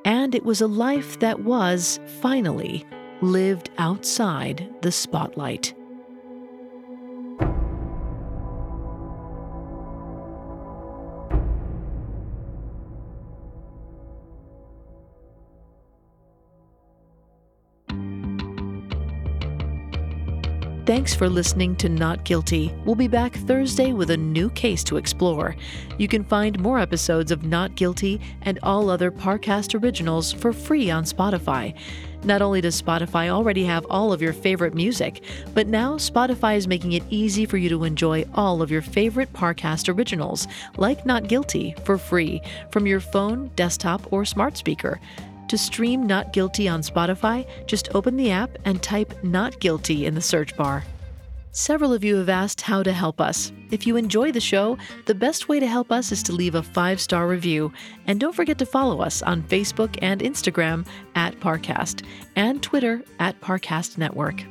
and 0.09 0.35
it 0.35 0.43
was 0.43 0.63
a 0.63 0.67
life 0.67 1.19
that 1.19 1.41
was, 1.41 2.01
finally, 2.23 2.83
lived 3.21 3.69
outside 3.77 4.67
the 4.81 4.91
spotlight. 4.91 5.75
Thanks 20.89 21.15
for 21.15 21.29
listening 21.29 21.77
to 21.77 21.91
Not 21.91 22.25
Guilty. 22.25 22.73
We'll 22.87 22.95
be 22.95 23.09
back 23.09 23.35
Thursday 23.35 23.93
with 23.93 24.09
a 24.09 24.17
new 24.17 24.49
case 24.49 24.83
to 24.85 24.97
explore. 24.97 25.55
You 25.99 26.09
can 26.09 26.25
find 26.25 26.59
more 26.61 26.79
episodes 26.79 27.31
of 27.31 27.45
Not 27.45 27.75
Guilty 27.75 28.23
and 28.41 28.59
all 28.63 28.89
other 28.89 29.11
Parcast 29.11 29.79
originals 29.79 30.33
for 30.33 30.51
free 30.51 30.91
on 30.91 31.05
Spotify. 31.05 31.75
Not 32.25 32.41
only 32.41 32.63
does 32.63 32.81
Spotify 32.81 33.29
already 33.29 33.65
have 33.65 33.85
all 33.91 34.15
of 34.15 34.23
your 34.23 34.33
favorite 34.33 34.75
music, 34.75 35.23
but 35.53 35.67
now 35.67 35.97
Spotify 35.97 36.57
is 36.57 36.67
making 36.67 36.93
it 36.93 37.05
easy 37.11 37.45
for 37.45 37.59
you 37.59 37.69
to 37.69 37.85
enjoy 37.85 38.25
all 38.33 38.63
of 38.63 38.71
your 38.71 38.81
favorite 38.81 39.31
Parcast 39.35 39.95
originals, 39.95 40.49
like 40.79 41.05
Not 41.05 41.29
Guilty, 41.29 41.75
for 41.85 41.99
free 41.99 42.41
from 42.71 42.87
your 42.87 43.01
phone, 43.01 43.51
desktop, 43.57 44.11
or 44.11 44.25
smart 44.25 44.57
speaker. 44.57 44.99
To 45.49 45.57
stream 45.57 46.07
Not 46.07 46.35
Guilty 46.35 46.69
on 46.69 46.83
Spotify, 46.83 47.47
just 47.67 47.89
open 47.95 48.17
the 48.17 48.31
app 48.31 48.51
and 48.67 48.83
type 48.83 49.25
Not 49.25 49.59
Guilty 49.61 50.05
in 50.05 50.15
the 50.15 50.21
search 50.21 50.55
bar. 50.57 50.85
Several 51.53 51.95
of 51.95 52.05
you 52.05 52.17
have 52.17 52.29
asked 52.29 52.61
how 52.61 52.83
to 52.83 52.93
help 52.93 53.19
us. 53.19 53.51
If 53.71 53.87
you 53.87 53.97
enjoy 53.97 54.31
the 54.31 54.41
show, 54.41 54.77
the 55.07 55.15
best 55.15 55.49
way 55.49 55.59
to 55.59 55.67
help 55.67 55.91
us 55.91 56.13
is 56.13 56.23
to 56.25 56.33
leave 56.33 56.55
a 56.55 56.63
five 56.63 57.01
star 57.01 57.27
review. 57.27 57.73
And 58.07 58.21
don't 58.21 58.35
forget 58.35 58.59
to 58.59 58.67
follow 58.67 59.01
us 59.01 59.23
on 59.23 59.43
Facebook 59.43 59.99
and 60.03 60.21
Instagram 60.21 60.87
at 61.15 61.41
Parcast 61.41 62.05
and 62.37 62.63
Twitter 62.63 63.03
at 63.19 63.41
Parcast 63.41 63.97
Network. 63.97 64.45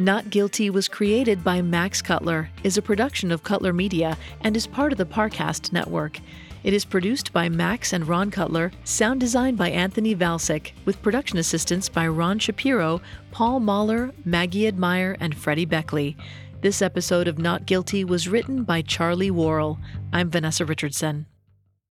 Not 0.00 0.30
Guilty 0.30 0.68
was 0.68 0.88
created 0.88 1.44
by 1.44 1.62
Max 1.62 2.02
Cutler, 2.02 2.50
is 2.64 2.76
a 2.76 2.82
production 2.82 3.30
of 3.30 3.44
Cutler 3.44 3.72
Media, 3.72 4.18
and 4.40 4.56
is 4.56 4.66
part 4.66 4.90
of 4.90 4.98
the 4.98 5.06
Parcast 5.06 5.72
Network. 5.72 6.18
It 6.64 6.72
is 6.72 6.86
produced 6.86 7.30
by 7.34 7.50
Max 7.50 7.92
and 7.92 8.08
Ron 8.08 8.30
Cutler, 8.30 8.72
sound 8.84 9.20
designed 9.20 9.58
by 9.58 9.68
Anthony 9.68 10.16
Valsic, 10.16 10.72
with 10.86 11.02
production 11.02 11.36
assistance 11.36 11.90
by 11.90 12.08
Ron 12.08 12.38
Shapiro, 12.38 13.02
Paul 13.30 13.60
Mahler, 13.60 14.12
Maggie 14.24 14.66
Admire, 14.66 15.14
and 15.20 15.36
Freddie 15.36 15.66
Beckley. 15.66 16.16
This 16.62 16.80
episode 16.80 17.28
of 17.28 17.38
Not 17.38 17.66
Guilty 17.66 18.02
was 18.02 18.28
written 18.28 18.64
by 18.64 18.80
Charlie 18.80 19.30
Worrell. 19.30 19.78
I'm 20.10 20.30
Vanessa 20.30 20.64
Richardson. 20.64 21.26